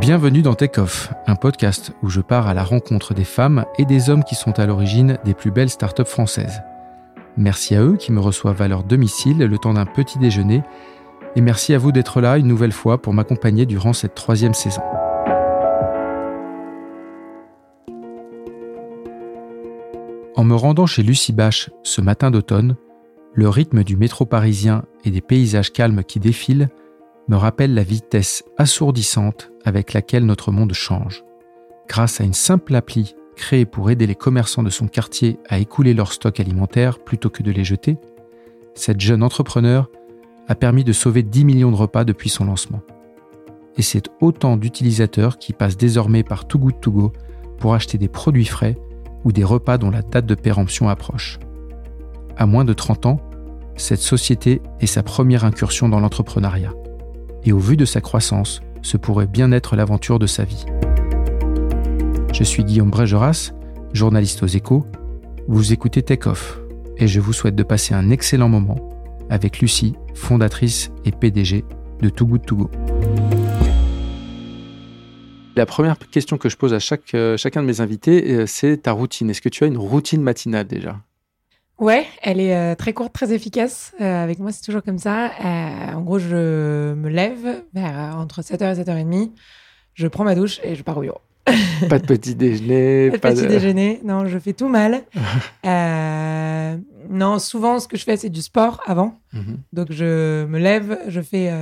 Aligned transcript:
Bienvenue 0.00 0.40
dans 0.40 0.54
Take 0.54 0.80
Off, 0.80 1.12
un 1.26 1.34
podcast 1.34 1.92
où 2.02 2.08
je 2.08 2.22
pars 2.22 2.48
à 2.48 2.54
la 2.54 2.64
rencontre 2.64 3.12
des 3.12 3.24
femmes 3.24 3.66
et 3.76 3.84
des 3.84 4.08
hommes 4.08 4.24
qui 4.24 4.34
sont 4.34 4.58
à 4.58 4.64
l'origine 4.64 5.18
des 5.26 5.34
plus 5.34 5.50
belles 5.50 5.68
startups 5.68 6.06
françaises. 6.06 6.62
Merci 7.36 7.74
à 7.74 7.82
eux 7.82 7.98
qui 7.98 8.10
me 8.10 8.18
reçoivent 8.18 8.62
à 8.62 8.66
leur 8.66 8.82
domicile 8.82 9.40
le 9.40 9.58
temps 9.58 9.74
d'un 9.74 9.84
petit 9.84 10.18
déjeuner 10.18 10.62
et 11.36 11.42
merci 11.42 11.74
à 11.74 11.78
vous 11.78 11.92
d'être 11.92 12.22
là 12.22 12.38
une 12.38 12.46
nouvelle 12.46 12.72
fois 12.72 13.02
pour 13.02 13.12
m'accompagner 13.12 13.66
durant 13.66 13.92
cette 13.92 14.14
troisième 14.14 14.54
saison. 14.54 14.80
En 20.34 20.44
me 20.44 20.54
rendant 20.54 20.86
chez 20.86 21.02
Lucie 21.02 21.34
Bache 21.34 21.68
ce 21.82 22.00
matin 22.00 22.30
d'automne, 22.30 22.76
le 23.34 23.50
rythme 23.50 23.84
du 23.84 23.98
métro 23.98 24.24
parisien 24.24 24.84
et 25.04 25.10
des 25.10 25.20
paysages 25.20 25.74
calmes 25.74 26.04
qui 26.04 26.20
défilent 26.20 26.70
me 27.28 27.36
rappelle 27.36 27.74
la 27.74 27.82
vitesse 27.82 28.44
assourdissante 28.56 29.49
avec 29.64 29.92
laquelle 29.92 30.26
notre 30.26 30.52
monde 30.52 30.72
change. 30.72 31.24
Grâce 31.88 32.20
à 32.20 32.24
une 32.24 32.34
simple 32.34 32.74
appli 32.74 33.14
créée 33.36 33.64
pour 33.66 33.90
aider 33.90 34.06
les 34.06 34.14
commerçants 34.14 34.62
de 34.62 34.70
son 34.70 34.86
quartier 34.86 35.38
à 35.48 35.58
écouler 35.58 35.94
leurs 35.94 36.12
stocks 36.12 36.40
alimentaires 36.40 36.98
plutôt 36.98 37.30
que 37.30 37.42
de 37.42 37.50
les 37.50 37.64
jeter, 37.64 37.96
cette 38.74 39.00
jeune 39.00 39.22
entrepreneur 39.22 39.88
a 40.48 40.54
permis 40.54 40.84
de 40.84 40.92
sauver 40.92 41.22
10 41.22 41.44
millions 41.44 41.70
de 41.70 41.76
repas 41.76 42.04
depuis 42.04 42.28
son 42.28 42.44
lancement. 42.44 42.82
Et 43.76 43.82
c'est 43.82 44.08
autant 44.20 44.56
d'utilisateurs 44.56 45.38
qui 45.38 45.52
passent 45.52 45.76
désormais 45.76 46.22
par 46.22 46.46
Too 46.46 46.58
Good 46.58 47.12
pour 47.58 47.74
acheter 47.74 47.98
des 47.98 48.08
produits 48.08 48.46
frais 48.46 48.76
ou 49.24 49.32
des 49.32 49.44
repas 49.44 49.78
dont 49.78 49.90
la 49.90 50.02
date 50.02 50.26
de 50.26 50.34
péremption 50.34 50.88
approche. 50.88 51.38
À 52.36 52.46
moins 52.46 52.64
de 52.64 52.72
30 52.72 53.06
ans, 53.06 53.20
cette 53.76 54.00
société 54.00 54.60
est 54.80 54.86
sa 54.86 55.02
première 55.02 55.44
incursion 55.44 55.88
dans 55.88 56.00
l'entrepreneuriat. 56.00 56.72
Et 57.44 57.52
au 57.52 57.58
vu 57.58 57.76
de 57.76 57.84
sa 57.84 58.00
croissance, 58.00 58.60
ce 58.82 58.96
pourrait 58.96 59.26
bien 59.26 59.52
être 59.52 59.76
l'aventure 59.76 60.18
de 60.18 60.26
sa 60.26 60.44
vie. 60.44 60.66
Je 62.32 62.44
suis 62.44 62.64
Guillaume 62.64 62.90
Brégeras, 62.90 63.52
journaliste 63.92 64.42
aux 64.42 64.46
échos. 64.46 64.86
Vous 65.48 65.72
écoutez 65.72 66.02
Take 66.02 66.30
et 66.96 67.08
je 67.08 67.20
vous 67.20 67.32
souhaite 67.32 67.56
de 67.56 67.62
passer 67.62 67.94
un 67.94 68.10
excellent 68.10 68.48
moment 68.48 68.78
avec 69.30 69.60
Lucie, 69.60 69.94
fondatrice 70.14 70.90
et 71.04 71.12
PDG 71.12 71.64
de 72.00 72.08
Too 72.08 72.26
Good 72.26 72.46
To. 72.46 72.70
La 75.56 75.66
première 75.66 75.98
question 75.98 76.38
que 76.38 76.48
je 76.48 76.56
pose 76.56 76.72
à 76.72 76.78
euh, 77.14 77.36
chacun 77.36 77.62
de 77.62 77.66
mes 77.66 77.80
invités, 77.80 78.32
euh, 78.32 78.46
c'est 78.46 78.78
ta 78.78 78.92
routine. 78.92 79.30
Est-ce 79.30 79.42
que 79.42 79.48
tu 79.48 79.64
as 79.64 79.66
une 79.66 79.78
routine 79.78 80.22
matinale 80.22 80.66
déjà? 80.66 81.00
Ouais, 81.80 82.06
elle 82.22 82.40
est 82.40 82.54
euh, 82.54 82.74
très 82.74 82.92
courte, 82.92 83.12
très 83.12 83.32
efficace. 83.32 83.92
Euh, 84.00 84.22
avec 84.24 84.38
moi, 84.38 84.52
c'est 84.52 84.62
toujours 84.62 84.82
comme 84.82 84.98
ça. 84.98 85.30
Euh, 85.44 85.92
en 85.94 86.02
gros, 86.02 86.18
je 86.18 86.92
me 86.94 87.08
lève 87.08 87.62
vers 87.72 88.14
entre 88.18 88.42
7h 88.42 88.76
et 88.78 88.82
7h30. 88.82 89.30
Je 89.94 90.06
prends 90.06 90.24
ma 90.24 90.34
douche 90.34 90.60
et 90.62 90.74
je 90.76 90.82
pars 90.82 90.98
au 90.98 91.00
bureau. 91.00 91.20
Pas 91.88 91.98
de 91.98 92.06
petit 92.06 92.34
déjeuner, 92.34 93.10
Pas 93.22 93.32
de 93.32 93.40
petit 93.40 93.46
déjeuner. 93.48 94.00
Non, 94.04 94.26
je 94.26 94.38
fais 94.38 94.52
tout 94.52 94.68
mal. 94.68 95.02
Non, 97.12 97.40
souvent, 97.40 97.80
ce 97.80 97.88
que 97.88 97.96
je 97.96 98.04
fais, 98.04 98.16
c'est 98.16 98.28
du 98.30 98.40
sport 98.42 98.80
avant. 98.86 99.18
Mhm. 99.32 99.58
Donc, 99.72 99.88
je 99.90 100.44
me 100.44 100.58
lève, 100.60 100.96
je 101.08 101.20
fais 101.20 101.52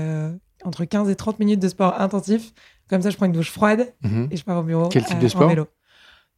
entre 0.65 0.85
15 0.85 1.09
et 1.09 1.15
30 1.17 1.39
minutes 1.39 1.61
de 1.61 1.69
sport 1.69 1.99
intensif. 2.01 2.53
Comme 2.91 3.01
ça, 3.03 3.09
je 3.11 3.17
prends 3.17 3.27
une 3.27 3.33
douche 3.33 3.51
froide 3.51 3.93
Mhm. 4.03 4.29
et 4.31 4.37
je 4.37 4.45
pars 4.45 4.59
au 4.59 4.63
bureau. 4.63 4.89
Quel 4.89 5.05
type 5.05 5.19
de 5.21 5.27
en 5.27 5.29
sport? 5.31 5.49
vélo. 5.49 5.67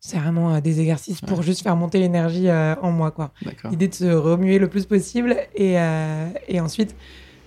C'est 0.03 0.17
vraiment 0.19 0.55
euh, 0.55 0.61
des 0.61 0.81
exercices 0.81 1.21
pour 1.21 1.43
juste 1.43 1.63
faire 1.63 1.77
monter 1.77 1.99
l'énergie 1.99 2.49
euh, 2.49 2.75
en 2.83 2.91
moi, 2.91 3.11
quoi. 3.11 3.33
L'idée 3.71 3.89
de 3.89 3.95
se 3.95 4.07
remuer 4.07 4.59
le 4.59 4.69
plus 4.69 4.87
possible 4.87 5.37
et, 5.55 5.79
euh, 5.79 6.27
et 6.49 6.59
ensuite, 6.61 6.97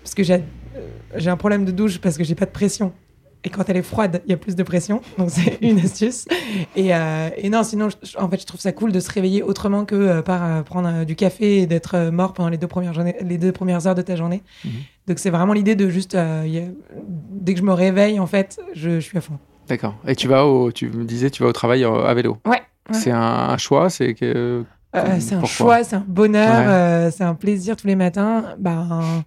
parce 0.04 0.14
que 0.14 0.24
j'ai 0.24 0.44
j'ai 1.16 1.30
un 1.30 1.38
problème 1.38 1.66
de 1.66 1.72
douche 1.72 2.00
parce 2.00 2.18
que 2.18 2.24
j'ai 2.24 2.36
pas 2.36 2.46
de 2.46 2.52
pression. 2.52 2.94
Et 3.44 3.50
quand 3.50 3.70
elle 3.70 3.78
est 3.78 3.82
froide, 3.84 4.22
il 4.26 4.32
y 4.32 4.34
a 4.34 4.38
plus 4.38 4.56
de 4.56 4.64
pression. 4.64 5.02
Donc, 5.18 5.30
c'est 5.30 5.58
une 5.62 5.78
astuce. 5.80 6.26
Et, 6.76 6.88
et 6.90 7.50
non, 7.50 7.64
sinon, 7.64 7.90
je- 7.90 8.18
en 8.18 8.30
fait, 8.30 8.40
je 8.40 8.46
trouve 8.46 8.60
ça 8.62 8.72
cool 8.72 8.92
de 8.92 9.00
se 9.00 9.12
réveiller 9.12 9.44
autrement 9.44 9.84
que 9.86 10.22
par 10.22 10.64
prendre 10.64 11.04
du 11.04 11.16
café 11.16 11.58
et 11.60 11.66
d'être 11.68 12.10
mort 12.10 12.34
pendant 12.34 12.50
les 12.50 12.58
deux, 12.58 12.68
premières 12.68 12.94
journées, 12.94 13.16
les 13.22 13.38
deux 13.38 13.52
premières 13.52 13.86
heures 13.86 13.96
de 13.96 14.02
ta 14.02 14.16
journée. 14.16 14.42
Mhm. 14.64 14.72
Donc, 15.08 15.20
c'est 15.20 15.30
vraiment 15.30 15.54
l'idée 15.54 15.76
de 15.76 15.90
juste, 15.90 16.16
a- 16.16 16.44
dès 16.46 17.54
que 17.54 17.60
je 17.60 17.66
me 17.66 17.74
réveille, 17.74 18.20
en 18.20 18.28
fait, 18.28 18.60
je, 18.74 18.92
je 18.92 19.00
suis 19.02 19.18
à 19.18 19.22
fond. 19.22 19.38
D'accord. 19.68 19.96
Et 20.08 20.16
tu 20.16 20.28
vas 20.28 20.46
au, 20.46 20.72
tu 20.72 20.90
me 20.90 21.06
disais, 21.06 21.30
tu 21.30 21.44
vas 21.44 21.50
au 21.50 21.54
travail 21.54 21.84
euh, 21.84 22.06
à 22.06 22.14
vélo. 22.14 22.38
Ouais. 22.46 22.52
ouais. 22.90 22.96
C'est 23.00 23.12
un, 23.12 23.20
un 23.22 23.58
choix, 23.58 23.90
c'est 23.90 24.14
que. 24.14 24.64
Euh, 24.96 25.20
c'est 25.20 25.36
un 25.36 25.44
choix, 25.46 25.84
c'est 25.84 25.96
un 25.96 26.06
bonheur, 26.08 26.68
Ouais. 26.68 26.68
euh, 26.68 27.12
c'est 27.12 27.24
un 27.24 27.34
plaisir 27.36 27.76
tous 27.76 27.88
les 27.88 27.96
matins. 27.96 28.56
Ben, 28.60 29.24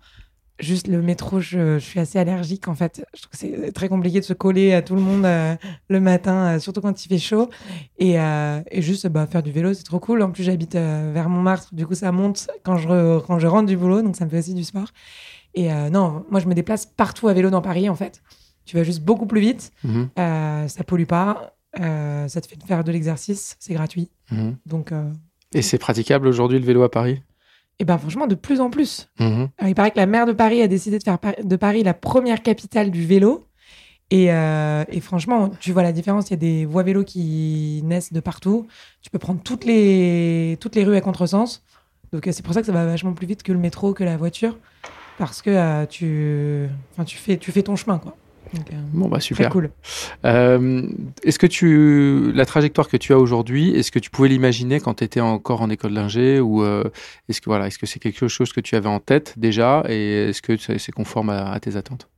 juste 0.61 0.87
le 0.87 1.03
métro, 1.03 1.41
je, 1.41 1.79
je 1.79 1.85
suis 1.85 1.99
assez 1.99 2.19
allergique 2.21 2.69
en 2.69 2.75
fait. 2.75 3.05
Je 3.15 3.23
trouve 3.23 3.31
que 3.33 3.37
c'est 3.37 3.73
très 3.73 3.89
compliqué 3.89 4.21
de 4.21 4.25
se 4.25 4.33
coller 4.33 4.73
à 4.75 4.83
tout 4.83 4.95
le 4.95 5.01
monde 5.01 5.25
euh, 5.27 5.57
le 5.89 6.01
matin, 6.01 6.55
euh, 6.55 6.59
surtout 6.61 6.81
quand 6.81 7.05
il 7.05 7.09
fait 7.09 7.19
chaud. 7.19 7.51
Et, 7.99 8.21
euh, 8.21 8.61
et 8.71 8.81
juste 8.81 9.09
bah, 9.09 9.27
faire 9.27 9.43
du 9.43 9.51
vélo, 9.51 9.75
c'est 9.75 9.83
trop 9.83 9.99
cool. 9.99 10.23
En 10.23 10.31
plus, 10.31 10.45
j'habite 10.45 10.77
euh, 10.77 11.11
vers 11.13 11.29
Montmartre, 11.29 11.75
du 11.75 11.85
coup, 11.87 11.95
ça 11.95 12.13
monte 12.13 12.47
quand 12.63 12.77
je, 12.77 12.87
re- 12.89 13.23
quand 13.27 13.39
je 13.41 13.47
rentre 13.49 13.67
du 13.67 13.77
boulot, 13.77 14.03
donc 14.03 14.15
ça 14.17 14.25
me 14.25 14.31
fait 14.31 14.39
aussi 14.39 14.55
du 14.55 14.63
sport. 14.65 14.89
Et 15.55 15.73
euh, 15.73 15.91
non, 15.91 16.25
moi, 16.31 16.39
je 16.41 16.47
me 16.47 16.55
déplace 16.55 16.87
partout 16.87 17.27
à 17.29 17.33
vélo 17.33 17.51
dans 17.51 17.63
Paris 17.63 17.89
en 17.89 17.97
fait. 17.97 18.23
Tu 18.67 18.77
vas 18.77 18.83
juste 18.83 19.03
beaucoup 19.03 19.27
plus 19.27 19.41
vite, 19.41 19.73
Mhm, 19.85 20.11
euh, 20.19 20.69
ça 20.69 20.85
pollue 20.85 21.05
pas, 21.07 21.55
euh, 21.81 22.29
ça 22.29 22.41
te 22.41 22.47
fait 22.49 22.59
faire 22.67 22.85
de 22.85 22.93
l'exercice, 22.93 23.57
c'est 23.61 23.73
gratuit. 23.75 24.11
mhm. 24.31 24.57
Donc. 24.67 24.93
euh, 24.93 25.11
Et 25.55 25.63
c'est 25.63 25.79
praticable 25.79 26.27
aujourd'hui 26.27 26.59
le 26.59 26.65
vélo 26.67 26.83
à 26.83 26.91
Paris? 26.91 27.23
Et 27.79 27.85
ben 27.85 27.97
franchement, 27.99 28.27
de 28.27 28.35
plus 28.35 28.61
en 28.61 28.71
plus. 28.71 29.09
Mhm. 29.21 29.49
Alors, 29.59 29.69
il 29.69 29.75
paraît 29.75 29.91
que 29.91 29.99
la 29.99 30.07
maire 30.07 30.27
de 30.27 30.33
Paris 30.33 30.61
a 30.63 30.69
décidé 30.69 30.99
de 30.99 31.03
faire 31.05 31.19
de 31.43 31.57
Paris 31.57 31.83
la 31.83 31.95
première 31.95 32.43
capitale 32.43 32.91
du 32.91 33.07
vélo. 33.07 33.47
Et, 34.11 34.33
euh, 34.33 34.85
et 34.89 35.01
franchement, 35.01 35.51
tu 35.61 35.73
vois 35.73 35.83
la 35.83 35.93
différence. 35.93 36.29
Il 36.29 36.33
y 36.33 36.35
a 36.35 36.39
des 36.39 36.65
voies 36.65 36.83
vélo 36.85 37.05
qui 37.05 37.83
naissent 37.85 38.13
de 38.13 38.21
partout. 38.21 38.67
Tu 39.03 39.11
peux 39.11 39.19
prendre 39.19 39.43
toutes 39.43 39.65
les, 39.65 40.57
toutes 40.61 40.75
les 40.77 40.85
rues 40.85 40.97
à 40.97 41.01
contresens. 41.01 41.63
Donc, 42.13 42.27
euh, 42.27 42.33
c'est 42.33 42.45
pour 42.45 42.55
ça 42.55 42.61
que 42.61 42.67
ça 42.67 42.73
va 42.73 42.87
vachement 42.87 43.13
plus 43.15 43.27
vite 43.27 43.43
que 43.43 43.53
le 43.53 43.59
métro, 43.59 43.93
que 43.95 44.05
la 44.05 44.17
voiture. 44.17 44.57
Parce 45.19 45.43
que 45.43 45.51
euh, 45.51 45.87
tu, 45.87 46.69
enfin, 46.93 47.05
tu, 47.05 47.17
fais, 47.17 47.37
tu 47.37 47.51
fais 47.53 47.63
ton 47.63 47.75
chemin, 47.77 47.99
quoi. 47.99 48.17
Donc, 48.57 48.73
euh, 48.73 48.77
Bon, 48.93 49.09
bah 49.09 49.19
très 49.19 49.27
super. 49.27 49.51
cool. 49.51 49.71
Euh, 50.25 50.83
est-ce 51.23 51.39
que 51.39 51.47
tu. 51.47 52.33
La 52.35 52.47
trajectoire 52.47 52.89
que 52.89 52.97
tu 52.97 53.13
as 53.13 53.19
aujourd'hui, 53.19 53.71
est-ce 53.71 53.91
que 53.91 53.99
tu 53.99 54.11
pouvais 54.11 54.29
l'imaginer 54.29 54.81
quand 54.81 54.95
tu 54.95 55.05
étais 55.05 55.21
encore 55.21 55.63
en 55.63 55.71
école 55.71 55.95
d'ingé 55.95 56.41
Ou 56.41 56.63
euh, 56.63 56.85
est-ce 57.29 57.41
que 57.41 57.47
voilà, 57.51 57.67
est-ce 57.67 57.79
que 57.79 57.87
c'est 57.87 57.99
quelque 57.99 58.29
chose 58.29 58.53
que 58.53 58.61
tu 58.61 58.75
avais 58.77 58.89
en 58.89 59.01
tête 59.01 59.35
déjà 59.37 59.85
Et 59.89 60.29
est-ce 60.31 60.43
que 60.43 60.57
c'est 60.57 60.93
conforme 60.93 61.31
à, 61.31 61.51
à 61.53 61.61
tes 61.61 61.77
attentes? 61.77 62.09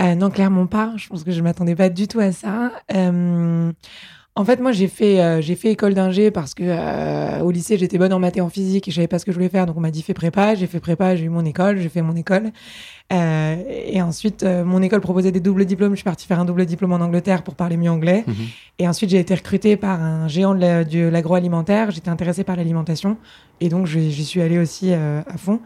Euh, 0.00 0.14
non, 0.14 0.30
clairement 0.30 0.66
pas. 0.66 0.92
Je 0.96 1.08
pense 1.08 1.24
que 1.24 1.32
je 1.32 1.42
m'attendais 1.42 1.74
pas 1.74 1.88
du 1.88 2.06
tout 2.06 2.20
à 2.20 2.30
ça. 2.30 2.70
Euh, 2.94 3.72
en 4.38 4.44
fait, 4.44 4.60
moi, 4.60 4.70
j'ai 4.70 4.86
fait, 4.86 5.20
euh, 5.20 5.40
j'ai 5.40 5.56
fait 5.56 5.72
école 5.72 5.94
d'ingé 5.94 6.30
parce 6.30 6.54
que 6.54 6.62
euh, 6.64 7.40
au 7.40 7.50
lycée, 7.50 7.76
j'étais 7.76 7.98
bonne 7.98 8.12
en 8.12 8.20
maths 8.20 8.36
et 8.36 8.40
en 8.40 8.48
physique 8.48 8.86
et 8.86 8.90
je 8.92 8.94
savais 8.96 9.08
pas 9.08 9.18
ce 9.18 9.24
que 9.24 9.32
je 9.32 9.36
voulais 9.36 9.48
faire. 9.48 9.66
Donc, 9.66 9.76
on 9.76 9.80
m'a 9.80 9.90
dit 9.90 10.00
fais 10.00 10.14
prépa. 10.14 10.54
J'ai 10.54 10.68
fait 10.68 10.78
prépa, 10.78 11.16
j'ai 11.16 11.24
eu 11.24 11.28
mon 11.28 11.44
école, 11.44 11.78
j'ai 11.78 11.88
fait 11.88 12.02
mon 12.02 12.14
école. 12.14 12.52
Euh, 13.12 13.56
et 13.68 14.00
ensuite, 14.00 14.44
euh, 14.44 14.64
mon 14.64 14.80
école 14.80 15.00
proposait 15.00 15.32
des 15.32 15.40
doubles 15.40 15.64
diplômes. 15.64 15.90
Je 15.92 15.96
suis 15.96 16.04
partie 16.04 16.24
faire 16.26 16.38
un 16.38 16.44
double 16.44 16.66
diplôme 16.66 16.92
en 16.92 17.00
Angleterre 17.00 17.42
pour 17.42 17.56
parler 17.56 17.76
mieux 17.76 17.90
anglais. 17.90 18.22
Mhm. 18.28 18.34
Et 18.78 18.86
ensuite, 18.86 19.10
j'ai 19.10 19.18
été 19.18 19.34
recrutée 19.34 19.76
par 19.76 20.00
un 20.00 20.28
géant 20.28 20.54
de 20.54 20.60
la- 20.60 20.84
de 20.84 21.08
l'agroalimentaire. 21.08 21.90
J'étais 21.90 22.10
intéressée 22.10 22.44
par 22.44 22.54
l'alimentation. 22.54 23.16
Et 23.60 23.68
donc, 23.68 23.86
j'y 23.86 24.24
suis 24.24 24.40
allée 24.40 24.58
aussi 24.58 24.92
euh, 24.92 25.20
à 25.26 25.36
fond. 25.36 25.58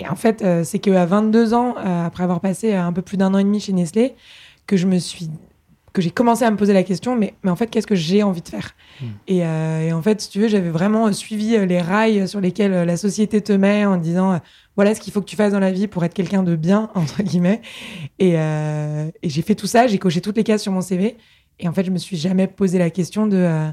Et 0.00 0.08
en 0.08 0.14
fait, 0.16 0.40
euh, 0.42 0.64
c'est 0.64 0.78
qu'à 0.78 1.04
22 1.04 1.52
ans, 1.52 1.74
euh, 1.78 2.06
après 2.06 2.22
avoir 2.24 2.40
passé 2.40 2.72
un 2.74 2.92
peu 2.94 3.02
plus 3.02 3.18
d'un 3.18 3.34
an 3.34 3.38
et 3.38 3.44
demi 3.44 3.60
chez 3.60 3.74
Nestlé, 3.74 4.14
que 4.66 4.76
je 4.78 4.86
me 4.86 4.98
suis 4.98 5.28
que 5.96 6.02
j'ai 6.02 6.10
commencé 6.10 6.44
à 6.44 6.50
me 6.50 6.58
poser 6.58 6.74
la 6.74 6.82
question, 6.82 7.16
mais, 7.16 7.32
mais 7.42 7.50
en 7.50 7.56
fait, 7.56 7.68
qu'est-ce 7.68 7.86
que 7.86 7.94
j'ai 7.94 8.22
envie 8.22 8.42
de 8.42 8.48
faire 8.48 8.74
et, 9.28 9.46
euh, 9.46 9.80
et 9.80 9.94
en 9.94 10.02
fait, 10.02 10.20
si 10.20 10.28
tu 10.28 10.40
veux, 10.40 10.46
j'avais 10.46 10.68
vraiment 10.68 11.06
euh, 11.06 11.12
suivi 11.12 11.56
euh, 11.56 11.64
les 11.64 11.80
rails 11.80 12.28
sur 12.28 12.38
lesquels 12.38 12.70
la 12.70 12.96
société 12.98 13.40
te 13.40 13.52
met 13.54 13.86
en 13.86 13.96
disant, 13.96 14.34
euh, 14.34 14.38
voilà 14.76 14.94
ce 14.94 15.00
qu'il 15.00 15.10
faut 15.10 15.22
que 15.22 15.26
tu 15.26 15.36
fasses 15.36 15.52
dans 15.52 15.58
la 15.58 15.72
vie 15.72 15.86
pour 15.86 16.04
être 16.04 16.12
quelqu'un 16.12 16.42
de 16.42 16.54
bien, 16.54 16.90
entre 16.94 17.22
guillemets. 17.22 17.62
Et, 18.18 18.34
euh, 18.34 19.08
et 19.22 19.30
j'ai 19.30 19.40
fait 19.40 19.54
tout 19.54 19.66
ça, 19.66 19.86
j'ai 19.86 19.96
coché 19.96 20.20
toutes 20.20 20.36
les 20.36 20.44
cases 20.44 20.60
sur 20.60 20.70
mon 20.70 20.82
CV. 20.82 21.16
Et 21.60 21.66
en 21.66 21.72
fait, 21.72 21.82
je 21.84 21.90
me 21.90 21.96
suis 21.96 22.18
jamais 22.18 22.46
posé 22.46 22.78
la 22.78 22.90
question 22.90 23.26
de, 23.26 23.70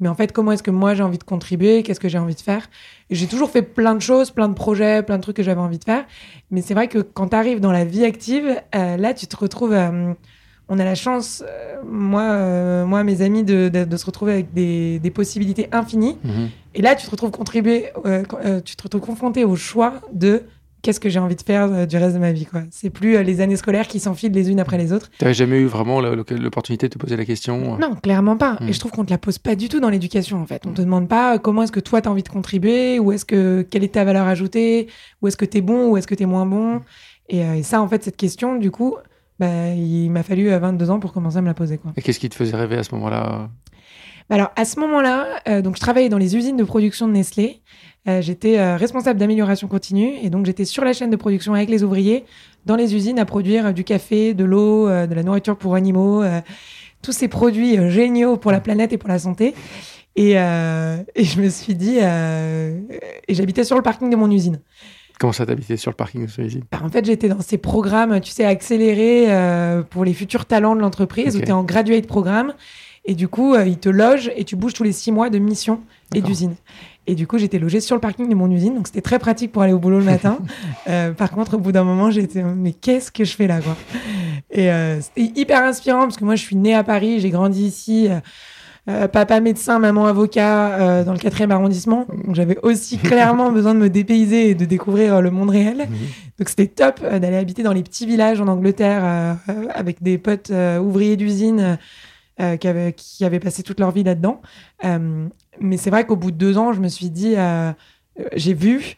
mais 0.00 0.08
en 0.08 0.14
fait, 0.14 0.32
comment 0.32 0.52
est-ce 0.52 0.62
que 0.62 0.70
moi 0.70 0.94
j'ai 0.94 1.02
envie 1.02 1.18
de 1.18 1.24
contribuer? 1.24 1.82
Qu'est-ce 1.82 2.00
que 2.00 2.08
j'ai 2.08 2.18
envie 2.18 2.34
de 2.34 2.40
faire? 2.40 2.70
J'ai 3.10 3.26
toujours 3.26 3.50
fait 3.50 3.60
plein 3.60 3.94
de 3.94 4.00
choses, 4.00 4.30
plein 4.30 4.48
de 4.48 4.54
projets, 4.54 5.02
plein 5.02 5.18
de 5.18 5.22
trucs 5.22 5.36
que 5.36 5.42
j'avais 5.42 5.60
envie 5.60 5.78
de 5.78 5.84
faire. 5.84 6.06
Mais 6.50 6.62
c'est 6.62 6.72
vrai 6.72 6.88
que 6.88 7.00
quand 7.00 7.28
tu 7.28 7.36
arrives 7.36 7.60
dans 7.60 7.72
la 7.72 7.84
vie 7.84 8.06
active, 8.06 8.58
là, 8.72 9.12
tu 9.12 9.26
te 9.26 9.36
retrouves. 9.36 9.76
Euh, 10.70 10.74
on 10.74 10.78
a 10.78 10.84
la 10.84 10.94
chance, 10.94 11.42
euh, 11.46 11.82
moi, 11.84 12.84
moi, 12.84 13.04
mes 13.04 13.22
amis, 13.22 13.44
de, 13.44 13.68
de, 13.68 13.96
se 13.96 14.06
retrouver 14.06 14.32
avec 14.32 14.52
des, 14.52 14.98
des 14.98 15.10
possibilités 15.10 15.68
infinies. 15.72 16.18
Mhm. 16.24 16.48
Et 16.74 16.82
là, 16.82 16.94
tu 16.94 17.06
te 17.06 17.10
retrouves 17.10 17.30
contribuer, 17.30 17.86
tu 18.64 18.76
te 18.76 18.82
retrouves 18.82 19.00
confronté 19.00 19.44
au 19.44 19.56
choix 19.56 19.94
de 20.12 20.42
qu'est-ce 20.82 21.00
que 21.00 21.08
j'ai 21.08 21.18
envie 21.18 21.36
de 21.36 21.42
faire 21.42 21.70
euh, 21.72 21.86
du 21.86 21.96
reste 21.96 22.14
de 22.14 22.20
ma 22.20 22.32
vie. 22.32 22.46
quoi. 22.46 22.62
C'est 22.70 22.90
plus 22.90 23.16
euh, 23.16 23.22
les 23.22 23.40
années 23.40 23.56
scolaires 23.56 23.88
qui 23.88 24.00
s'enfilent 24.00 24.32
les 24.32 24.50
unes 24.50 24.60
après 24.60 24.78
les 24.78 24.92
autres. 24.92 25.10
Tu 25.18 25.24
n'avais 25.24 25.34
jamais 25.34 25.58
eu 25.58 25.66
vraiment 25.66 26.00
l'opportunité 26.00 26.88
de 26.88 26.92
te 26.94 26.98
poser 26.98 27.16
la 27.16 27.24
question 27.24 27.74
euh? 27.74 27.78
Non, 27.78 27.94
clairement 27.96 28.36
pas. 28.36 28.58
Et 28.60 28.64
hmm. 28.64 28.72
je 28.72 28.78
trouve 28.78 28.92
qu'on 28.92 29.04
te 29.04 29.10
la 29.10 29.18
pose 29.18 29.38
pas 29.38 29.54
du 29.54 29.68
tout 29.68 29.80
dans 29.80 29.90
l'éducation 29.90 30.40
en 30.40 30.46
fait. 30.46 30.62
On 30.66 30.72
te 30.72 30.82
demande 30.82 31.08
pas 31.08 31.38
comment 31.38 31.62
est-ce 31.62 31.72
que 31.72 31.80
toi 31.80 32.00
tu 32.00 32.08
as 32.08 32.12
envie 32.12 32.22
de 32.22 32.28
contribuer, 32.28 32.98
ou 32.98 33.12
est-ce 33.12 33.24
que 33.24 33.62
quelle 33.62 33.84
est 33.84 33.94
ta 33.94 34.04
valeur 34.04 34.26
ajoutée, 34.26 34.88
ou 35.22 35.28
est-ce 35.28 35.36
que 35.36 35.44
tu 35.44 35.58
es 35.58 35.60
bon, 35.60 35.90
ou 35.90 35.96
est-ce 35.96 36.06
que 36.06 36.14
tu 36.14 36.22
es 36.22 36.26
moins 36.26 36.46
bon? 36.46 36.80
Et, 37.28 37.62
ça 37.62 37.82
en 37.82 37.88
fait 37.88 38.02
cette 38.02 38.16
question 38.16 38.56
du 38.56 38.70
coup, 38.70 38.96
bah, 39.38 39.74
il 39.74 40.10
m'a 40.10 40.22
fallu 40.22 40.48
22 40.48 40.90
ans 40.90 41.00
pour 41.00 41.12
commencer 41.12 41.38
à 41.38 41.42
me 41.42 41.46
la 41.46 41.54
poser. 41.54 41.78
Quoi. 41.78 41.92
Et 41.96 42.02
qu'est-ce 42.02 42.18
qui 42.18 42.28
te 42.28 42.34
faisait 42.34 42.56
rêver 42.56 42.76
à 42.76 42.82
ce 42.82 42.94
moment-là 42.94 43.50
bah, 44.28 44.34
alors 44.34 44.50
à 44.56 44.66
ce 44.66 44.78
moment-là, 44.80 45.62
donc 45.62 45.76
je 45.76 45.80
travaillais 45.80 46.10
dans 46.10 46.18
les 46.18 46.36
usines 46.36 46.58
de 46.58 46.64
production 46.64 47.08
de 47.08 47.12
Nestlé 47.12 47.62
euh, 48.08 48.22
j'étais 48.22 48.58
euh, 48.58 48.76
responsable 48.76 49.18
d'amélioration 49.18 49.68
continue 49.68 50.14
et 50.22 50.30
donc 50.30 50.46
j'étais 50.46 50.64
sur 50.64 50.84
la 50.84 50.94
chaîne 50.94 51.10
de 51.10 51.16
production 51.16 51.52
avec 51.52 51.68
les 51.68 51.82
ouvriers 51.82 52.24
dans 52.64 52.76
les 52.76 52.94
usines 52.94 53.18
à 53.18 53.26
produire 53.26 53.74
du 53.74 53.84
café, 53.84 54.32
de 54.32 54.44
l'eau, 54.44 54.88
euh, 54.88 55.06
de 55.06 55.14
la 55.14 55.22
nourriture 55.22 55.58
pour 55.58 55.74
animaux, 55.74 56.24
tous 57.02 57.12
ces 57.12 57.28
produits 57.28 57.90
géniaux 57.90 58.36
pour 58.36 58.50
la 58.50 58.60
planète 58.60 58.92
et 58.92 58.98
pour 58.98 59.08
la 59.08 59.18
santé. 59.18 59.54
Et, 60.16 60.32
et 60.32 61.24
je 61.24 61.40
me 61.40 61.48
suis 61.48 61.76
dit, 61.76 61.98
et 61.98 63.34
j'habitais 63.34 63.62
sur 63.62 63.76
le 63.76 63.82
parking 63.82 64.10
de 64.10 64.16
mon 64.16 64.30
usine. 64.30 64.60
Comment 65.18 65.32
ça 65.32 65.46
t'habitais 65.46 65.76
sur 65.76 65.90
le 65.90 65.96
parking 65.96 66.26
de 66.26 66.30
ton 66.30 66.42
usine 66.42 66.62
bah, 66.70 66.78
En 66.82 66.88
fait, 66.88 67.04
j'étais 67.04 67.28
dans 67.28 67.40
ces 67.40 67.58
programmes, 67.58 68.20
tu 68.20 68.30
sais, 68.30 68.44
accélérés 68.44 69.26
pour 69.90 70.04
les 70.04 70.14
futurs 70.14 70.46
talents 70.46 70.76
de 70.76 70.80
l'entreprise, 70.80 71.36
où 71.36 71.40
tu 71.40 71.46
es 71.46 71.52
en 71.52 71.64
graduate 71.64 72.06
programme. 72.06 72.54
Et 73.04 73.14
du 73.14 73.26
coup, 73.26 73.56
ils 73.56 73.78
te 73.78 73.88
logent 73.88 74.30
et 74.36 74.44
tu 74.44 74.54
bouges 74.54 74.74
tous 74.74 74.84
les 74.84 74.92
six 74.92 75.10
mois 75.10 75.30
de 75.30 75.38
mission 75.38 75.80
et 76.14 76.20
d'usine. 76.20 76.54
Et 77.08 77.14
du 77.14 77.26
coup, 77.26 77.38
j'étais 77.38 77.58
logée 77.58 77.80
sur 77.80 77.96
le 77.96 78.02
parking 78.02 78.28
de 78.28 78.34
mon 78.34 78.50
usine, 78.50 78.74
donc 78.74 78.86
c'était 78.86 79.00
très 79.00 79.18
pratique 79.18 79.50
pour 79.50 79.62
aller 79.62 79.72
au 79.72 79.78
boulot 79.78 79.98
le 79.98 80.04
matin. 80.04 80.38
Euh, 80.88 81.12
par 81.12 81.30
contre, 81.30 81.54
au 81.54 81.58
bout 81.58 81.70
d'un 81.70 81.84
moment, 81.84 82.10
j'étais 82.10 82.42
mais 82.42 82.72
qu'est-ce 82.72 83.12
que 83.12 83.22
je 83.22 83.34
fais 83.34 83.46
là 83.46 83.60
quoi? 83.60 83.76
Et 84.50 84.70
euh, 84.70 85.00
c'était 85.02 85.38
hyper 85.38 85.62
inspirant 85.62 86.02
parce 86.02 86.16
que 86.16 86.24
moi, 86.24 86.34
je 86.34 86.42
suis 86.42 86.56
née 86.56 86.74
à 86.74 86.82
Paris, 86.82 87.20
j'ai 87.20 87.28
grandi 87.28 87.64
ici. 87.64 88.08
Euh, 88.88 89.06
papa 89.08 89.40
médecin, 89.40 89.78
maman 89.78 90.06
avocat 90.06 91.04
dans 91.04 91.12
le 91.12 91.18
4e 91.18 91.50
arrondissement. 91.50 92.06
Donc 92.24 92.34
j'avais 92.34 92.58
aussi 92.62 92.98
clairement 93.02 93.50
besoin 93.52 93.74
de 93.74 93.80
me 93.80 93.90
dépayser 93.90 94.50
et 94.50 94.54
de 94.54 94.64
découvrir 94.64 95.20
le 95.20 95.30
monde 95.30 95.50
réel. 95.50 95.88
Donc 96.38 96.48
c'était 96.48 96.68
top 96.68 97.00
d'aller 97.02 97.36
habiter 97.36 97.62
dans 97.62 97.72
les 97.72 97.82
petits 97.82 98.06
villages 98.06 98.40
en 98.40 98.48
Angleterre 98.48 99.36
avec 99.74 100.02
des 100.02 100.18
potes 100.18 100.52
ouvriers 100.80 101.16
d'usine 101.16 101.78
euh, 102.40 102.56
qui, 102.56 102.68
avaient, 102.68 102.92
qui 102.92 103.24
avaient 103.24 103.40
passé 103.40 103.64
toute 103.64 103.80
leur 103.80 103.90
vie 103.90 104.04
là-dedans. 104.04 104.40
Euh, 104.84 105.26
mais 105.58 105.76
c'est 105.76 105.90
vrai 105.90 106.06
qu'au 106.06 106.14
bout 106.14 106.30
de 106.30 106.36
deux 106.36 106.56
ans, 106.56 106.72
je 106.72 106.80
me 106.80 106.86
suis 106.86 107.10
dit, 107.10 107.34
euh, 107.36 107.72
j'ai 108.32 108.54
vu 108.54 108.94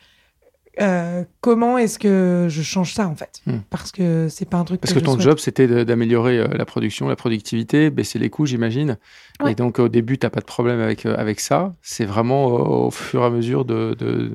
comment 1.40 1.78
est-ce 1.78 1.99
que 1.99 2.46
je 2.49 2.62
change 2.62 2.94
ça 2.94 3.06
en 3.06 3.14
fait 3.14 3.43
hmm. 3.46 3.58
Parce 3.70 3.93
que 3.93 4.28
c'est 4.28 4.49
pas 4.49 4.56
un 4.58 4.64
truc. 4.64 4.81
Parce 4.81 4.94
que, 4.94 5.00
ton 5.00 5.19
job 5.19 5.38
c'était 5.38 5.84
d'améliorer 5.84 6.46
la 6.49 6.64
production, 6.64 7.08
la 7.08 7.17
productivité, 7.17 7.90
baisser 7.90 8.19
les 8.19 8.31
coûts, 8.31 8.46
j'imagine. 8.46 8.99
Et 9.46 9.55
donc 9.55 9.78
au 9.78 9.88
début, 9.88 10.19
tu 10.19 10.26
n'as 10.26 10.31
pas 10.31 10.40
de 10.40 10.46
problème 10.46 10.81
avec, 10.81 11.06
avec 11.06 11.40
ça. 11.40 11.75
C'est 11.82 12.05
vraiment 12.05 12.46
au, 12.87 12.90
fur 12.90 13.22
et 13.22 13.26
à 13.26 13.31
mesure 13.31 13.64
de, 13.64 13.94
de, 13.99 14.32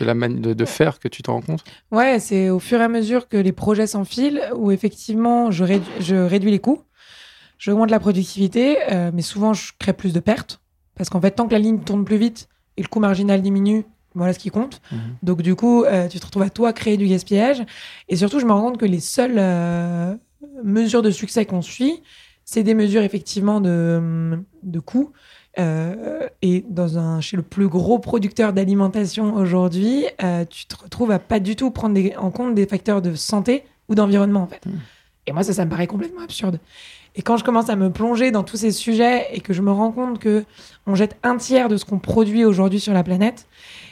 de, 0.00 0.04
la 0.04 0.14
de, 0.14 0.54
de, 0.54 0.64
faire 0.64 0.98
que 0.98 1.08
tu 1.08 1.22
te 1.22 1.30
rends 1.30 1.42
compte 1.42 1.64
Ouais, 1.90 2.18
c'est 2.18 2.50
au 2.50 2.58
fur 2.58 2.80
et 2.80 2.84
à 2.84 2.88
mesure 2.88 3.28
que 3.28 3.36
les 3.36 3.52
projets 3.52 3.86
s'enfilent 3.86 4.42
où 4.56 4.70
effectivement 4.70 5.50
je, 5.50 5.64
je 6.00 6.16
réduis 6.16 6.50
les 6.50 6.58
coûts 6.58 6.82
j'augmente 7.60 7.90
la 7.90 8.00
productivité, 8.00 8.78
euh, 8.90 9.12
mais 9.14 9.22
souvent 9.22 9.52
je 9.52 9.72
crée 9.78 9.92
plus 9.92 10.12
de 10.12 10.18
pertes. 10.18 10.60
Parce 10.96 11.08
qu'en 11.08 11.20
fait, 11.20 11.30
tant 11.30 11.46
que 11.46 11.52
la 11.52 11.60
ligne 11.60 11.78
tourne 11.78 12.04
plus 12.04 12.16
vite 12.16 12.48
et 12.76 12.82
le 12.82 12.88
coût 12.88 12.98
marginal 12.98 13.40
diminue, 13.40 13.84
voilà 14.14 14.32
ce 14.32 14.38
qui 14.38 14.50
compte. 14.50 14.80
Mhm. 14.92 14.98
Donc 15.22 15.42
du 15.42 15.54
coup, 15.54 15.84
euh, 15.84 16.08
tu 16.08 16.18
te 16.20 16.26
retrouves 16.26 16.42
à 16.42 16.50
toi 16.50 16.72
créer 16.72 16.96
du 16.96 17.06
gaspillage. 17.06 17.62
Et 18.08 18.16
surtout, 18.16 18.40
je 18.40 18.46
me 18.46 18.52
rends 18.52 18.62
compte 18.62 18.78
que 18.78 18.86
les 18.86 19.00
seules 19.00 19.36
euh, 19.38 20.14
mesures 20.64 21.02
de 21.02 21.10
succès 21.10 21.46
qu'on 21.46 21.62
suit, 21.62 22.02
c'est 22.44 22.62
des 22.62 22.74
mesures 22.74 23.02
effectivement 23.02 23.60
de, 23.60 24.38
de 24.62 24.80
coûts. 24.80 25.12
et 25.56 26.64
dans 26.68 26.98
un, 26.98 27.20
chez 27.20 27.36
le 27.36 27.42
plus 27.42 27.68
gros 27.68 27.98
producteur 27.98 28.52
d'alimentation 28.52 29.34
aujourd'hui, 29.34 30.06
tu 30.48 30.66
te 30.66 30.76
retrouves 30.76 31.12
à 31.12 31.20
pas 31.20 31.38
du 31.38 31.54
tout 31.54 31.70
prendre 31.70 32.00
en 32.18 32.30
compte 32.30 32.54
des 32.54 32.66
facteurs 32.66 33.02
de 33.02 33.14
santé 33.14 33.64
ou 33.88 33.94
d'environnement 33.94 34.42
en 34.42 34.46
fait. 34.48 34.66
Mhm. 34.66 34.80
Et 35.26 35.32
moi, 35.32 35.44
ça, 35.44 35.52
ça 35.52 35.64
me 35.64 35.70
paraît 35.70 35.86
complètement 35.86 36.22
absurde. 36.22 36.58
Et 37.16 37.22
quand 37.22 37.36
je 37.36 37.44
commence 37.44 37.68
à 37.68 37.76
me 37.76 37.90
plonger 37.90 38.30
dans 38.30 38.44
tous 38.44 38.56
ces 38.56 38.70
sujets 38.70 39.26
et 39.32 39.40
que 39.40 39.52
je 39.52 39.62
me 39.62 39.72
rends 39.72 39.90
compte 39.90 40.18
que 40.18 40.44
on 40.86 40.94
jette 40.94 41.16
un 41.22 41.36
tiers 41.36 41.68
de 41.68 41.76
ce 41.76 41.84
qu'on 41.84 41.98
produit 41.98 42.44
aujourd'hui 42.44 42.80
sur 42.80 42.92
la 42.92 43.02
planète, 43.02 43.46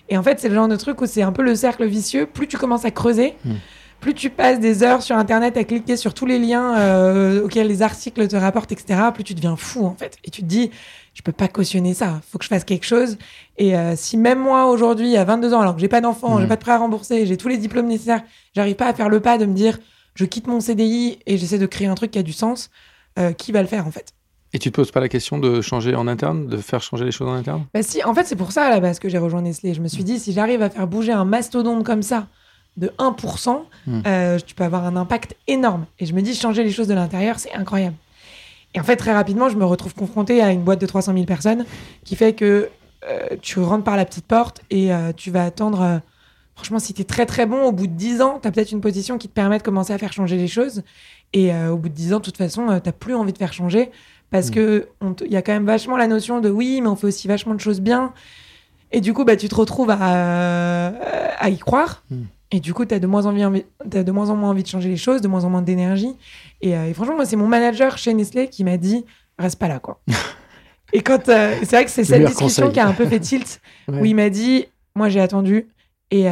et 0.08 0.16
en 0.16 0.22
fait, 0.22 0.40
c'est 0.40 0.48
le 0.48 0.54
genre 0.54 0.68
de 0.68 0.76
truc 0.76 1.00
où 1.00 1.06
c'est 1.06 1.22
un 1.22 1.32
peu 1.32 1.42
le 1.42 1.54
cercle 1.54 1.86
vicieux. 1.86 2.26
Plus 2.26 2.48
tu 2.48 2.56
commences 2.56 2.84
à 2.84 2.90
creuser, 2.90 3.34
hmm. 3.44 3.54
plus 4.00 4.14
tu 4.14 4.30
passes 4.30 4.60
des 4.60 4.82
heures 4.82 5.02
sur 5.02 5.16
Internet 5.16 5.56
à 5.56 5.64
cliquer 5.64 5.96
sur 5.96 6.14
tous 6.14 6.26
les 6.26 6.38
liens 6.38 6.78
euh, 6.78 7.44
auxquels 7.44 7.66
les 7.66 7.82
articles 7.82 8.26
te 8.26 8.36
rapportent, 8.36 8.72
etc., 8.72 9.00
plus 9.12 9.24
tu 9.24 9.34
deviens 9.34 9.56
fou, 9.56 9.84
en 9.84 9.94
fait. 9.94 10.16
Et 10.24 10.30
tu 10.30 10.42
te 10.42 10.46
dis, 10.46 10.70
je 11.14 11.22
peux 11.22 11.32
pas 11.32 11.48
cautionner 11.48 11.94
ça. 11.94 12.20
Faut 12.30 12.38
que 12.38 12.44
je 12.44 12.48
fasse 12.48 12.64
quelque 12.64 12.86
chose. 12.86 13.18
Et 13.58 13.76
euh, 13.76 13.94
si 13.96 14.16
même 14.16 14.38
moi, 14.38 14.66
aujourd'hui, 14.66 15.16
à 15.16 15.24
22 15.24 15.52
ans, 15.52 15.60
alors 15.60 15.74
que 15.74 15.80
j'ai 15.80 15.88
pas 15.88 16.00
d'enfant, 16.00 16.38
j'ai 16.38 16.46
hmm. 16.46 16.48
pas 16.48 16.56
de 16.56 16.60
prêt 16.60 16.72
à 16.72 16.78
rembourser, 16.78 17.26
j'ai 17.26 17.36
tous 17.36 17.48
les 17.48 17.58
diplômes 17.58 17.86
nécessaires, 17.86 18.22
j'arrive 18.54 18.76
pas 18.76 18.86
à 18.86 18.94
faire 18.94 19.08
le 19.08 19.20
pas 19.20 19.36
de 19.36 19.46
me 19.46 19.54
dire, 19.54 19.78
je 20.14 20.24
quitte 20.24 20.46
mon 20.46 20.60
CDI 20.60 21.18
et 21.26 21.36
j'essaie 21.36 21.58
de 21.58 21.66
créer 21.66 21.86
un 21.86 21.94
truc 21.94 22.10
qui 22.10 22.18
a 22.18 22.22
du 22.22 22.32
sens 22.32 22.70
euh, 23.18 23.32
qui 23.32 23.52
va 23.52 23.62
le 23.62 23.68
faire 23.68 23.86
en 23.86 23.90
fait. 23.90 24.12
Et 24.52 24.58
tu 24.58 24.70
te 24.70 24.76
poses 24.76 24.90
pas 24.90 25.00
la 25.00 25.08
question 25.08 25.38
de 25.38 25.60
changer 25.60 25.94
en 25.94 26.08
interne, 26.08 26.46
de 26.46 26.56
faire 26.56 26.82
changer 26.82 27.04
les 27.04 27.10
choses 27.10 27.28
en 27.28 27.34
interne? 27.34 27.66
Bah 27.74 27.82
si, 27.82 28.02
en 28.04 28.14
fait 28.14 28.24
c'est 28.24 28.36
pour 28.36 28.52
ça 28.52 28.64
à 28.64 28.70
la 28.70 28.80
base 28.80 28.98
que 28.98 29.08
j'ai 29.08 29.18
rejoint 29.18 29.42
Nestlé. 29.42 29.74
Je 29.74 29.82
me 29.82 29.88
suis 29.88 30.04
dit 30.04 30.18
si 30.18 30.32
j'arrive 30.32 30.62
à 30.62 30.70
faire 30.70 30.86
bouger 30.86 31.12
un 31.12 31.24
mastodonte 31.24 31.84
comme 31.84 32.02
ça 32.02 32.28
de 32.76 32.92
1%, 32.98 33.62
hmm. 33.86 34.00
euh, 34.06 34.38
tu 34.38 34.54
peux 34.54 34.64
avoir 34.64 34.84
un 34.84 34.96
impact 34.96 35.36
énorme. 35.48 35.84
Et 35.98 36.06
je 36.06 36.14
me 36.14 36.22
dis 36.22 36.34
changer 36.34 36.62
les 36.64 36.70
choses 36.70 36.88
de 36.88 36.94
l'intérieur, 36.94 37.38
c'est 37.38 37.52
incroyable. 37.52 37.96
Et 38.74 38.80
en 38.80 38.84
fait 38.84 38.96
très 38.96 39.12
rapidement, 39.12 39.48
je 39.48 39.56
me 39.56 39.64
retrouve 39.64 39.94
confrontée 39.94 40.40
à 40.40 40.52
une 40.52 40.62
boîte 40.62 40.80
de 40.80 40.86
300 40.86 41.12
000 41.12 41.24
personnes 41.26 41.66
qui 42.04 42.16
fait 42.16 42.34
que 42.34 42.70
euh, 43.08 43.36
tu 43.42 43.58
rentres 43.60 43.84
par 43.84 43.96
la 43.96 44.04
petite 44.04 44.26
porte 44.26 44.62
et 44.70 44.90
tu 45.16 45.30
vas 45.30 45.44
attendre... 45.44 46.00
Franchement, 46.58 46.80
si 46.80 46.92
tu 46.92 47.02
es 47.02 47.04
très 47.04 47.24
très 47.24 47.46
bon, 47.46 47.62
au 47.62 47.70
bout 47.70 47.86
de 47.86 47.92
10 47.92 48.20
ans, 48.20 48.40
tu 48.42 48.48
as 48.48 48.50
peut-être 48.50 48.72
une 48.72 48.80
position 48.80 49.16
qui 49.16 49.28
te 49.28 49.32
permet 49.32 49.58
de 49.58 49.62
commencer 49.62 49.92
à 49.92 49.98
faire 49.98 50.12
changer 50.12 50.36
les 50.36 50.48
choses. 50.48 50.82
Et 51.32 51.52
euh, 51.52 51.70
au 51.70 51.76
bout 51.76 51.88
de 51.88 51.94
10 51.94 52.14
ans, 52.14 52.18
de 52.18 52.24
toute 52.24 52.36
façon, 52.36 52.68
euh, 52.68 52.80
t'as 52.80 52.90
plus 52.90 53.14
envie 53.14 53.32
de 53.32 53.38
faire 53.38 53.52
changer 53.52 53.90
parce 54.30 54.48
mm. 54.48 54.54
que 54.54 54.88
il 55.24 55.32
y 55.32 55.36
a 55.36 55.42
quand 55.42 55.52
même 55.52 55.66
vachement 55.66 55.96
la 55.96 56.06
notion 56.06 56.40
de 56.40 56.50
oui, 56.50 56.80
mais 56.80 56.88
on 56.88 56.96
fait 56.96 57.06
aussi 57.06 57.28
vachement 57.28 57.54
de 57.54 57.60
choses 57.60 57.80
bien. 57.80 58.12
Et 58.90 59.00
du 59.00 59.12
coup, 59.12 59.24
bah, 59.24 59.36
tu 59.36 59.48
te 59.48 59.54
retrouves 59.54 59.90
à, 59.90 60.14
euh, 60.16 60.90
à 61.38 61.50
y 61.50 61.58
croire. 61.58 62.04
Mm. 62.10 62.22
Et 62.50 62.60
du 62.60 62.72
coup, 62.72 62.86
tu 62.86 62.94
as 62.94 62.98
de, 62.98 63.06
moins 63.06 63.26
en 63.26 63.32
moins 63.32 63.52
de 63.84 64.10
moins 64.10 64.30
en 64.30 64.36
moins 64.36 64.50
envie 64.50 64.62
de 64.62 64.68
changer 64.68 64.88
les 64.88 64.96
choses, 64.96 65.20
de 65.20 65.28
moins 65.28 65.44
en 65.44 65.50
moins 65.50 65.60
d'énergie. 65.60 66.16
Et, 66.62 66.74
franchement, 66.94 67.16
moi, 67.16 67.26
c'est 67.26 67.36
mon 67.36 67.46
manager 67.46 67.98
chez 67.98 68.14
Nestlé 68.14 68.48
qui 68.48 68.64
m'a 68.64 68.78
dit 68.78 69.04
reste 69.38 69.58
pas 69.58 69.68
là, 69.68 69.78
quoi. 69.78 70.00
et 70.92 71.02
quand. 71.02 71.26
c'est 71.26 71.70
vrai 71.70 71.84
que 71.84 71.90
c'est 71.90 72.04
cette 72.04 72.24
discussion 72.24 72.70
qui 72.70 72.80
a 72.80 72.88
un 72.88 72.94
peu 72.94 73.06
fait 73.06 73.20
tilt, 73.20 73.60
où 73.88 74.04
il 74.04 74.14
m'a 74.14 74.30
dit 74.30 74.66
moi, 74.94 75.08
j'ai 75.10 75.20
attendu. 75.20 75.68
Et 76.10 76.26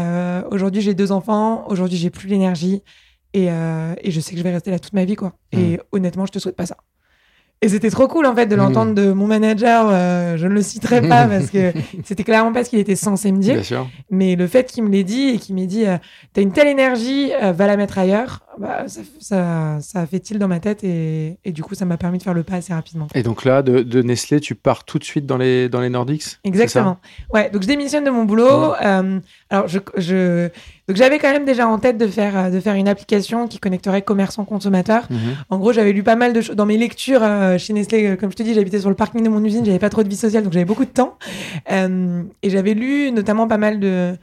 aujourd'hui, 0.51 0.81
j'ai 0.81 0.95
deux 0.95 1.13
enfants. 1.13 1.67
Aujourd'hui, 1.69 1.99
j'ai 1.99 2.11
plus 2.11 2.29
l'énergie. 2.29 2.83
Euh, 3.37 3.95
et, 4.01 4.11
je 4.11 4.21
sais 4.21 4.33
que 4.33 4.39
je 4.39 4.43
vais 4.43 4.53
rester 4.53 4.71
là 4.71 4.79
toute 4.79 4.93
ma 4.93 5.05
vie, 5.05 5.17
quoi. 5.17 5.35
Et 5.53 5.77
mm. 5.77 5.81
honnêtement, 5.93 6.27
je 6.27 6.33
te 6.33 6.39
souhaite 6.39 6.57
pas 6.57 6.67
ça. 6.67 6.77
Et 7.67 7.69
c'était 7.69 7.91
trop 7.91 8.07
cool 8.07 8.27
en 8.27 8.35
fait 8.37 8.47
de 8.47 8.55
mm. 8.55 8.59
l'entendre 8.59 8.95
de 8.95 9.11
mon 9.11 9.27
manager. 9.27 9.89
Euh, 9.91 10.37
je 10.37 10.47
ne 10.47 10.53
le 10.53 10.63
citerai 10.63 11.01
pas 11.01 11.27
parce 11.29 11.51
que 11.51 11.73
c'était 12.05 12.23
clairement 12.23 12.53
pas 12.53 12.63
ce 12.63 12.71
qu'il 12.71 12.79
était 12.79 12.95
censé 12.95 13.33
me 13.33 13.39
dire. 13.39 13.61
Mais 14.09 14.37
le 14.37 14.47
fait 14.47 14.71
qu'il 14.71 14.85
me 14.85 14.89
l'ait 14.89 15.03
dit 15.03 15.31
et 15.31 15.39
qu'il 15.39 15.57
m'ait 15.57 15.67
dit 15.67 15.85
euh, 15.85 15.97
T'as 16.33 16.43
une 16.43 16.53
telle 16.53 16.69
énergie, 16.69 17.33
va 17.43 17.67
la 17.67 17.77
mettre 17.77 17.99
ailleurs, 17.99 18.46
bah, 18.59 18.85
ça, 18.89 19.81
ça, 19.81 20.01
a 20.01 20.07
fait 20.07 20.21
tilt 20.21 20.41
dans 20.41 20.49
ma 20.49 20.61
tête 20.61 20.85
et, 20.85 21.39
et 21.45 21.53
du 21.53 21.63
coup 21.63 21.75
ça 21.75 21.85
m'a 21.85 21.97
permis 21.97 22.19
de 22.19 22.23
faire 22.23 22.35
le 22.35 22.43
pas 22.43 22.55
assez 22.55 22.73
rapidement. 22.73 23.07
Et 23.15 23.23
donc 23.23 23.45
là, 23.45 23.63
de, 23.63 23.83
de, 23.83 24.03
Nestlé, 24.03 24.41
tu 24.41 24.55
pars 24.55 24.85
tout 24.85 24.99
de 24.99 25.05
suite 25.05 25.27
dans 25.27 25.37
les, 25.37 25.69
dans 25.69 25.81
les 25.81 25.91
Nordics 25.91 26.39
Exactement. 26.45 26.99
Ouais, 27.33 27.51
donc 27.51 27.63
je 27.63 27.67
démissionne 27.67 28.05
de 28.05 28.11
mon 28.11 28.25
boulot. 28.25 28.73
alors 29.51 29.69
je, 29.69 29.79
je 29.97 30.51
donc 30.89 30.97
j'avais 30.97 31.19
quand 31.19 31.33
même 31.33 31.45
déjà 31.45 31.67
en 31.67 31.79
tête 31.79 31.99
de 31.99 32.07
faire 32.07 32.37
euh, 32.37 32.51
de 32.51 32.61
faire 32.61 32.75
une 32.75 32.87
application 32.87 33.49
qui 33.49 33.59
connecterait 33.59 34.03
commerçants 34.03 34.45
consommateurs. 34.45 35.07
Mhm. 35.11 35.19
En 35.51 35.59
gros, 35.59 35.73
j'avais 35.73 35.93
lu 35.93 36.03
pas 36.03 36.15
mal 36.15 36.33
de 36.33 36.41
choses 36.41 36.55
dans 36.55 36.67
mes 36.67 36.77
lectures 36.77 37.23
euh, 37.23 37.59
chez 37.59 37.73
Nestlé. 37.73 38.07
Euh, 38.07 38.17
comme 38.17 38.31
je 38.31 38.37
te 38.37 38.43
dis, 38.43 38.55
j'habitais 38.55 38.81
sur 38.81 38.89
le 38.89 38.95
parking 38.95 39.23
de 39.23 39.29
mon 39.29 39.45
usine, 39.45 39.65
j'avais 39.65 39.81
pas 39.81 39.91
trop 39.91 40.05
de 40.05 40.09
vie 40.09 40.17
sociale, 40.17 40.45
donc 40.45 40.53
j'avais 40.53 40.65
beaucoup 40.65 40.85
de 40.85 40.91
temps. 40.91 41.19
et 41.69 42.51
j'avais 42.51 42.75
lu 42.75 43.11
notamment 43.11 43.49
pas 43.49 43.59
mal 43.59 43.81
de 43.81 44.17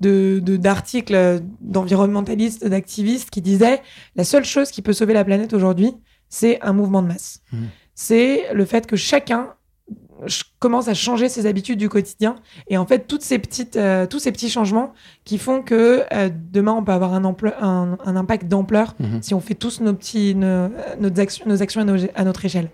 d'articles 0.00 1.12
de, 1.12 1.42
d'environnementalistes, 1.60 2.66
d'activistes 2.66 3.30
qui 3.30 3.40
disaient 3.42 3.82
la 4.16 4.24
seule 4.24 4.44
chose 4.44 4.70
qui 4.70 4.82
peut 4.82 4.92
sauver 4.92 5.14
la 5.14 5.24
planète 5.24 5.52
aujourd'hui, 5.52 5.92
c'est 6.28 6.60
un 6.62 6.72
mouvement 6.72 7.02
de 7.02 7.08
masse. 7.08 7.40
Mhm. 7.52 7.68
C'est 7.94 8.52
le 8.54 8.64
fait 8.64 8.86
que 8.86 8.96
chacun 8.96 9.54
commence 10.58 10.88
à 10.88 10.94
changer 10.94 11.28
ses 11.28 11.46
habitudes 11.46 11.78
du 11.78 11.88
quotidien. 11.88 12.36
Et 12.68 12.76
en 12.76 12.84
fait, 12.86 13.06
toutes 13.06 13.22
ces 13.22 13.38
petites, 13.38 13.76
euh, 13.76 14.04
tous 14.06 14.18
ces 14.18 14.32
petits 14.32 14.50
changements 14.50 14.92
qui 15.24 15.38
font 15.38 15.62
que 15.62 16.02
euh, 16.12 16.28
demain, 16.52 16.72
on 16.72 16.82
peut 16.82 16.90
avoir 16.92 17.14
un, 17.14 17.24
un, 17.24 17.98
un 18.04 18.16
impact 18.16 18.48
d'ampleur 18.48 18.94
Mhm. 18.98 19.22
si 19.22 19.34
on 19.34 19.40
fait 19.40 19.54
tous 19.54 19.80
nos, 19.80 19.94
petits, 19.94 20.34
nos, 20.34 20.70
nos 21.00 21.20
actions, 21.20 21.44
nos 21.46 21.62
actions 21.62 21.80
à, 21.82 21.84
nos- 21.84 22.08
à 22.16 22.24
notre 22.24 22.44
échelle. 22.44 22.68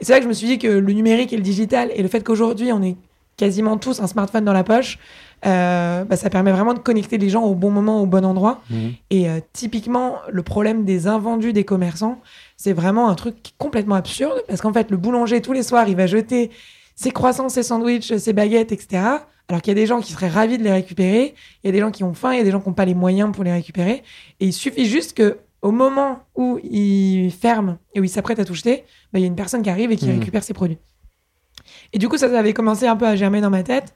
Et 0.00 0.04
c'est 0.04 0.12
là 0.12 0.18
que 0.18 0.24
je 0.24 0.28
me 0.28 0.32
suis 0.34 0.46
dit 0.46 0.58
que 0.58 0.68
le 0.68 0.92
numérique 0.92 1.32
et 1.32 1.36
le 1.36 1.42
digital 1.42 1.90
et 1.94 2.02
le 2.02 2.08
fait 2.08 2.22
qu'aujourd'hui, 2.22 2.72
on 2.72 2.82
ait 2.82 2.96
quasiment 3.36 3.76
tous 3.76 3.98
un 4.00 4.06
smartphone 4.06 4.44
dans 4.44 4.52
la 4.52 4.62
poche, 4.64 4.98
euh, 5.46 6.04
bah, 6.04 6.16
ça 6.16 6.30
permet 6.30 6.52
vraiment 6.52 6.74
de 6.74 6.78
connecter 6.78 7.18
les 7.18 7.28
gens 7.28 7.42
au 7.42 7.54
bon 7.54 7.70
moment, 7.70 8.00
au 8.00 8.06
bon 8.06 8.24
endroit. 8.24 8.62
Mhm. 8.70 8.92
Et 9.10 9.28
euh, 9.28 9.40
typiquement, 9.52 10.16
le 10.30 10.42
problème 10.42 10.84
des 10.84 11.06
invendus 11.06 11.52
des 11.52 11.64
commerçants, 11.64 12.20
c'est 12.56 12.72
vraiment 12.72 13.08
un 13.08 13.14
truc 13.14 13.42
qui 13.42 13.50
est 13.52 13.54
complètement 13.58 13.94
absurde 13.96 14.42
parce 14.48 14.60
qu'en 14.60 14.72
fait, 14.72 14.90
le 14.90 14.96
boulanger, 14.96 15.40
tous 15.42 15.52
les 15.52 15.62
soirs, 15.62 15.88
il 15.88 15.96
va 15.96 16.06
jeter 16.06 16.50
ses 16.94 17.10
croissants, 17.10 17.48
ses 17.48 17.62
sandwichs, 17.62 18.16
ses 18.16 18.32
baguettes, 18.32 18.72
etc. 18.72 19.02
Alors 19.48 19.60
qu'il 19.60 19.70
y 19.72 19.76
a 19.76 19.80
des 19.80 19.86
gens 19.86 20.00
qui 20.00 20.12
seraient 20.12 20.28
ravis 20.28 20.56
de 20.56 20.62
les 20.64 20.72
récupérer, 20.72 21.34
il 21.62 21.66
y 21.66 21.68
a 21.68 21.72
des 21.72 21.80
gens 21.80 21.90
qui 21.90 22.02
ont 22.04 22.14
faim, 22.14 22.32
il 22.32 22.38
y 22.38 22.40
a 22.40 22.44
des 22.44 22.50
gens 22.50 22.60
qui 22.60 22.68
n'ont 22.68 22.74
pas 22.74 22.86
les 22.86 22.94
moyens 22.94 23.30
pour 23.32 23.44
les 23.44 23.52
récupérer. 23.52 24.02
Et 24.40 24.46
il 24.46 24.52
suffit 24.54 24.86
juste 24.86 25.14
que 25.14 25.38
au 25.60 25.70
moment 25.70 26.20
où 26.34 26.58
il 26.62 27.30
ferme 27.30 27.78
et 27.94 28.00
où 28.00 28.04
il 28.04 28.08
s'apprête 28.08 28.38
à 28.38 28.44
tout 28.44 28.54
jeter, 28.54 28.84
bah, 29.12 29.18
il 29.18 29.22
y 29.22 29.24
a 29.24 29.26
une 29.28 29.34
personne 29.36 29.62
qui 29.62 29.70
arrive 29.70 29.90
et 29.92 29.96
qui 29.96 30.06
Mhm. 30.06 30.18
récupère 30.20 30.42
ses 30.44 30.54
produits. 30.54 30.78
Et 31.92 31.98
du 31.98 32.08
coup, 32.08 32.16
ça, 32.18 32.28
ça 32.28 32.38
avait 32.38 32.52
commencé 32.52 32.86
un 32.86 32.96
peu 32.96 33.06
à 33.06 33.16
germer 33.16 33.40
dans 33.40 33.50
ma 33.50 33.62
tête. 33.62 33.94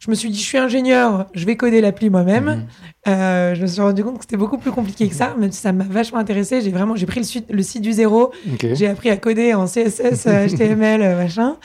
Je 0.00 0.10
me 0.10 0.14
suis 0.16 0.30
dit, 0.30 0.38
je 0.38 0.44
suis 0.44 0.56
ingénieur, 0.58 1.26
je 1.34 1.44
vais 1.44 1.56
coder 1.56 1.80
l'appli 1.82 2.08
moi-même. 2.08 2.44
Mhm. 2.46 2.66
Euh, 3.08 3.54
je 3.54 3.60
me 3.62 3.66
suis 3.66 3.80
rendu 3.82 4.02
compte 4.02 4.16
que 4.16 4.22
c'était 4.24 4.38
beaucoup 4.38 4.56
plus 4.58 4.72
compliqué 4.72 5.06
que 5.08 5.14
ça, 5.14 5.34
même 5.38 5.52
si 5.52 5.60
ça 5.60 5.72
m'a 5.72 5.84
vachement 5.84 6.18
intéressé. 6.18 6.62
J'ai 6.62 6.70
vraiment, 6.70 6.96
j'ai 6.96 7.04
pris 7.06 7.20
le, 7.20 7.26
site- 7.26 7.50
le 7.50 7.62
site 7.62 7.82
du 7.82 7.92
zéro, 7.92 8.32
j'ai 8.74 8.88
appris 8.88 9.10
à 9.10 9.16
coder 9.18 9.52
en 9.54 9.66
CSS, 9.66 10.26
HTML, 10.54 11.02
euh, 11.02 11.16
machin. 11.16 11.56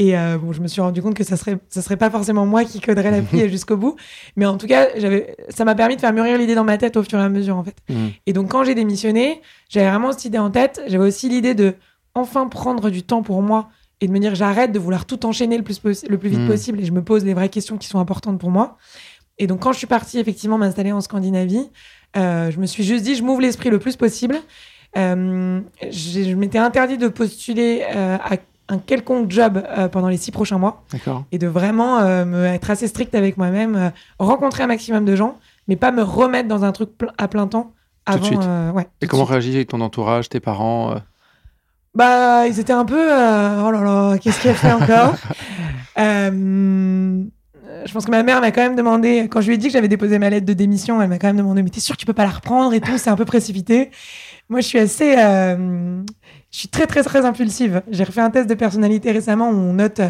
Et 0.00 0.18
euh, 0.18 0.38
bon, 0.38 0.52
je 0.52 0.60
me 0.60 0.66
suis 0.66 0.80
rendu 0.80 1.00
compte 1.02 1.14
que 1.14 1.22
ça 1.22 1.36
serait, 1.36 1.56
ça 1.68 1.80
serait 1.82 1.96
pas 1.96 2.10
forcément 2.10 2.46
moi 2.46 2.64
qui 2.64 2.80
coderais 2.80 3.12
l'appli 3.12 3.48
jusqu'au 3.48 3.76
bout. 3.76 3.94
Mais 4.34 4.44
en 4.44 4.56
tout 4.56 4.66
cas, 4.66 4.88
j'avais, 4.96 5.36
ça 5.50 5.64
m'a 5.64 5.76
permis 5.76 5.94
de 5.94 6.00
faire 6.00 6.12
mûrir 6.12 6.36
l'idée 6.36 6.56
dans 6.56 6.64
ma 6.64 6.78
tête 6.78 6.96
au 6.96 7.04
fur 7.04 7.20
et 7.20 7.22
à 7.22 7.28
mesure, 7.28 7.56
en 7.56 7.62
fait. 7.62 7.76
Mhm. 7.88 8.10
Et 8.26 8.32
donc, 8.32 8.48
quand 8.50 8.64
j'ai 8.64 8.74
démissionné, 8.74 9.40
j'avais 9.68 9.88
vraiment 9.88 10.10
cette 10.10 10.24
idée 10.24 10.38
en 10.38 10.50
tête. 10.50 10.82
J'avais 10.88 11.06
aussi 11.06 11.28
l'idée 11.28 11.54
de 11.54 11.74
enfin 12.16 12.48
prendre 12.48 12.90
du 12.90 13.04
temps 13.04 13.22
pour 13.22 13.40
moi 13.40 13.68
et 14.00 14.06
de 14.08 14.12
me 14.12 14.18
dire 14.18 14.34
j'arrête 14.34 14.72
de 14.72 14.78
vouloir 14.78 15.04
tout 15.06 15.24
enchaîner 15.26 15.56
le 15.56 15.62
plus, 15.64 15.80
le 15.84 16.18
plus 16.18 16.28
vite 16.28 16.40
Mhm. 16.40 16.48
possible 16.48 16.80
et 16.80 16.84
je 16.84 16.92
me 16.92 17.02
pose 17.02 17.24
les 17.24 17.34
vraies 17.34 17.48
questions 17.48 17.76
qui 17.78 17.86
sont 17.88 17.98
importantes 17.98 18.38
pour 18.38 18.50
moi. 18.50 18.76
Et 19.38 19.46
donc, 19.46 19.60
quand 19.60 19.72
je 19.72 19.78
suis 19.78 19.86
partie 19.86 20.18
effectivement 20.18 20.58
m'installer 20.58 20.92
en 20.92 21.00
Scandinavie, 21.00 21.68
euh, 22.16 22.50
je 22.50 22.58
me 22.60 22.66
suis 22.66 22.84
juste 22.84 23.04
dit 23.04 23.14
je 23.16 23.22
m'ouvre 23.24 23.40
l'esprit 23.40 23.70
le 23.70 23.78
plus 23.78 23.96
possible. 23.96 24.36
Euh, 24.96 25.60
je 25.90 26.34
m'étais 26.34 26.58
interdit 26.58 26.98
de 26.98 27.08
postuler 27.08 27.82
euh, 27.94 28.16
à 28.22 28.36
un 28.68 28.78
quelconque 28.78 29.30
job 29.30 29.62
pendant 29.92 30.08
les 30.08 30.16
six 30.16 30.30
prochains 30.30 30.56
mois 30.58 30.84
et 31.32 31.38
de 31.38 31.46
vraiment 31.46 32.00
me 32.24 32.46
être 32.46 32.70
assez 32.70 32.88
stricte 32.88 33.14
avec 33.14 33.36
moi-même, 33.36 33.92
rencontrer 34.18 34.62
un 34.62 34.68
maximum 34.68 35.04
de 35.04 35.14
gens, 35.16 35.36
mais 35.68 35.76
pas 35.76 35.90
me 35.90 36.02
remettre 36.02 36.48
dans 36.48 36.64
un 36.64 36.72
truc 36.72 36.88
à 37.18 37.28
plein 37.28 37.46
temps 37.46 37.72
Tout 38.06 38.12
de 38.12 38.16
avant. 38.18 38.24
suite. 38.26 38.74
ouais, 38.74 38.86
Et 39.02 39.06
comment 39.06 39.24
réagit 39.24 39.66
ton 39.66 39.82
entourage, 39.82 40.30
tes 40.30 40.40
parents 40.40 40.94
Bah, 41.94 42.46
ils 42.48 42.58
étaient 42.58 42.72
un 42.72 42.84
peu. 42.84 42.98
euh, 43.12 43.62
oh 43.64 43.70
là 43.70 43.80
là, 43.82 44.18
qu'est-ce 44.18 44.40
qu'elle 44.42 44.56
fait 44.56 44.72
encore 44.72 45.14
Euh, 45.98 47.22
Je 47.86 47.92
pense 47.92 48.04
que 48.06 48.10
ma 48.10 48.22
mère 48.24 48.40
m'a 48.40 48.50
quand 48.50 48.62
même 48.62 48.74
demandé, 48.76 49.28
quand 49.30 49.40
je 49.40 49.46
lui 49.48 49.54
ai 49.54 49.58
dit 49.58 49.68
que 49.68 49.72
j'avais 49.72 49.86
déposé 49.88 50.18
ma 50.18 50.28
lettre 50.28 50.46
de 50.46 50.52
démission, 50.52 51.00
elle 51.00 51.08
m'a 51.08 51.18
quand 51.18 51.28
même 51.28 51.36
demandé 51.36 51.62
Mais 51.62 51.70
t'es 51.70 51.78
sûr 51.80 51.94
que 51.94 52.00
tu 52.00 52.06
peux 52.06 52.12
pas 52.12 52.24
la 52.24 52.30
reprendre 52.30 52.74
et 52.74 52.80
tout 52.80 52.98
C'est 52.98 53.10
un 53.10 53.16
peu 53.16 53.24
précipité. 53.24 53.90
Moi, 54.48 54.60
je 54.60 54.66
suis 54.66 54.78
assez. 54.78 55.14
euh, 55.16 56.02
je 56.50 56.58
suis 56.58 56.68
très, 56.68 56.86
très, 56.86 57.02
très 57.04 57.24
impulsive. 57.24 57.82
J'ai 57.90 58.04
refait 58.04 58.20
un 58.22 58.30
test 58.30 58.48
de 58.48 58.54
personnalité 58.54 59.12
récemment 59.12 59.50
où 59.50 59.54
on 59.54 59.74
note 59.74 60.00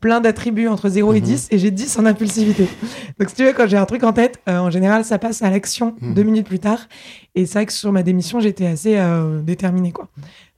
plein 0.00 0.20
d'attributs 0.20 0.68
entre 0.68 0.88
0 0.88 1.12
et 1.14 1.20
Mhm. 1.20 1.24
10 1.26 1.48
et 1.50 1.58
j'ai 1.58 1.70
10 1.70 1.98
en 1.98 2.04
impulsivité. 2.06 2.68
Donc, 3.18 3.28
si 3.30 3.36
tu 3.36 3.44
veux, 3.44 3.52
quand 3.52 3.66
j'ai 3.66 3.76
un 3.78 3.86
truc 3.86 4.02
en 4.04 4.12
tête, 4.12 4.38
euh, 4.48 4.58
en 4.58 4.70
général, 4.70 5.04
ça 5.04 5.18
passe 5.18 5.42
à 5.42 5.50
l'action 5.50 5.94
Mhm. 6.00 6.14
deux 6.14 6.22
minutes 6.24 6.46
plus 6.46 6.58
tard. 6.58 6.88
Et 7.34 7.46
c'est 7.46 7.54
vrai 7.58 7.66
que 7.66 7.72
sur 7.72 7.90
ma 7.92 8.02
démission, 8.02 8.40
j'étais 8.40 8.66
assez 8.66 8.96
euh, 8.98 9.40
déterminée, 9.40 9.92
quoi. 9.92 10.08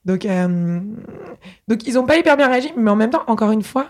Donc, 0.07 0.25
euh, 0.25 0.79
donc, 1.67 1.85
ils 1.85 1.99
ont 1.99 2.05
pas 2.05 2.17
hyper 2.17 2.37
bien 2.37 2.47
réagi, 2.47 2.71
mais 2.77 2.89
en 2.89 2.95
même 2.95 3.09
temps, 3.09 3.23
encore 3.27 3.51
une 3.51 3.61
fois, 3.61 3.87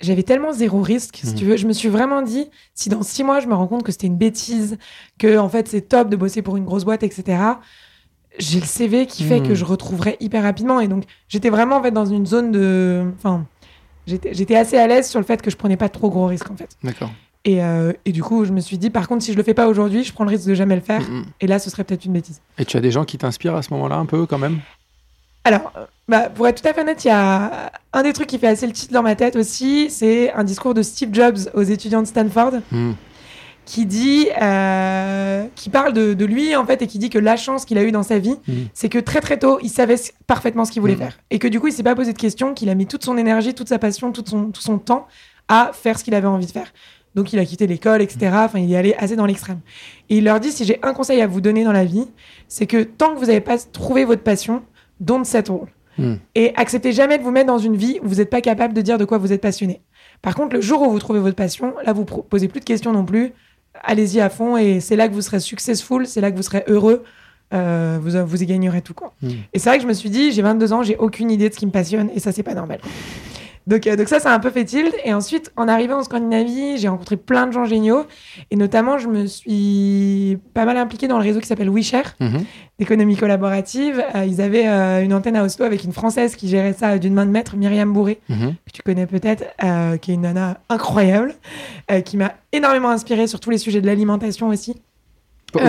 j'avais 0.00 0.22
tellement 0.22 0.52
zéro 0.52 0.82
risque, 0.82 1.16
si 1.24 1.28
Mhm. 1.30 1.34
tu 1.34 1.44
veux. 1.46 1.56
Je 1.56 1.66
me 1.66 1.72
suis 1.72 1.88
vraiment 1.88 2.20
dit, 2.22 2.50
si 2.74 2.88
dans 2.90 3.02
six 3.02 3.24
mois, 3.24 3.40
je 3.40 3.46
me 3.46 3.54
rends 3.54 3.66
compte 3.66 3.82
que 3.82 3.90
c'était 3.90 4.06
une 4.06 4.18
bêtise, 4.18 4.76
que 5.18 5.38
en 5.38 5.48
fait, 5.48 5.66
c'est 5.66 5.80
top 5.88 6.10
de 6.10 6.16
bosser 6.16 6.42
pour 6.42 6.56
une 6.56 6.64
grosse 6.66 6.84
boîte, 6.84 7.02
etc. 7.02 7.38
J'ai 8.38 8.60
le 8.60 8.66
CV 8.66 9.06
qui 9.06 9.22
fait 9.24 9.40
Mhm. 9.40 9.48
que 9.48 9.54
je 9.54 9.64
retrouverai 9.64 10.16
hyper 10.20 10.42
rapidement. 10.42 10.80
Et 10.80 10.88
donc, 10.88 11.04
j'étais 11.28 11.50
vraiment 11.50 11.76
en 11.76 11.82
fait 11.82 11.92
dans 11.92 12.04
une 12.06 12.26
zone 12.26 12.52
de. 12.52 13.04
Enfin, 13.16 13.46
j'étais 14.06 14.34
j'étais 14.34 14.56
assez 14.56 14.76
à 14.76 14.86
l'aise 14.86 15.08
sur 15.08 15.20
le 15.20 15.24
fait 15.24 15.40
que 15.40 15.50
je 15.50 15.56
prenais 15.56 15.76
pas 15.78 15.88
trop 15.88 16.10
gros 16.10 16.26
risques, 16.26 16.50
en 16.50 16.56
fait. 16.56 16.76
D'accord. 16.82 17.10
Et, 17.46 17.62
euh, 17.62 17.92
et 18.04 18.12
du 18.12 18.22
coup, 18.22 18.44
je 18.44 18.52
me 18.52 18.60
suis 18.60 18.76
dit, 18.78 18.90
par 18.90 19.06
contre, 19.06 19.22
si 19.22 19.32
je 19.32 19.36
le 19.36 19.42
fais 19.44 19.54
pas 19.54 19.68
aujourd'hui, 19.68 20.02
je 20.02 20.12
prends 20.12 20.24
le 20.24 20.30
risque 20.30 20.46
de 20.48 20.54
jamais 20.54 20.74
le 20.74 20.80
faire. 20.80 21.00
Mhm. 21.08 21.24
Et 21.40 21.46
là, 21.46 21.58
ce 21.58 21.70
serait 21.70 21.84
peut-être 21.84 22.04
une 22.04 22.12
bêtise. 22.14 22.40
Et 22.58 22.64
tu 22.64 22.76
as 22.76 22.80
des 22.80 22.90
gens 22.90 23.04
qui 23.04 23.16
t'inspirent 23.18 23.54
à 23.54 23.62
ce 23.62 23.72
moment-là 23.74 23.96
un 23.96 24.06
peu 24.06 24.26
quand 24.26 24.38
même? 24.38 24.60
Alors, 25.44 25.72
euh, 25.76 25.84
bah, 26.08 26.30
pour 26.30 26.46
être 26.48 26.62
tout 26.62 26.68
à 26.68 26.72
fait 26.72 26.80
honnête, 26.80 27.04
il 27.04 27.08
y 27.08 27.10
a 27.10 27.70
un 27.92 28.02
des 28.02 28.12
trucs 28.12 28.28
qui 28.28 28.38
fait 28.38 28.46
assez 28.46 28.66
le 28.66 28.72
titre 28.72 28.92
dans 28.92 29.02
ma 29.02 29.14
tête 29.14 29.36
aussi, 29.36 29.90
c'est 29.90 30.32
un 30.32 30.44
discours 30.44 30.72
de 30.74 30.82
Steve 30.82 31.10
Jobs 31.12 31.36
aux 31.54 31.62
étudiants 31.62 32.00
de 32.02 32.06
Stanford 32.06 32.52
Mhm. 32.72 32.94
qui 33.66 33.84
dit, 33.86 34.28
euh, 34.42 35.44
qui 35.54 35.68
parle 35.70 35.92
de, 35.92 36.14
de 36.14 36.24
lui 36.24 36.54
en 36.56 36.64
fait 36.66 36.80
et 36.82 36.86
qui 36.86 36.98
dit 36.98 37.10
que 37.10 37.18
la 37.18 37.36
chance 37.36 37.64
qu'il 37.64 37.76
a 37.78 37.82
eue 37.82 37.92
dans 37.92 38.02
sa 38.02 38.18
vie, 38.18 38.36
Mhm. 38.48 38.68
c'est 38.74 38.88
que 38.88 38.98
très 38.98 39.20
très 39.20 39.38
tôt, 39.38 39.58
il 39.62 39.68
savait 39.70 39.96
parfaitement 40.26 40.64
ce 40.64 40.72
qu'il 40.72 40.80
voulait 40.80 40.94
Mhm. 40.94 40.98
faire 41.00 41.18
et 41.30 41.38
que 41.38 41.48
du 41.48 41.60
coup, 41.60 41.66
il 41.68 41.72
s'est 41.72 41.82
pas 41.82 41.94
posé 41.94 42.12
de 42.12 42.18
questions, 42.18 42.54
qu'il 42.54 42.68
a 42.70 42.74
mis 42.74 42.86
toute 42.86 43.04
son 43.04 43.16
énergie, 43.18 43.54
toute 43.54 43.68
sa 43.68 43.78
passion, 43.78 44.12
tout 44.12 44.24
son, 44.26 44.50
tout 44.50 44.62
son 44.62 44.78
temps 44.78 45.06
à 45.48 45.70
faire 45.74 45.98
ce 45.98 46.04
qu'il 46.04 46.14
avait 46.14 46.26
envie 46.26 46.46
de 46.46 46.52
faire. 46.52 46.72
Donc, 47.14 47.32
il 47.32 47.38
a 47.38 47.44
quitté 47.44 47.66
l'école, 47.68 48.02
etc. 48.02 48.30
Enfin, 48.44 48.58
il 48.58 48.72
est 48.72 48.76
allé 48.76 48.94
assez 48.98 49.14
dans 49.14 49.26
l'extrême. 49.26 49.60
Et 50.10 50.16
il 50.18 50.24
leur 50.24 50.40
dit 50.40 50.50
si 50.50 50.64
j'ai 50.64 50.80
un 50.82 50.92
conseil 50.94 51.20
à 51.20 51.26
vous 51.28 51.40
donner 51.40 51.62
dans 51.64 51.70
la 51.72 51.84
vie, 51.84 52.06
c'est 52.48 52.66
que 52.66 52.82
tant 52.82 53.14
que 53.14 53.18
vous 53.20 53.26
n'avez 53.26 53.40
pas 53.40 53.56
trouvé 53.58 54.04
votre 54.04 54.22
passion, 54.22 54.62
don't 55.04 55.24
settle. 55.24 55.66
Hmm. 55.98 56.14
Et 56.34 56.52
acceptez 56.56 56.92
jamais 56.92 57.18
de 57.18 57.22
vous 57.22 57.30
mettre 57.30 57.46
dans 57.46 57.58
une 57.58 57.76
vie 57.76 57.98
où 58.02 58.08
vous 58.08 58.16
n'êtes 58.16 58.30
pas 58.30 58.40
capable 58.40 58.74
de 58.74 58.82
dire 58.82 58.98
de 58.98 59.04
quoi 59.04 59.18
vous 59.18 59.32
êtes 59.32 59.40
passionné. 59.40 59.80
Par 60.22 60.34
contre, 60.34 60.54
le 60.54 60.60
jour 60.60 60.82
où 60.82 60.90
vous 60.90 60.98
trouvez 60.98 61.20
votre 61.20 61.36
passion, 61.36 61.74
là, 61.84 61.92
vous 61.92 62.04
posez 62.04 62.48
plus 62.48 62.60
de 62.60 62.64
questions 62.64 62.92
non 62.92 63.04
plus. 63.04 63.32
Allez-y 63.82 64.20
à 64.20 64.28
fond 64.28 64.56
et 64.56 64.80
c'est 64.80 64.96
là 64.96 65.08
que 65.08 65.14
vous 65.14 65.20
serez 65.20 65.40
successful, 65.40 66.06
c'est 66.06 66.20
là 66.20 66.30
que 66.30 66.36
vous 66.36 66.42
serez 66.42 66.64
heureux. 66.66 67.04
Euh, 67.52 67.98
vous, 68.00 68.26
vous 68.26 68.42
y 68.42 68.46
gagnerez 68.46 68.82
tout, 68.82 68.94
quoi. 68.94 69.14
Hmm. 69.22 69.30
Et 69.52 69.58
c'est 69.58 69.68
vrai 69.68 69.78
que 69.78 69.82
je 69.82 69.88
me 69.88 69.92
suis 69.92 70.10
dit, 70.10 70.32
j'ai 70.32 70.42
22 70.42 70.72
ans, 70.72 70.82
j'ai 70.82 70.96
aucune 70.96 71.30
idée 71.30 71.48
de 71.48 71.54
ce 71.54 71.58
qui 71.58 71.66
me 71.66 71.70
passionne 71.70 72.10
et 72.14 72.20
ça, 72.20 72.32
c'est 72.32 72.42
pas 72.42 72.54
normal. 72.54 72.80
Donc, 73.66 73.86
euh, 73.86 73.96
donc 73.96 74.08
ça, 74.08 74.20
c'est 74.20 74.28
un 74.28 74.38
peu 74.40 74.50
fait 74.50 74.64
tilt. 74.64 74.94
Et 75.04 75.14
ensuite, 75.14 75.50
en 75.56 75.68
arrivant 75.68 75.96
en 75.98 76.02
Scandinavie, 76.02 76.76
j'ai 76.76 76.88
rencontré 76.88 77.16
plein 77.16 77.46
de 77.46 77.52
gens 77.52 77.64
géniaux. 77.64 78.04
Et 78.50 78.56
notamment, 78.56 78.98
je 78.98 79.08
me 79.08 79.24
suis 79.26 80.38
pas 80.52 80.66
mal 80.66 80.76
impliquée 80.76 81.08
dans 81.08 81.16
le 81.18 81.24
réseau 81.24 81.40
qui 81.40 81.46
s'appelle 81.46 81.70
WeShare, 81.70 82.14
Mhm. 82.20 82.44
d'économie 82.78 83.16
collaborative. 83.16 84.04
Euh, 84.14 84.24
ils 84.26 84.42
avaient 84.42 84.66
euh, 84.68 85.02
une 85.02 85.14
antenne 85.14 85.36
à 85.36 85.44
Oslo 85.44 85.64
avec 85.64 85.82
une 85.84 85.92
Française 85.92 86.36
qui 86.36 86.48
gérait 86.48 86.74
ça 86.74 86.98
d'une 86.98 87.14
main 87.14 87.24
de 87.24 87.30
maître, 87.30 87.56
Myriam 87.56 87.90
Bourré, 87.92 88.20
Mhm. 88.28 88.54
que 88.66 88.72
tu 88.72 88.82
connais 88.82 89.06
peut-être, 89.06 89.44
qui 90.00 90.10
est 90.10 90.14
une 90.14 90.20
nana 90.22 90.58
incroyable, 90.68 91.34
qui 92.04 92.16
m'a 92.18 92.32
énormément 92.52 92.90
inspirée 92.90 93.26
sur 93.26 93.40
tous 93.40 93.50
les 93.50 93.58
sujets 93.58 93.80
de 93.80 93.86
l'alimentation 93.86 94.48
aussi. 94.48 94.76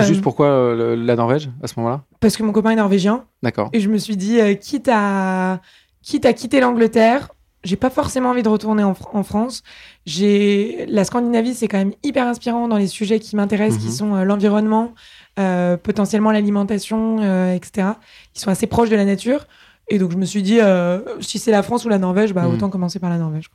Juste 0.02 0.20
pourquoi 0.20 0.74
la 0.74 1.14
Norvège 1.16 1.48
à 1.62 1.66
ce 1.68 1.74
moment-là? 1.78 2.02
Parce 2.20 2.36
que 2.36 2.42
mon 2.42 2.52
copain 2.52 2.70
est 2.70 2.76
norvégien. 2.76 3.24
D'accord. 3.42 3.70
Et 3.72 3.80
je 3.80 3.88
me 3.88 3.98
suis 3.98 4.16
dit, 4.16 4.38
quitte, 4.58 4.90
à, 4.92 5.60
quitte 6.02 6.26
à 6.26 6.32
quitter 6.32 6.58
l'Angleterre, 6.60 7.28
j'ai 7.66 7.76
pas 7.76 7.90
forcément 7.90 8.30
envie 8.30 8.42
de 8.42 8.48
retourner 8.48 8.82
en, 8.84 8.92
Fr- 8.92 9.08
en 9.12 9.22
France. 9.22 9.62
J'ai 10.06 10.86
la 10.88 11.04
Scandinavie, 11.04 11.54
c'est 11.54 11.68
quand 11.68 11.78
même 11.78 11.92
hyper 12.02 12.26
inspirant 12.26 12.68
dans 12.68 12.76
les 12.78 12.86
sujets 12.86 13.18
qui 13.20 13.36
m'intéressent, 13.36 13.80
qui 13.80 13.88
Mhm. 13.88 13.92
sont 13.92 14.14
euh, 14.14 14.24
l'environnement, 14.24 14.94
euh, 15.38 15.76
potentiellement 15.76 16.30
l'alimentation, 16.30 17.18
euh, 17.20 17.52
etc. 17.54 17.88
Ils 18.34 18.40
sont 18.40 18.50
assez 18.50 18.66
proches 18.66 18.88
de 18.88 18.96
la 18.96 19.04
nature. 19.04 19.46
Et 19.88 19.98
donc 19.98 20.10
je 20.10 20.16
me 20.16 20.24
suis 20.24 20.42
dit, 20.42 20.58
si 21.20 21.38
c'est 21.38 21.52
la 21.52 21.62
France 21.62 21.84
ou 21.84 21.88
la 21.88 21.98
Norvège, 21.98 22.32
bah, 22.34 22.42
Mhm. 22.48 22.54
autant 22.54 22.70
commencer 22.70 22.98
par 22.98 23.08
la 23.10 23.18
Norvège. 23.18 23.46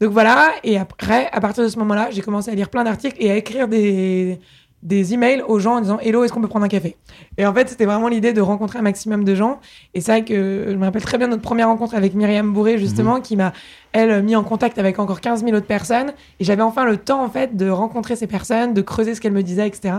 Donc 0.00 0.10
voilà. 0.10 0.50
Et 0.64 0.78
après, 0.78 1.28
à 1.32 1.40
partir 1.40 1.62
de 1.64 1.68
ce 1.68 1.78
moment-là, 1.78 2.08
j'ai 2.10 2.22
commencé 2.22 2.50
à 2.50 2.54
lire 2.54 2.68
plein 2.70 2.84
d'articles 2.84 3.16
et 3.20 3.30
à 3.30 3.36
écrire 3.36 3.68
des, 3.68 4.38
des 4.86 5.14
emails 5.14 5.42
aux 5.46 5.58
gens 5.58 5.76
en 5.76 5.80
disant 5.80 5.98
Hello, 5.98 6.24
est-ce 6.24 6.32
qu'on 6.32 6.40
peut 6.40 6.48
prendre 6.48 6.64
un 6.64 6.68
café? 6.68 6.96
Et 7.36 7.44
en 7.44 7.52
fait, 7.52 7.68
c'était 7.68 7.84
vraiment 7.84 8.08
l'idée 8.08 8.32
de 8.32 8.40
rencontrer 8.40 8.78
un 8.78 8.82
maximum 8.82 9.24
de 9.24 9.34
gens. 9.34 9.60
Et 9.94 10.00
c'est 10.00 10.12
vrai 10.12 10.24
que 10.24 10.66
je 10.68 10.74
me 10.76 10.84
rappelle 10.84 11.02
très 11.02 11.18
bien 11.18 11.26
notre 11.26 11.42
première 11.42 11.66
rencontre 11.66 11.94
avec 11.96 12.14
Myriam 12.14 12.52
Bourré, 12.52 12.78
justement, 12.78 13.20
qui 13.20 13.36
m'a, 13.36 13.52
elle, 13.92 14.22
mis 14.22 14.36
en 14.36 14.44
contact 14.44 14.78
avec 14.78 14.98
encore 15.00 15.20
15 15.20 15.44
000 15.44 15.56
autres 15.56 15.66
personnes. 15.66 16.12
Et 16.38 16.44
j'avais 16.44 16.62
enfin 16.62 16.84
le 16.84 16.96
temps, 16.96 17.22
en 17.22 17.28
fait, 17.28 17.56
de 17.56 17.68
rencontrer 17.68 18.14
ces 18.14 18.28
personnes, 18.28 18.74
de 18.74 18.80
creuser 18.80 19.16
ce 19.16 19.20
qu'elles 19.20 19.32
me 19.32 19.42
disaient, 19.42 19.66
etc. 19.66 19.96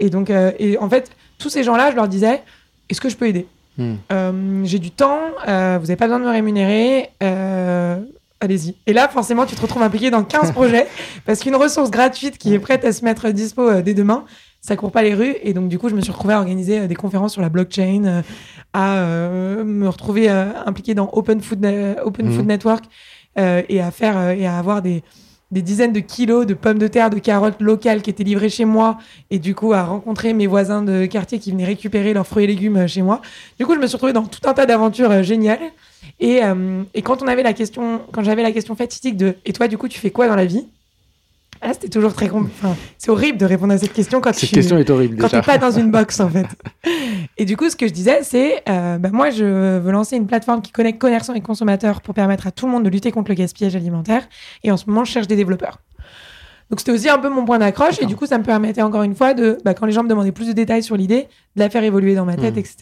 Et 0.00 0.10
donc, 0.10 0.30
euh, 0.30 0.50
et 0.58 0.76
en 0.78 0.90
fait, 0.90 1.12
tous 1.38 1.48
ces 1.48 1.62
gens-là, 1.62 1.92
je 1.92 1.96
leur 1.96 2.08
disais 2.08 2.42
Est-ce 2.90 3.00
que 3.00 3.08
je 3.08 3.16
peux 3.16 3.28
aider? 3.28 3.46
Hmm. 3.78 3.94
euh, 4.10 4.64
j'ai 4.64 4.80
du 4.80 4.90
temps, 4.90 5.20
euh, 5.46 5.78
vous 5.80 5.86
n'avez 5.86 5.96
pas 5.96 6.06
besoin 6.06 6.18
de 6.18 6.24
me 6.24 6.30
rémunérer, 6.30 7.10
euh, 7.22 8.00
allez-y. 8.40 8.74
Et 8.86 8.92
là, 8.92 9.08
forcément, 9.08 9.46
tu 9.46 9.54
te 9.54 9.60
retrouves 9.60 9.82
impliqué 9.82 10.10
dans 10.10 10.24
15 10.24 10.52
projets, 10.52 10.86
parce 11.26 11.40
qu'une 11.40 11.56
ressource 11.56 11.90
gratuite 11.90 12.38
qui 12.38 12.54
est 12.54 12.58
prête 12.58 12.84
à 12.84 12.92
se 12.92 13.04
mettre 13.04 13.28
dispo 13.30 13.62
euh, 13.68 13.82
dès 13.82 13.94
demain, 13.94 14.24
ça 14.60 14.76
court 14.76 14.92
pas 14.92 15.02
les 15.02 15.14
rues. 15.14 15.36
Et 15.42 15.52
donc, 15.54 15.68
du 15.68 15.78
coup, 15.78 15.88
je 15.88 15.94
me 15.94 16.00
suis 16.00 16.12
retrouvée 16.12 16.34
à 16.34 16.38
organiser 16.38 16.88
des 16.88 16.94
conférences 16.94 17.32
sur 17.32 17.42
la 17.42 17.48
blockchain, 17.48 18.22
à 18.72 19.00
me 19.64 19.88
retrouver 19.88 20.28
impliquée 20.28 20.94
dans 20.94 21.08
Open 21.12 21.40
Food, 21.40 21.64
Open 22.04 22.26
Mhm. 22.26 22.32
Food 22.34 22.46
Network 22.46 22.84
et 23.36 23.80
à 23.80 23.90
faire 23.92 24.30
et 24.30 24.46
à 24.46 24.58
avoir 24.58 24.82
des 24.82 25.04
des 25.50 25.62
dizaines 25.62 25.92
de 25.94 26.00
kilos 26.00 26.44
de 26.46 26.52
pommes 26.54 26.78
de 26.78 26.88
terre, 26.88 27.08
de 27.10 27.18
carottes 27.18 27.60
locales 27.60 28.02
qui 28.02 28.10
étaient 28.10 28.24
livrées 28.24 28.50
chez 28.50 28.64
moi, 28.66 28.98
et 29.30 29.38
du 29.38 29.54
coup 29.54 29.72
à 29.72 29.82
rencontrer 29.82 30.34
mes 30.34 30.46
voisins 30.46 30.82
de 30.82 31.06
quartier 31.06 31.38
qui 31.38 31.52
venaient 31.52 31.64
récupérer 31.64 32.12
leurs 32.12 32.26
fruits 32.26 32.44
et 32.44 32.46
légumes 32.46 32.76
euh, 32.76 32.86
chez 32.86 33.00
moi. 33.02 33.22
Du 33.58 33.64
coup, 33.64 33.74
je 33.74 33.78
me 33.80 33.86
suis 33.86 33.94
retrouvée 33.96 34.12
dans 34.12 34.26
tout 34.26 34.46
un 34.48 34.52
tas 34.52 34.66
d'aventures 34.66 35.10
euh, 35.10 35.22
géniales. 35.22 35.58
Et, 36.20 36.44
euh, 36.44 36.82
et 36.94 37.02
quand 37.02 37.22
on 37.22 37.26
avait 37.28 37.42
la 37.42 37.52
question, 37.54 38.02
quand 38.12 38.22
j'avais 38.22 38.42
la 38.42 38.52
question 38.52 38.74
fatidique 38.76 39.16
de 39.16 39.36
et 39.46 39.52
toi, 39.52 39.68
du 39.68 39.78
coup, 39.78 39.88
tu 39.88 39.98
fais 39.98 40.10
quoi 40.10 40.28
dans 40.28 40.36
la 40.36 40.44
vie? 40.44 40.66
Ah, 41.60 41.72
c'était 41.72 41.88
toujours 41.88 42.12
très 42.14 42.28
compliqué. 42.28 42.54
Enfin, 42.62 42.76
c'est 42.98 43.10
horrible 43.10 43.36
de 43.38 43.44
répondre 43.44 43.72
à 43.72 43.78
cette 43.78 43.92
question 43.92 44.20
quand 44.20 44.32
Cette 44.32 44.48
tu 44.48 44.54
question 44.54 44.78
est 44.78 44.88
horrible 44.90 45.16
quand 45.16 45.26
déjà. 45.26 45.40
t'es 45.40 45.46
pas 45.46 45.58
dans 45.58 45.72
une 45.72 45.90
box 45.90 46.20
en 46.20 46.28
fait. 46.28 46.46
Et 47.40 47.44
du 47.44 47.56
coup, 47.56 47.70
ce 47.70 47.76
que 47.76 47.86
je 47.86 47.92
disais, 47.92 48.22
c'est, 48.22 48.62
euh, 48.68 48.98
bah, 48.98 49.10
moi, 49.12 49.30
je 49.30 49.44
veux 49.78 49.92
lancer 49.92 50.16
une 50.16 50.26
plateforme 50.26 50.60
qui 50.60 50.72
connecte 50.72 50.98
commerçants 50.98 51.34
et 51.34 51.40
consommateurs 51.40 52.00
pour 52.00 52.12
permettre 52.14 52.46
à 52.48 52.50
tout 52.50 52.66
le 52.66 52.72
monde 52.72 52.84
de 52.84 52.90
lutter 52.90 53.12
contre 53.12 53.30
le 53.30 53.36
gaspillage 53.36 53.76
alimentaire. 53.76 54.28
Et 54.64 54.72
en 54.72 54.76
ce 54.76 54.86
moment, 54.86 55.04
je 55.04 55.12
cherche 55.12 55.28
des 55.28 55.36
développeurs. 55.36 55.78
Donc 56.70 56.80
c'était 56.80 56.92
aussi 56.92 57.08
un 57.08 57.16
peu 57.18 57.30
mon 57.30 57.46
point 57.46 57.58
d'accroche 57.58 57.98
et 58.02 58.04
du 58.04 58.14
coup 58.14 58.26
ça 58.26 58.36
me 58.36 58.44
permettait 58.44 58.82
encore 58.82 59.02
une 59.02 59.14
fois 59.14 59.32
de 59.32 59.56
bah, 59.64 59.72
quand 59.72 59.86
les 59.86 59.92
gens 59.92 60.02
me 60.02 60.08
demandaient 60.10 60.32
plus 60.32 60.48
de 60.48 60.52
détails 60.52 60.82
sur 60.82 60.98
l'idée 60.98 61.26
de 61.56 61.60
la 61.62 61.70
faire 61.70 61.82
évoluer 61.82 62.14
dans 62.14 62.26
ma 62.26 62.36
tête 62.36 62.56
Mhm. 62.56 62.58
etc 62.58 62.76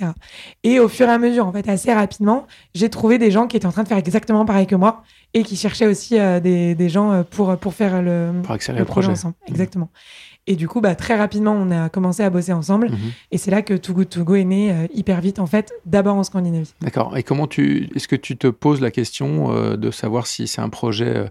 et 0.64 0.80
au 0.80 0.88
fur 0.88 1.06
et 1.06 1.12
à 1.12 1.18
mesure 1.18 1.46
en 1.46 1.52
fait 1.52 1.68
assez 1.68 1.94
rapidement 1.94 2.48
j'ai 2.74 2.90
trouvé 2.90 3.18
des 3.18 3.30
gens 3.30 3.46
qui 3.46 3.56
étaient 3.56 3.66
en 3.66 3.70
train 3.70 3.84
de 3.84 3.88
faire 3.88 3.96
exactement 3.96 4.44
pareil 4.44 4.66
que 4.66 4.74
moi 4.74 5.04
et 5.34 5.44
qui 5.44 5.54
cherchaient 5.54 5.86
aussi 5.86 6.18
euh, 6.18 6.40
des, 6.40 6.74
des 6.74 6.88
gens 6.88 7.12
euh, 7.12 7.22
pour 7.22 7.56
pour 7.58 7.74
faire 7.74 8.02
le, 8.02 8.32
Pour 8.42 8.56
accélérer 8.56 8.80
le 8.80 8.86
le 8.86 8.90
projet. 8.90 9.12
ensemble 9.12 9.34
exactement 9.46 9.88
et 10.46 10.56
du 10.56 10.68
coup 10.68 10.80
bah 10.80 10.94
très 10.94 11.16
rapidement 11.16 11.52
on 11.52 11.70
a 11.70 11.88
commencé 11.88 12.22
à 12.22 12.30
bosser 12.30 12.52
ensemble 12.52 12.90
Mhm. 12.90 12.98
et 13.32 13.38
c'est 13.38 13.50
là 13.50 13.62
que 13.62 13.74
Too 13.74 13.94
Good 13.94 14.08
To 14.10 14.24
Go 14.24 14.34
est 14.36 14.44
né 14.44 14.72
euh, 14.72 14.86
hyper 14.94 15.20
vite 15.20 15.38
en 15.38 15.46
fait 15.46 15.72
d'abord 15.84 16.16
en 16.16 16.22
Scandinavie 16.24 16.72
D'accord. 16.80 17.16
Et 17.16 17.22
comment 17.22 17.46
tu, 17.46 17.90
est-ce 17.94 18.08
que 18.08 18.16
tu 18.16 18.36
te 18.36 18.46
poses 18.46 18.80
la 18.80 18.90
question 18.90 19.52
euh, 19.52 19.76
de 19.76 19.90
savoir 19.90 20.26
si 20.26 20.46
c'est 20.46 20.60
un 20.60 20.68
projet 20.68 21.16
euh, 21.16 21.26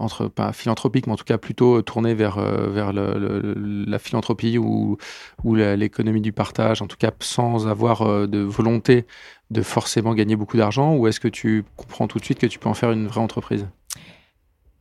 entre 0.00 0.26
pas 0.26 0.52
philanthropique, 0.52 1.06
mais 1.06 1.12
en 1.12 1.16
tout 1.16 1.24
cas 1.24 1.38
plutôt 1.38 1.80
tourné 1.80 2.12
vers 2.14 2.40
vers 2.40 2.92
le- 2.92 3.16
le- 3.20 3.84
la 3.86 3.98
philanthropie 4.00 4.58
ou 4.58 4.96
ou 5.44 5.54
l'économie 5.54 6.20
du 6.20 6.32
partage, 6.32 6.82
en 6.82 6.88
tout 6.88 6.96
cas 6.96 7.12
sans 7.20 7.68
avoir 7.68 8.26
de 8.26 8.38
volonté 8.40 9.06
de 9.52 9.62
forcément 9.62 10.12
gagner 10.14 10.34
beaucoup 10.34 10.56
d'argent, 10.56 10.96
ou 10.96 11.06
est-ce 11.06 11.20
que 11.20 11.28
tu 11.28 11.64
comprends 11.76 12.08
tout 12.08 12.18
de 12.18 12.24
suite 12.24 12.40
que 12.40 12.46
tu 12.48 12.58
peux 12.58 12.68
en 12.68 12.74
faire 12.74 12.90
une 12.90 13.06
vraie 13.06 13.20
entreprise? 13.20 13.68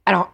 Alors, 0.08 0.32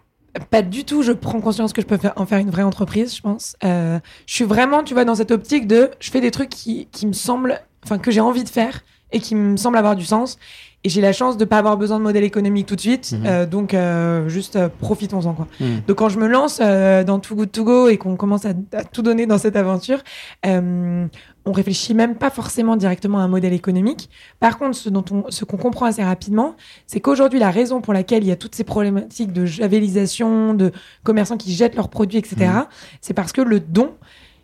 pas 0.49 0.61
du 0.61 0.85
tout, 0.85 1.03
je 1.03 1.11
prends 1.11 1.41
conscience 1.41 1.73
que 1.73 1.81
je 1.81 1.87
peux 1.87 1.97
faire, 1.97 2.13
en 2.15 2.25
faire 2.25 2.39
une 2.39 2.49
vraie 2.49 2.63
entreprise, 2.63 3.15
je 3.15 3.21
pense. 3.21 3.55
Euh, 3.63 3.99
je 4.25 4.33
suis 4.33 4.45
vraiment, 4.45 4.83
tu 4.83 4.93
vois, 4.93 5.05
dans 5.05 5.15
cette 5.15 5.31
optique 5.31 5.67
de, 5.67 5.91
je 5.99 6.11
fais 6.11 6.21
des 6.21 6.31
trucs 6.31 6.49
qui, 6.49 6.87
qui 6.91 7.05
me 7.05 7.13
semblent, 7.13 7.59
enfin, 7.83 7.97
que 7.97 8.11
j'ai 8.11 8.21
envie 8.21 8.43
de 8.43 8.49
faire 8.49 8.81
et 9.11 9.19
qui 9.19 9.35
me 9.35 9.57
semblent 9.57 9.77
avoir 9.77 9.95
du 9.95 10.05
sens. 10.05 10.37
Et 10.83 10.89
j'ai 10.89 11.01
la 11.01 11.13
chance 11.13 11.37
de 11.37 11.45
pas 11.45 11.59
avoir 11.59 11.77
besoin 11.77 11.99
de 11.99 12.03
modèle 12.03 12.23
économique 12.23 12.65
tout 12.65 12.75
de 12.75 12.81
suite. 12.81 13.11
Mhm. 13.11 13.25
Euh, 13.25 13.45
donc, 13.45 13.73
euh, 13.73 14.27
juste 14.29 14.55
euh, 14.55 14.67
profitons-en, 14.67 15.33
quoi. 15.33 15.47
Mhm. 15.59 15.81
Donc, 15.87 15.97
quand 15.97 16.09
je 16.09 16.17
me 16.17 16.27
lance 16.27 16.59
euh, 16.59 17.03
dans 17.03 17.19
Too 17.19 17.35
Good 17.35 17.51
To 17.51 17.63
Go 17.63 17.87
et 17.87 17.97
qu'on 17.97 18.15
commence 18.15 18.45
à, 18.45 18.53
à 18.73 18.83
tout 18.83 19.03
donner 19.03 19.27
dans 19.27 19.37
cette 19.37 19.55
aventure, 19.55 19.99
euh, 20.45 21.05
on 21.45 21.51
réfléchit 21.51 21.93
même 21.93 22.15
pas 22.15 22.29
forcément 22.29 22.75
directement 22.75 23.17
à 23.19 23.21
un 23.23 23.27
modèle 23.27 23.53
économique. 23.53 24.09
Par 24.39 24.59
contre, 24.59 24.75
ce 24.75 24.89
dont 24.89 25.03
on, 25.11 25.23
ce 25.29 25.43
qu'on 25.43 25.57
comprend 25.57 25.87
assez 25.87 26.03
rapidement, 26.03 26.55
c'est 26.85 26.99
qu'aujourd'hui, 26.99 27.39
la 27.39 27.49
raison 27.49 27.81
pour 27.81 27.93
laquelle 27.93 28.23
il 28.23 28.27
y 28.27 28.31
a 28.31 28.35
toutes 28.35 28.53
ces 28.53 28.63
problématiques 28.63 29.33
de 29.33 29.45
javélisation, 29.45 30.53
de 30.53 30.71
commerçants 31.03 31.37
qui 31.37 31.51
jettent 31.53 31.75
leurs 31.75 31.89
produits, 31.89 32.19
etc., 32.19 32.35
Mhm. 32.41 32.65
c'est 33.01 33.13
parce 33.13 33.31
que 33.31 33.41
le 33.41 33.59
don 33.59 33.91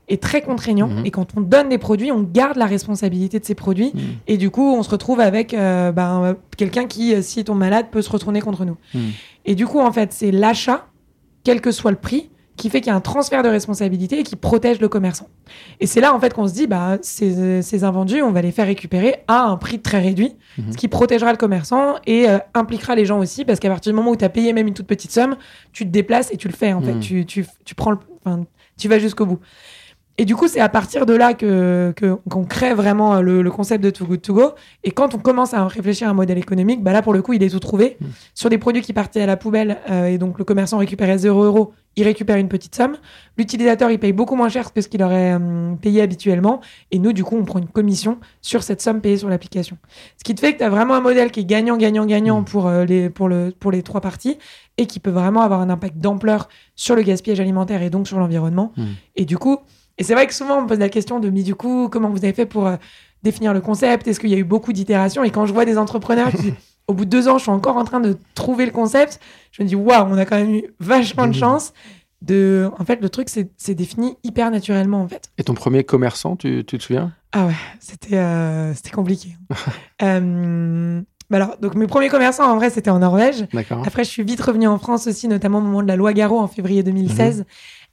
est 0.10 0.22
très 0.24 0.42
contraignant. 0.42 0.88
Mhm. 0.88 1.06
Et 1.06 1.12
quand 1.12 1.27
on 1.36 1.42
donne 1.42 1.70
des 1.70 1.77
produits, 1.77 2.12
on 2.12 2.24
garde 2.24 2.58
la 2.58 2.66
responsabilité 2.66 3.39
de 3.39 3.46
ces 3.46 3.56
produits. 3.56 3.92
Mhm. 3.94 4.01
Et 4.27 4.38
du 4.38 4.50
coup, 4.50 4.74
on 4.74 4.82
se 4.82 4.89
retrouve 4.89 5.20
avec 5.20 5.54
euh, 5.54 5.92
ben, 5.92 6.36
quelqu'un 6.56 6.86
qui, 6.88 7.13
euh, 7.13 7.22
s'il 7.22 7.44
tombe 7.44 7.60
malade, 7.60 7.88
peut 7.92 8.01
se 8.01 8.10
retourner 8.10 8.42
contre 8.42 8.66
nous. 8.66 8.77
Et 9.46 9.54
du 9.54 9.68
coup, 9.68 9.80
en 9.80 9.92
fait, 9.92 10.13
c'est 10.13 10.32
l'achat, 10.32 10.88
quel 11.44 11.62
que 11.62 11.72
soit 11.72 11.92
le 11.92 11.98
prix, 11.98 12.30
qui 12.58 12.70
fait 12.70 12.82
qu'il 12.82 12.90
y 12.90 12.94
a 12.94 12.96
un 12.96 13.02
transfert 13.02 13.44
de 13.44 13.48
responsabilité 13.50 14.20
et 14.20 14.24
qui 14.24 14.36
protège 14.36 14.82
le 14.82 14.90
commerçant. 14.90 15.30
Et 15.80 15.88
c'est 15.88 16.02
là, 16.02 16.13
en 16.13 16.20
fait, 16.20 16.34
qu'on 16.34 16.48
se 16.48 16.54
dit, 16.54 16.67
bah, 16.67 16.98
ces, 17.02 17.62
ces 17.62 17.84
invendus, 17.86 18.22
on 18.22 18.32
va 18.32 18.41
les 18.41 18.52
faire 18.52 18.65
récupérer 18.65 19.24
à 19.28 19.43
un 19.43 19.56
prix 19.58 19.80
très 19.80 20.00
réduit, 20.02 20.36
Mhm. 20.58 20.72
ce 20.74 20.78
qui 20.78 20.88
protégera 20.88 21.32
le 21.32 21.38
commerçant 21.38 21.96
et 22.06 22.28
euh, 22.28 22.39
impliquera 22.54 22.96
les 22.96 23.06
gens 23.06 23.20
aussi, 23.20 23.46
parce 23.46 23.60
qu'à 23.60 23.70
partir 23.70 23.91
du 23.93 23.96
moment 23.96 24.12
où 24.12 24.15
tu 24.17 24.26
as 24.26 24.30
payé 24.30 24.52
même 24.54 24.67
une 24.67 24.74
toute 24.74 24.88
petite 24.88 25.12
somme, 25.12 25.38
tu 25.72 25.86
te 25.86 25.89
déplaces 25.89 26.32
et 26.34 26.38
tu 26.38 26.48
le 26.48 26.54
fais, 26.54 26.74
en 26.74 26.82
fait. 26.82 26.93
Mhm. 26.93 27.00
Tu, 27.00 27.26
tu, 27.26 27.46
tu 27.63 27.76
prends 27.76 27.91
le, 27.91 27.98
enfin, 28.26 28.43
tu 28.78 28.88
vas 28.89 29.00
jusqu'au 29.00 29.26
bout. 29.26 29.39
Et 30.19 30.25
du 30.25 30.36
coup, 30.36 30.47
c'est 30.47 30.60
à 30.60 30.69
partir 30.69 31.06
de 31.06 31.13
là 31.13 31.34
que 31.36 31.93
que- 31.95 32.15
qu'on 32.30 32.43
crée 32.43 32.73
vraiment 32.73 33.21
le, 33.21 33.43
le 33.43 33.51
concept 33.51 33.84
de 33.84 33.89
Too 33.91 34.06
Good 34.06 34.21
To 34.23 34.34
Go. 34.34 34.51
Et 34.84 34.89
quand 34.91 35.13
on 35.13 35.19
commence 35.19 35.53
à 35.53 35.67
réfléchir 35.67 36.08
à 36.08 36.12
un 36.12 36.13
modèle 36.15 36.39
économique, 36.39 36.84
bah 36.84 36.91
là, 36.91 37.01
pour 37.03 37.13
le 37.13 37.21
coup, 37.21 37.34
il 37.34 37.43
est 37.43 37.49
tout 37.49 37.60
trouvé. 37.60 37.97
Mm. 38.01 38.06
Sur 38.34 38.49
des 38.49 38.58
produits 38.58 38.82
qui 38.82 38.93
partaient 38.93 39.21
à 39.21 39.27
la 39.27 39.38
poubelle, 39.38 39.77
euh, 39.91 40.08
et 40.08 40.17
donc 40.17 40.39
le 40.39 40.43
commerçant 40.43 40.77
récupérait 40.80 41.19
0 41.19 41.43
euros, 41.43 41.73
il 41.97 42.03
récupère 42.03 42.38
une 42.38 42.47
petite 42.47 42.73
somme. 42.75 42.95
L'utilisateur, 43.38 43.91
il 43.91 43.99
paye 43.99 44.12
beaucoup 44.13 44.36
moins 44.36 44.49
cher 44.49 44.73
que 44.73 44.82
ce 44.82 44.88
qu'il 44.88 45.03
aurait 45.03 45.34
euh, 45.39 45.73
payé 45.82 46.01
habituellement. 46.01 46.62
Et 46.91 46.97
nous, 46.99 47.13
du 47.13 47.23
coup, 47.23 47.36
on 47.38 47.43
prend 47.45 47.60
une 47.60 47.67
commission 47.67 48.17
sur 48.41 48.63
cette 48.63 48.82
somme 48.82 49.01
payée 49.01 49.17
sur 49.17 49.30
l'application. 49.30 49.77
Ce 50.17 50.23
qui 50.23 50.34
te 50.34 50.39
fait 50.39 50.53
que 50.53 50.58
tu 50.60 50.63
as 50.63 50.69
vraiment 50.69 50.95
un 50.95 51.01
modèle 51.01 51.30
qui 51.32 51.41
est 51.41 51.45
gagnant, 51.45 51.77
gagnant, 51.77 52.06
gagnant 52.08 52.41
Mm. 52.41 52.45
pour, 52.45 52.67
euh, 52.67 52.86
les, 52.86 53.10
pour, 53.12 53.30
le, 53.30 53.53
pour 53.60 53.71
les 53.71 53.84
trois 53.84 54.01
parties 54.01 54.38
et 54.80 54.88
qui 54.88 54.99
peut 54.99 55.10
vraiment 55.12 55.41
avoir 55.41 55.62
un 55.62 55.69
impact 55.69 55.97
d'ampleur 55.97 56.49
sur 56.75 56.95
le 56.95 57.01
gaspillage 57.03 57.39
alimentaire 57.39 57.82
et 57.84 57.89
donc 57.91 58.08
sur 58.08 58.17
l'environnement. 58.19 58.73
Mm. 58.77 58.84
Et 59.15 59.25
du 59.25 59.38
coup, 59.38 59.58
et 59.97 60.03
c'est 60.03 60.13
vrai 60.13 60.27
que 60.27 60.33
souvent 60.33 60.57
on 60.60 60.62
me 60.63 60.67
pose 60.67 60.79
la 60.79 60.89
question 60.89 61.19
de, 61.19 61.29
mais 61.29 61.43
du 61.43 61.55
coup, 61.55 61.89
comment 61.91 62.10
vous 62.10 62.17
avez 62.23 62.33
fait 62.33 62.45
pour 62.45 62.67
euh, 62.67 62.75
définir 63.23 63.53
le 63.53 63.62
concept? 63.62 64.07
Est-ce 64.07 64.19
qu'il 64.19 64.29
y 64.29 64.36
a 64.36 64.38
eu 64.38 64.43
beaucoup 64.43 64.73
d'itérations? 64.73 65.23
Et 65.23 65.31
quand 65.31 65.45
je 65.45 65.53
vois 65.53 65.65
des 65.65 65.77
entrepreneurs 65.77 66.31
qui, 66.31 66.53
au 66.88 66.93
bout 66.93 67.05
de 67.05 67.10
deux 67.10 67.27
ans, 67.27 67.38
je 67.38 67.43
suis 67.43 67.51
encore 67.51 67.77
en 67.77 67.83
train 67.83 67.99
de 67.99 68.17
trouver 68.36 68.65
le 68.65 68.71
concept, 68.71 69.19
je 69.51 69.63
me 69.63 69.67
dis, 69.67 69.75
waouh, 69.75 70.07
on 70.10 70.17
a 70.17 70.25
quand 70.25 70.38
même 70.38 70.53
eu 70.53 70.63
vachement 70.79 71.23
de 71.23 71.29
Mhm. 71.33 71.33
chance. 71.36 71.73
De... 72.21 72.69
En 72.79 72.86
fait, 72.86 72.99
le 73.01 73.10
truc, 73.10 73.29
c'est 73.29 73.75
défini 73.75 74.17
hyper 74.23 74.49
naturellement, 74.49 75.01
en 75.01 75.07
fait. 75.07 75.29
Et 75.38 75.43
ton 75.43 75.53
premier 75.53 75.83
commerçant, 75.83 76.36
tu, 76.36 76.63
tu 76.65 76.77
te 76.79 76.83
souviens? 76.83 77.12
Ah 77.31 77.45
ouais, 77.45 77.53
c'était 77.79 78.17
euh, 78.17 78.73
compliqué. 78.93 79.36
euh, 80.01 81.01
bah 81.29 81.38
alors, 81.38 81.57
donc 81.60 81.75
mes 81.75 81.88
premiers 81.88 82.10
commerçants, 82.10 82.49
en 82.49 82.55
vrai, 82.55 82.69
c'était 82.69 82.89
en 82.89 82.99
Norvège. 82.99 83.45
D'accord. 83.53 83.83
Après, 83.86 84.03
je 84.03 84.10
suis 84.10 84.23
vite 84.23 84.41
revenue 84.41 84.67
en 84.67 84.79
France 84.79 85.07
aussi, 85.07 85.27
notamment 85.27 85.60
au 85.60 85.62
moment 85.62 85.83
de 85.83 85.88
la 85.88 85.95
loi 85.95 86.13
Garot 86.13 86.39
en 86.39 86.47
février 86.47 86.83
2016, 86.83 87.45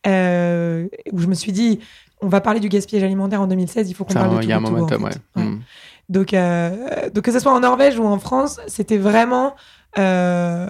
euh, 0.07 0.87
où 1.13 1.19
je 1.19 1.27
me 1.27 1.35
suis 1.35 1.53
dit, 1.53 1.81
on 2.21 2.29
va 2.29 2.41
parler 2.41 2.61
du 2.61 2.69
gaspillage 2.69 3.05
alimentaire 3.05 3.41
en 3.41 3.47
2016, 3.47 3.91
il 3.91 3.95
faut 3.95 4.05
qu'on 4.05 4.15
parle 4.15 4.39
de 4.39 4.43
Il 4.43 4.49
y 4.49 4.53
a 4.53 4.57
un 4.57 4.65
en 4.65 4.71
momentum, 4.71 4.99
fait. 5.01 5.05
ouais. 5.05 5.13
Ouais. 5.37 5.43
Mhm. 5.43 5.61
Donc, 6.09 6.35
euh, 6.35 7.11
donc, 7.11 7.25
que 7.25 7.33
ce 7.33 7.39
soit 7.39 7.53
en 7.53 7.61
Norvège 7.61 7.99
ou 7.99 8.05
en 8.05 8.19
France, 8.19 8.61
c'était 8.67 8.99
vraiment. 8.99 9.55
euh, 9.99 10.69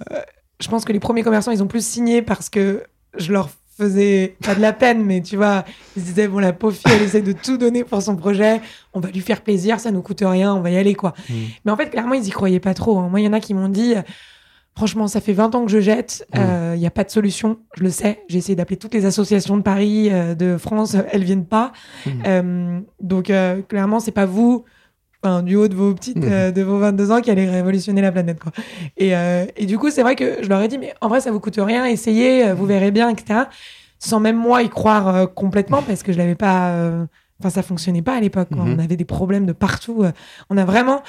je 0.60 0.68
pense 0.68 0.84
que 0.84 0.92
les 0.92 1.00
premiers 1.00 1.22
commerçants, 1.22 1.50
ils 1.50 1.62
ont 1.62 1.66
plus 1.66 1.84
signé 1.84 2.22
parce 2.22 2.48
que 2.48 2.84
je 3.16 3.32
leur 3.32 3.48
faisais 3.76 4.36
pas 4.44 4.54
de 4.54 4.60
la 4.60 4.72
peine, 4.72 5.02
mais 5.04 5.20
tu 5.20 5.36
vois, 5.36 5.64
ils 5.96 6.02
se 6.02 6.06
disaient, 6.06 6.28
bon, 6.28 6.38
la 6.38 6.52
pauvre 6.52 6.76
fille, 6.76 6.92
elle 6.94 7.02
essaie 7.02 7.22
de 7.22 7.32
tout 7.32 7.56
donner 7.58 7.82
pour 7.82 8.00
son 8.02 8.14
projet, 8.14 8.60
on 8.92 9.00
va 9.00 9.10
lui 9.10 9.20
faire 9.20 9.40
plaisir, 9.40 9.80
ça 9.80 9.90
nous 9.90 10.00
coûte 10.00 10.22
rien, 10.24 10.54
on 10.54 10.60
va 10.60 10.70
y 10.70 10.76
aller, 10.76 10.94
quoi. 10.94 11.12
Mhm. 11.28 11.36
Mais 11.64 11.72
en 11.72 11.76
fait, 11.76 11.90
clairement, 11.90 12.14
ils 12.14 12.24
y 12.26 12.30
croyaient 12.30 12.60
pas 12.60 12.74
trop. 12.74 12.98
hein. 13.00 13.08
Moi, 13.10 13.20
il 13.20 13.24
y 13.24 13.28
en 13.28 13.32
a 13.32 13.40
qui 13.40 13.52
m'ont 13.52 13.68
dit, 13.68 13.94
franchement, 14.76 15.06
ça 15.06 15.20
fait 15.20 15.32
20 15.32 15.54
ans 15.54 15.64
que 15.64 15.70
je 15.70 15.80
jette, 15.80 16.26
il 16.34 16.40
Mhm. 16.40 16.76
n'y 16.78 16.86
a 16.86 16.90
pas 16.90 17.04
de 17.04 17.10
solution, 17.10 17.58
je 17.76 17.82
le 17.84 17.90
sais. 17.90 18.22
J'ai 18.28 18.38
essayé 18.38 18.56
d'appeler 18.56 18.76
toutes 18.76 18.94
les 18.94 19.06
associations 19.06 19.56
de 19.56 19.62
Paris, 19.62 20.08
euh, 20.12 20.34
de 20.34 20.56
France, 20.56 20.94
euh, 20.94 21.02
elles 21.12 21.24
viennent 21.24 21.46
pas. 21.46 21.72
Euh, 22.26 22.80
donc, 23.00 23.30
euh, 23.30 23.62
clairement, 23.62 24.00
c'est 24.00 24.10
pas 24.12 24.26
vous, 24.26 24.64
enfin, 25.22 25.42
du 25.42 25.54
haut 25.56 25.68
de 25.68 25.74
vos 25.74 25.94
petites, 25.94 26.22
euh, 26.24 26.50
de 26.50 26.62
vos 26.62 26.78
22 26.78 27.10
ans, 27.12 27.20
qui 27.20 27.30
allez 27.30 27.48
révolutionner 27.48 28.00
la 28.02 28.10
planète, 28.12 28.40
quoi. 28.40 28.52
Et, 28.96 29.14
euh, 29.16 29.44
et 29.56 29.66
du 29.66 29.78
coup, 29.78 29.90
c'est 29.90 30.02
vrai 30.02 30.16
que 30.16 30.42
je 30.42 30.48
leur 30.48 30.60
ai 30.60 30.68
dit, 30.68 30.78
mais 30.78 30.92
en 31.00 31.08
vrai, 31.08 31.20
ça 31.20 31.30
vous 31.30 31.40
coûte 31.40 31.58
rien, 31.58 31.84
essayez, 31.86 32.46
euh, 32.48 32.54
vous 32.54 32.66
verrez 32.66 32.90
bien, 32.90 33.08
etc. 33.10 33.42
Sans 34.00 34.20
même 34.20 34.36
moi 34.36 34.62
y 34.62 34.68
croire 34.68 35.08
euh, 35.14 35.26
complètement, 35.26 35.82
parce 35.82 36.02
que 36.02 36.12
je 36.12 36.18
l'avais 36.18 36.34
pas. 36.34 36.70
euh, 36.70 37.06
Enfin, 37.40 37.50
ça 37.50 37.62
fonctionnait 37.64 38.00
pas 38.00 38.14
à 38.14 38.20
l'époque. 38.20 38.50
Mhm. 38.52 38.60
On 38.76 38.78
avait 38.78 38.96
des 38.96 39.04
problèmes 39.04 39.44
de 39.44 39.52
partout. 39.52 40.04
euh. 40.04 40.12
On 40.50 40.56
a 40.56 40.64
vraiment 40.64 41.02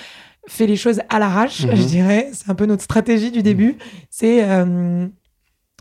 fait 0.48 0.68
les 0.68 0.76
choses 0.78 1.02
à 1.10 1.20
l'arrache, 1.20 1.66
Mhm. 1.66 1.76
je 1.76 1.84
dirais. 1.84 2.30
C'est 2.34 2.50
un 2.50 2.56
peu 2.56 2.66
notre 2.66 2.84
stratégie 2.84 3.32
du 3.32 3.42
début. 3.44 3.78
C'est 4.10 4.44
euh, 4.44 5.08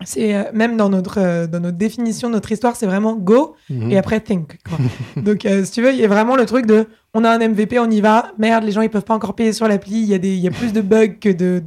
c'est 0.04 0.34
euh, 0.34 0.42
même 0.52 0.76
dans 0.76 0.88
notre 0.88 1.20
euh, 1.20 1.46
dans 1.46 1.60
notre 1.60 1.76
définition, 1.78 2.28
notre 2.28 2.50
histoire, 2.50 2.74
c'est 2.74 2.86
vraiment 2.86 3.14
go 3.14 3.54
Mhm. 3.70 3.90
et 3.92 3.96
après 3.98 4.20
think. 4.20 4.58
quoi. 4.68 4.78
Donc, 5.22 5.46
si 5.64 5.70
tu 5.70 5.82
veux, 5.82 5.92
il 5.92 5.98
y 6.00 6.04
a 6.04 6.08
vraiment 6.08 6.34
le 6.36 6.46
truc 6.46 6.66
de 6.66 6.86
on 7.16 7.22
a 7.22 7.30
un 7.30 7.38
MVP, 7.38 7.78
on 7.78 7.88
y 7.88 8.00
va. 8.00 8.32
Merde, 8.38 8.64
les 8.64 8.72
gens 8.72 8.80
ils 8.82 8.90
peuvent 8.90 9.04
pas 9.04 9.14
encore 9.14 9.34
payer 9.34 9.52
sur 9.52 9.68
l'appli. 9.68 10.00
Il 10.00 10.06
y 10.08 10.14
a 10.14 10.18
des 10.18 10.34
il 10.34 10.40
y 10.40 10.48
a 10.48 10.50
plus 10.50 10.72
de 10.72 10.80
bugs 10.80 11.14
que 11.20 11.28
de 11.28 11.62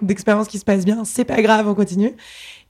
d'expériences 0.00 0.46
qui 0.46 0.58
se 0.58 0.64
passent 0.64 0.84
bien. 0.84 1.02
C'est 1.04 1.24
pas 1.24 1.42
grave, 1.42 1.66
on 1.68 1.74
continue. 1.74 2.12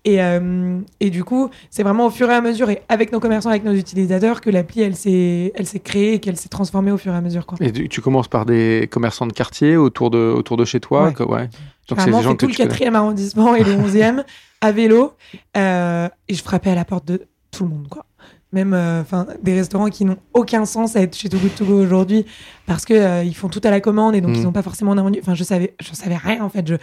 Et, 0.04 0.20
euh, 0.20 0.80
et 0.98 1.10
du 1.10 1.22
coup, 1.22 1.48
c'est 1.70 1.84
vraiment 1.84 2.06
au 2.06 2.10
fur 2.10 2.28
et 2.28 2.34
à 2.34 2.40
mesure 2.40 2.68
et 2.70 2.82
avec 2.88 3.12
nos 3.12 3.20
commerçants, 3.20 3.50
avec 3.50 3.62
nos 3.64 3.72
utilisateurs, 3.72 4.40
que 4.40 4.50
l'appli 4.50 4.80
elle 4.82 4.96
s'est 4.96 5.52
créée 5.84 6.14
et 6.14 6.18
qu'elle 6.18 6.36
s'est 6.36 6.48
transformée 6.48 6.90
au 6.90 6.98
fur 6.98 7.12
et 7.12 7.16
à 7.16 7.20
mesure. 7.20 7.46
Quoi. 7.46 7.56
Et 7.60 7.70
tu, 7.70 7.88
tu 7.88 8.00
commences 8.00 8.26
par 8.28 8.44
des 8.44 8.88
commerçants 8.90 9.26
de 9.28 9.32
quartier 9.32 9.76
autour 9.76 10.10
de, 10.10 10.18
autour 10.18 10.56
de 10.56 10.64
chez 10.64 10.80
toi 10.80 11.04
Ouais. 11.04 11.12
que- 11.12 11.22
ouais. 11.22 11.48
Donc 11.88 11.98
Vraiment, 12.00 12.18
des 12.18 12.24
gens 12.24 12.32
que 12.32 12.38
tout 12.38 12.46
le 12.46 12.52
tu 12.52 12.56
connais. 12.58 12.68
quatrième 12.68 12.96
arrondissement 12.96 13.54
et 13.54 13.62
le 13.62 13.72
onzième 13.74 14.24
à 14.60 14.72
vélo. 14.72 15.12
euh, 15.56 16.08
et 16.28 16.34
je 16.34 16.42
frappais 16.42 16.70
à 16.70 16.74
la 16.74 16.84
porte 16.84 17.06
de 17.06 17.22
tout 17.50 17.64
le 17.64 17.70
monde, 17.70 17.86
quoi. 17.88 18.04
même 18.52 18.72
enfin 18.74 19.26
des 19.42 19.54
restaurants 19.54 19.88
qui 19.88 20.04
n'ont 20.04 20.16
aucun 20.34 20.64
sens 20.64 20.94
à 20.96 21.00
être 21.02 21.16
chez 21.16 21.28
Too 21.28 21.38
Good 21.38 21.54
To 21.54 21.64
Go 21.64 21.80
aujourd'hui 21.80 22.26
parce 22.66 22.84
que 22.84 23.24
ils 23.24 23.34
font 23.34 23.48
tout 23.48 23.60
à 23.64 23.70
la 23.70 23.80
commande 23.80 24.14
et 24.14 24.20
donc 24.20 24.32
ils 24.36 24.40
Mm. 24.40 24.44
n'ont 24.44 24.52
pas 24.52 24.62
forcément 24.62 24.94
d'invendu. 24.94 25.18
Enfin, 25.22 25.34
je 25.34 25.42
savais, 25.44 25.74
je 25.80 25.92
savais 25.94 26.16
rien 26.16 26.42
en 26.42 26.48
fait. 26.50 26.66
Je, 26.68 26.74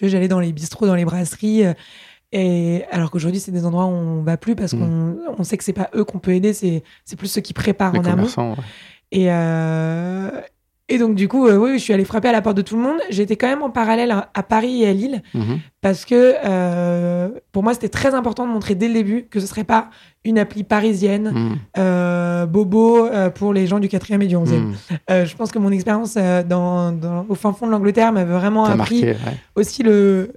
je 0.00 0.06
j'allais 0.08 0.28
dans 0.28 0.40
les 0.40 0.52
bistrots, 0.52 0.86
dans 0.86 0.94
les 0.94 1.04
brasseries. 1.04 1.64
euh, 1.66 1.72
et 2.32 2.82
alors 2.90 3.10
qu'aujourd'hui, 3.10 3.40
c'est 3.40 3.52
des 3.52 3.64
endroits 3.66 3.84
où 3.86 3.90
on 3.90 4.22
va 4.22 4.36
plus 4.36 4.54
parce 4.56 4.72
Mm. 4.72 4.78
qu'on 4.78 5.16
on 5.38 5.44
sait 5.44 5.56
que 5.56 5.64
c'est 5.64 5.72
pas 5.72 5.90
eux 5.94 6.04
qu'on 6.04 6.18
peut 6.18 6.32
aider, 6.34 6.52
c'est 6.52 6.82
plus 7.16 7.28
ceux 7.28 7.40
qui 7.40 7.52
préparent 7.52 7.92
Les 7.92 7.98
en 8.00 8.04
amont. 8.04 8.26
ouais. 8.36 8.54
Et, 9.12 9.26
euh, 9.30 10.30
et 10.88 10.98
donc, 10.98 11.14
du 11.14 11.28
coup, 11.28 11.46
euh, 11.46 11.56
oui, 11.56 11.74
je 11.78 11.82
suis 11.82 11.92
allée 11.94 12.04
frapper 12.04 12.28
à 12.28 12.32
la 12.32 12.42
porte 12.42 12.56
de 12.56 12.62
tout 12.62 12.76
le 12.76 12.82
monde. 12.82 12.98
J'étais 13.08 13.36
quand 13.36 13.46
même 13.46 13.62
en 13.62 13.70
parallèle 13.70 14.10
à, 14.10 14.42
Paris 14.42 14.82
et 14.82 14.88
à 14.88 14.92
Lille 14.92 15.22
Mhm. 15.32 15.60
parce 15.80 16.04
que 16.04 16.34
euh, 16.44 17.30
pour 17.52 17.62
moi, 17.62 17.72
c'était 17.72 17.88
très 17.88 18.14
important 18.14 18.46
de 18.46 18.52
montrer 18.52 18.74
dès 18.74 18.88
le 18.88 18.94
début 18.94 19.22
que 19.30 19.40
ce 19.40 19.46
serait 19.46 19.64
pas 19.64 19.88
une 20.26 20.38
appli 20.38 20.62
parisienne, 20.64 21.56
euh, 21.78 22.44
bobo 22.46 23.08
pour 23.34 23.52
les 23.54 23.66
gens 23.66 23.78
du 23.78 23.88
4e 23.88 24.20
et 24.22 24.26
du 24.26 24.36
11e. 24.36 24.60
Mhm. 24.60 24.74
Euh, 25.10 25.24
je 25.24 25.36
pense 25.36 25.52
que 25.52 25.58
mon 25.58 25.70
expérience 25.70 26.14
dans, 26.16 26.92
dans- 26.92 27.24
au 27.28 27.34
fin 27.34 27.52
fond 27.52 27.66
de 27.66 27.70
l'Angleterre 27.70 28.12
m'avait 28.12 28.32
vraiment 28.34 28.64
appris 28.64 28.76
marqué, 29.04 29.06
ouais. 29.06 29.36
aussi 29.54 29.82
le 29.82 30.32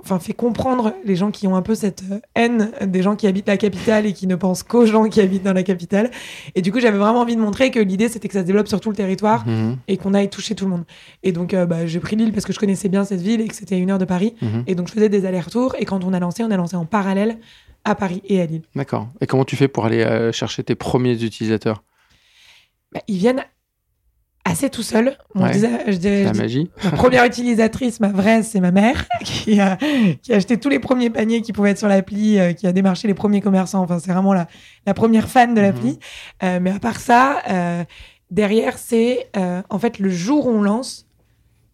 enfin 0.00 0.18
fait 0.18 0.32
comprendre 0.32 0.94
les 1.04 1.16
gens 1.16 1.30
qui 1.30 1.46
ont 1.46 1.56
un 1.56 1.62
peu 1.62 1.74
cette 1.74 2.02
euh, 2.10 2.18
haine 2.34 2.70
des 2.86 3.02
gens 3.02 3.16
qui 3.16 3.26
habitent 3.26 3.46
la 3.48 3.56
capitale 3.56 4.06
et 4.06 4.12
qui 4.12 4.26
ne 4.26 4.34
pensent 4.36 4.62
qu'aux 4.62 4.86
gens 4.86 5.08
qui 5.08 5.20
habitent 5.20 5.42
dans 5.42 5.52
la 5.52 5.62
capitale 5.62 6.10
et 6.54 6.62
du 6.62 6.72
coup 6.72 6.80
j'avais 6.80 6.98
vraiment 6.98 7.20
envie 7.20 7.36
de 7.36 7.40
montrer 7.40 7.70
que 7.70 7.78
l'idée 7.80 8.08
c'était 8.08 8.28
que 8.28 8.34
ça 8.34 8.40
se 8.40 8.46
développe 8.46 8.68
sur 8.68 8.80
tout 8.80 8.90
le 8.90 8.96
territoire 8.96 9.46
Mhm. 9.46 9.76
et 9.88 9.96
qu'on 9.96 10.14
aille 10.14 10.28
toucher 10.30 10.54
tout 10.54 10.64
le 10.64 10.70
monde 10.72 10.84
et 11.22 11.32
donc 11.32 11.54
euh, 11.54 11.66
bah, 11.66 11.86
j'ai 11.86 12.00
pris 12.00 12.16
Lille 12.16 12.32
parce 12.32 12.44
que 12.46 12.52
je 12.52 12.58
connaissais 12.58 12.88
bien 12.88 13.04
cette 13.04 13.20
ville 13.20 13.40
et 13.40 13.48
que 13.48 13.54
c'était 13.54 13.74
à 13.74 13.78
une 13.78 13.90
heure 13.90 13.98
de 13.98 14.04
Paris 14.04 14.34
Mhm. 14.42 14.64
et 14.66 14.74
donc 14.74 14.88
je 14.88 14.92
faisais 14.92 15.08
des 15.08 15.26
allers-retours 15.26 15.74
et 15.78 15.84
quand 15.84 16.04
on 16.04 16.12
a 16.12 16.20
lancé 16.20 16.42
on 16.44 16.50
a 16.50 16.56
lancé 16.56 16.76
en 16.76 16.84
parallèle 16.84 17.38
à 17.84 17.94
Paris 17.94 18.22
et 18.26 18.40
à 18.40 18.46
Lille 18.46 18.62
D'accord. 18.76 19.08
Et 19.20 19.26
comment 19.26 19.44
tu 19.44 19.56
fais 19.56 19.66
pour 19.68 19.84
aller 19.86 20.02
euh, 20.02 20.30
chercher 20.32 20.62
tes 20.62 20.74
premiers 20.76 21.20
utilisateurs? 21.22 21.82
Bah, 22.92 23.00
ils 23.08 23.16
viennent 23.18 23.42
assez 24.44 24.70
tout 24.70 24.82
seuls 24.82 25.16
Mon 25.34 25.44
Ouais. 25.44 25.52
je 25.52 25.58
dirais- 25.58 25.84
La 25.86 25.92
je 25.92 25.98
dis- 25.98 26.38
magie 26.38 26.70
Ma 26.84 26.90
première 26.90 27.24
utilisatrice, 27.24 28.00
ma 28.00 28.08
vraie, 28.08 28.42
c'est 28.42 28.60
ma 28.60 28.70
mère, 28.72 29.06
qui 29.24 29.60
a, 29.60 29.76
qui 30.20 30.32
a 30.32 30.36
acheté 30.36 30.58
tous 30.58 30.68
les 30.68 30.78
premiers 30.80 31.10
paniers 31.10 31.42
qui 31.42 31.52
pouvaient 31.52 31.70
être 31.70 31.78
sur 31.78 31.88
l'appli, 31.88 32.38
euh, 32.38 32.52
qui 32.52 32.66
a 32.66 32.72
démarché 32.72 33.06
les 33.08 33.14
premiers 33.14 33.40
commerçants. 33.40 33.82
Enfin, 33.82 33.98
c'est 33.98 34.10
vraiment 34.12 34.34
la, 34.34 34.48
la 34.86 34.94
première 34.94 35.28
fan 35.28 35.54
de 35.54 35.60
l'appli. 35.60 35.98
Euh, 36.42 36.58
mais 36.60 36.70
à 36.72 36.78
part 36.80 36.98
ça, 37.00 37.40
euh, 37.50 37.84
derrière, 38.30 38.78
c'est 38.78 39.28
euh, 39.36 39.62
en 39.70 39.78
fait 39.78 39.98
le 39.98 40.08
jour 40.08 40.46
où 40.46 40.50
on 40.50 40.62
lance, 40.62 41.06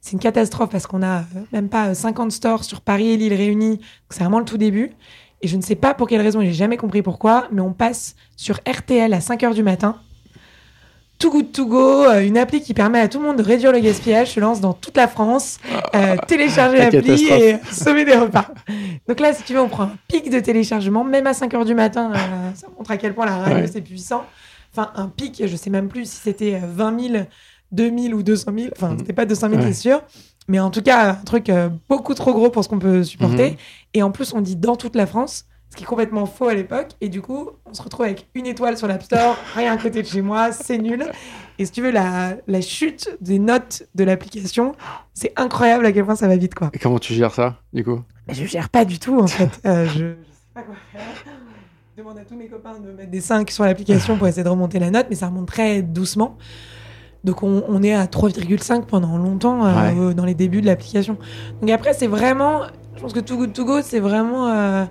c'est 0.01 0.13
une 0.13 0.19
catastrophe 0.21 0.71
parce 0.71 0.87
qu'on 0.87 1.03
a 1.03 1.25
même 1.53 1.69
pas 1.69 1.89
euh, 1.89 1.95
50 1.95 2.33
stores 2.33 2.65
sur 2.65 2.81
Paris 2.83 3.09
et 3.13 3.17
Lille 3.17 3.35
réunis. 3.35 3.81
C'est 4.11 4.21
vraiment 4.21 4.39
le 4.41 4.45
tout 4.45 4.59
début. 4.59 4.93
Et 5.41 5.49
je 5.49 5.57
ne 5.57 5.63
sais 5.63 5.77
pas 5.77 5.95
pour 5.95 6.09
quelle 6.09 6.21
raison, 6.21 6.41
j'ai 6.41 6.53
jamais 6.53 6.77
compris 6.77 7.01
pourquoi, 7.03 7.47
mais 7.53 7.61
on 7.61 7.73
passe 7.73 8.17
sur 8.37 8.59
RTL 8.69 9.13
à 9.15 9.21
5 9.21 9.43
heures 9.45 9.55
du 9.55 9.63
matin. 9.63 10.01
Too 11.19 11.31
Good 11.33 11.53
To 11.53 11.67
Go, 11.67 12.05
euh, 12.05 12.25
une 12.25 12.39
appli 12.39 12.61
qui 12.63 12.75
permet 12.75 13.01
à 13.01 13.09
tout 13.09 13.19
le 13.19 13.25
monde 13.27 13.39
de 13.39 13.43
réduire 13.43 13.73
le 13.73 13.81
gaspillage, 13.81 14.31
se 14.35 14.39
lance 14.41 14.61
dans 14.61 14.73
toute 14.73 14.97
la 14.97 15.09
France, 15.09 15.59
euh, 15.97 16.17
télécharger 16.29 16.79
La 16.79 16.91
l'appli 16.91 17.25
et 17.27 17.57
sauver 17.73 18.05
des 18.05 18.15
repas. 18.17 18.47
Donc 19.09 19.19
là, 19.19 19.33
si 19.35 19.43
tu 19.43 19.53
veux, 19.53 19.61
on 19.61 19.69
prend 19.69 19.85
un 19.85 19.97
pic 20.07 20.31
de 20.31 20.39
téléchargement, 20.39 21.03
même 21.03 21.27
à 21.27 21.35
5 21.35 21.53
heures 21.55 21.65
du 21.65 21.75
matin, 21.75 22.13
euh, 22.15 22.17
ça 22.55 22.69
montre 22.77 22.91
à 22.93 22.97
quel 22.97 23.15
point 23.15 23.27
la 23.27 23.37
radio 23.39 23.57
Ouais. 23.57 23.67
c'est 23.67 23.81
puissant. 23.81 24.25
Enfin, 24.73 24.93
un 24.95 25.09
pic, 25.09 25.43
je 25.45 25.57
sais 25.57 25.71
même 25.71 25.89
plus 25.89 26.09
si 26.09 26.19
c'était 26.23 26.55
euh, 26.55 26.67
20 26.73 27.01
000, 27.11 27.25
2000 27.73 28.15
ou 28.15 28.23
200 28.23 28.53
000. 28.57 28.69
Enfin, 28.77 28.91
Mhm. 28.91 28.99
c'était 29.01 29.13
pas 29.13 29.25
200 29.25 29.49
000, 29.51 29.61
Ouais. 29.61 29.67
c'est 29.73 29.81
sûr. 29.81 30.03
Mais 30.47 30.61
en 30.61 30.71
tout 30.71 30.83
cas, 30.83 31.11
un 31.11 31.15
truc 31.25 31.49
euh, 31.51 31.69
beaucoup 31.89 32.15
trop 32.15 32.33
gros 32.33 32.49
pour 32.51 32.63
ce 32.63 32.69
qu'on 32.69 32.79
peut 32.79 33.03
supporter. 33.03 33.51
Mhm. 33.51 33.57
Et 33.95 34.03
en 34.05 34.13
plus, 34.13 34.33
on 34.35 34.41
dit 34.41 34.55
dans 34.55 34.77
toute 34.77 34.95
la 34.95 35.07
France, 35.07 35.47
ce 35.71 35.77
qui 35.77 35.85
est 35.85 35.87
complètement 35.87 36.27
faux 36.27 36.49
à 36.49 36.55
l'époque. 36.55 36.89
Et 37.01 37.09
du 37.09 37.21
coup, 37.21 37.51
on 37.67 37.75
se 37.75 37.83
retrouve 37.83 38.07
avec 38.07 38.29
une 38.35 38.47
étoile 38.47 38.77
sur 38.79 38.87
l'App 38.89 39.03
Store, 39.03 39.37
rien 39.55 39.73
à 39.73 39.77
côté 39.77 40.03
de 40.03 40.07
chez 40.07 40.23
moi, 40.23 40.53
c'est 40.53 40.79
nul. 40.79 41.05
Et 41.59 41.67
si 41.67 41.73
tu 41.73 41.83
veux, 41.83 41.91
la, 41.91 42.37
la 42.47 42.61
chute 42.61 43.17
des 43.21 43.39
notes 43.39 43.83
de 43.95 44.05
l'application, 44.05 44.75
c'est 45.15 45.33
incroyable 45.37 45.85
à 45.87 45.93
quel 45.93 46.05
point 46.05 46.17
ça 46.17 46.29
va 46.29 46.37
vite, 46.37 46.55
quoi. 46.55 46.71
Et 46.73 46.79
comment 46.79 46.99
tu 46.99 47.13
gères 47.15 47.35
ça, 47.35 47.57
du 47.73 47.85
coup? 47.85 48.01
Mais 48.27 48.35
je 48.35 48.45
gère 48.47 48.69
pas 48.69 48.85
du 48.85 48.99
tout, 48.99 49.19
en 49.19 49.27
fait. 49.27 49.51
Euh, 49.67 49.85
je, 49.87 49.91
je 49.93 49.99
sais 49.99 50.55
pas 50.55 50.63
quoi 50.63 50.75
faire. 50.93 51.01
Je 51.97 52.03
demande 52.03 52.19
à 52.19 52.25
tous 52.25 52.37
mes 52.37 52.47
copains 52.47 52.79
de 52.79 52.93
mettre 52.93 53.11
des 53.11 53.21
5 53.21 53.51
sur 53.51 53.65
l'application 53.65 54.17
pour 54.17 54.29
essayer 54.29 54.45
de 54.45 54.49
remonter 54.49 54.79
la 54.79 54.91
note, 54.91 55.07
mais 55.11 55.17
ça 55.17 55.27
remonte 55.27 55.49
très 55.49 55.83
doucement. 55.83 56.39
Donc 57.25 57.43
on, 57.43 57.65
on 57.67 57.83
est 57.83 57.93
à 57.93 58.05
3,5 58.07 58.83
pendant 58.87 59.19
longtemps 59.19 59.67
euh, 59.67 59.93
Ouais. 60.09 60.15
dans 60.15 60.25
les 60.25 60.35
débuts 60.35 60.61
de 60.61 60.67
l'application. 60.67 61.19
Donc 61.61 61.71
après, 61.71 61.93
c'est 61.93 62.07
vraiment, 62.07 62.63
je 62.95 63.01
pense 63.01 63.13
que 63.13 63.19
Too 63.19 63.37
Good 63.37 63.53
To 63.53 63.65
Go, 63.65 63.83
c'est 63.83 63.99
vraiment 63.99 64.47
euh, 64.47 64.85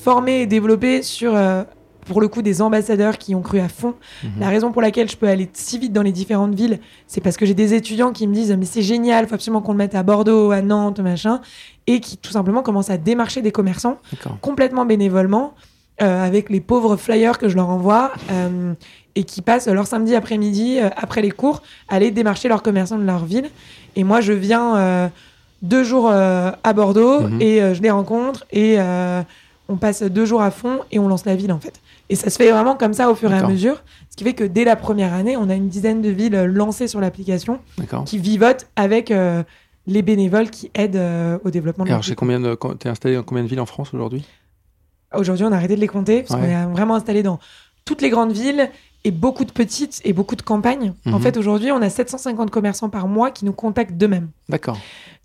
formé 0.00 0.40
et 0.42 0.46
développé 0.46 1.02
sur, 1.02 1.34
euh, 1.34 1.62
pour 2.06 2.20
le 2.20 2.28
coup, 2.28 2.42
des 2.42 2.60
ambassadeurs 2.62 3.18
qui 3.18 3.34
ont 3.34 3.42
cru 3.42 3.60
à 3.60 3.68
fond. 3.68 3.94
Mhm. 4.24 4.30
La 4.40 4.48
raison 4.48 4.72
pour 4.72 4.82
laquelle 4.82 5.08
je 5.08 5.16
peux 5.16 5.28
aller 5.28 5.48
si 5.52 5.78
vite 5.78 5.92
dans 5.92 6.02
les 6.02 6.12
différentes 6.12 6.54
villes, 6.54 6.78
c'est 7.06 7.20
parce 7.20 7.36
que 7.36 7.46
j'ai 7.46 7.54
des 7.54 7.74
étudiants 7.74 8.10
qui 8.12 8.26
me 8.26 8.34
disent 8.34 8.54
mais 8.58 8.64
c'est 8.64 8.82
génial, 8.82 9.26
faut 9.28 9.34
absolument 9.34 9.60
qu'on 9.60 9.72
le 9.72 9.78
mette 9.78 9.94
à 9.94 10.02
Bordeaux, 10.02 10.50
à 10.50 10.62
Nantes, 10.62 11.00
machin, 11.00 11.40
et 11.86 12.00
qui 12.00 12.16
tout 12.16 12.30
simplement 12.32 12.62
commencent 12.62 12.90
à 12.90 12.96
démarcher 12.96 13.42
des 13.42 13.52
commerçants 13.52 13.98
complètement 14.40 14.84
bénévolement 14.86 15.54
euh, 16.02 16.26
avec 16.26 16.48
les 16.48 16.60
pauvres 16.60 16.96
flyers 16.96 17.36
que 17.38 17.48
je 17.50 17.56
leur 17.56 17.68
envoie 17.68 18.12
euh, 18.32 18.72
et 19.16 19.24
qui 19.24 19.42
passent 19.42 19.68
leur 19.68 19.86
samedi 19.86 20.14
après-midi 20.14 20.78
euh, 20.80 20.88
après 20.96 21.20
les 21.20 21.30
cours 21.30 21.62
à 21.88 21.96
aller 21.96 22.10
démarcher 22.10 22.48
leurs 22.48 22.62
commerçants 22.62 22.96
de 22.98 23.04
leur 23.04 23.24
ville. 23.26 23.50
Et 23.96 24.04
moi, 24.04 24.20
je 24.22 24.32
viens 24.32 25.10
deux 25.62 25.84
jours 25.84 26.10
à 26.10 26.72
Bordeaux 26.72 27.20
Mhm. 27.22 27.42
et 27.42 27.74
je 27.74 27.82
les 27.82 27.90
rencontre 27.90 28.46
et 28.52 28.78
on 29.70 29.76
passe 29.76 30.02
deux 30.02 30.26
jours 30.26 30.42
à 30.42 30.50
fond 30.50 30.80
et 30.90 30.98
on 30.98 31.08
lance 31.08 31.24
la 31.24 31.36
ville 31.36 31.52
en 31.52 31.60
fait. 31.60 31.80
Et 32.08 32.16
ça 32.16 32.28
se 32.28 32.36
fait 32.36 32.50
vraiment 32.50 32.74
comme 32.76 32.92
ça 32.92 33.08
au 33.10 33.14
fur 33.14 33.32
et 33.32 33.38
à 33.38 33.46
mesure, 33.46 33.82
ce 34.10 34.16
qui 34.16 34.24
fait 34.24 34.34
que 34.34 34.44
dès 34.44 34.64
la 34.64 34.74
première 34.76 35.14
année, 35.14 35.36
on 35.36 35.48
a 35.48 35.54
une 35.54 35.68
dizaine 35.68 36.02
de 36.02 36.10
villes 36.10 36.34
euh, 36.34 36.44
lancées 36.46 36.88
sur 36.88 37.00
l'application 37.00 37.60
qui 38.04 38.18
vivotent 38.18 38.66
avec 38.74 39.10
euh, 39.12 39.42
les 39.86 40.02
bénévoles 40.02 40.50
qui 40.50 40.70
aident 40.74 40.96
euh, 40.96 41.38
au 41.44 41.50
développement 41.50 41.84
de 41.84 41.90
alors, 41.90 42.02
chez 42.02 42.14
combien 42.16 42.40
de... 42.40 42.58
T'es 42.78 42.88
installé 42.88 43.14
dans 43.14 43.22
combien 43.22 43.44
de 43.44 43.48
villes 43.48 43.60
en 43.60 43.66
France 43.66 43.94
aujourd'hui? 43.94 44.24
Aujourd'hui, 45.14 45.44
on 45.44 45.52
a 45.52 45.56
arrêté 45.56 45.76
de 45.76 45.80
les 45.80 45.88
compter 45.88 46.22
parce 46.22 46.34
Ouais. 46.40 46.46
qu'on 46.48 46.52
est 46.52 46.72
vraiment 46.72 46.96
installé 46.96 47.22
dans 47.22 47.38
toutes 47.84 48.02
les 48.02 48.10
grandes 48.10 48.32
villes 48.32 48.70
et 49.04 49.10
beaucoup 49.10 49.44
de 49.44 49.50
petites 49.52 50.00
et 50.04 50.12
beaucoup 50.12 50.36
de 50.36 50.42
campagnes. 50.42 50.92
En 51.06 51.12
Mhm. 51.12 51.20
fait, 51.20 51.36
aujourd'hui, 51.36 51.72
on 51.72 51.80
a 51.80 51.88
750 51.90 52.50
commerçants 52.50 52.90
par 52.90 53.08
mois 53.08 53.30
qui 53.30 53.44
nous 53.44 53.52
contactent 53.52 53.96
d'eux-mêmes. 53.96 54.28
D'accord. 54.48 54.78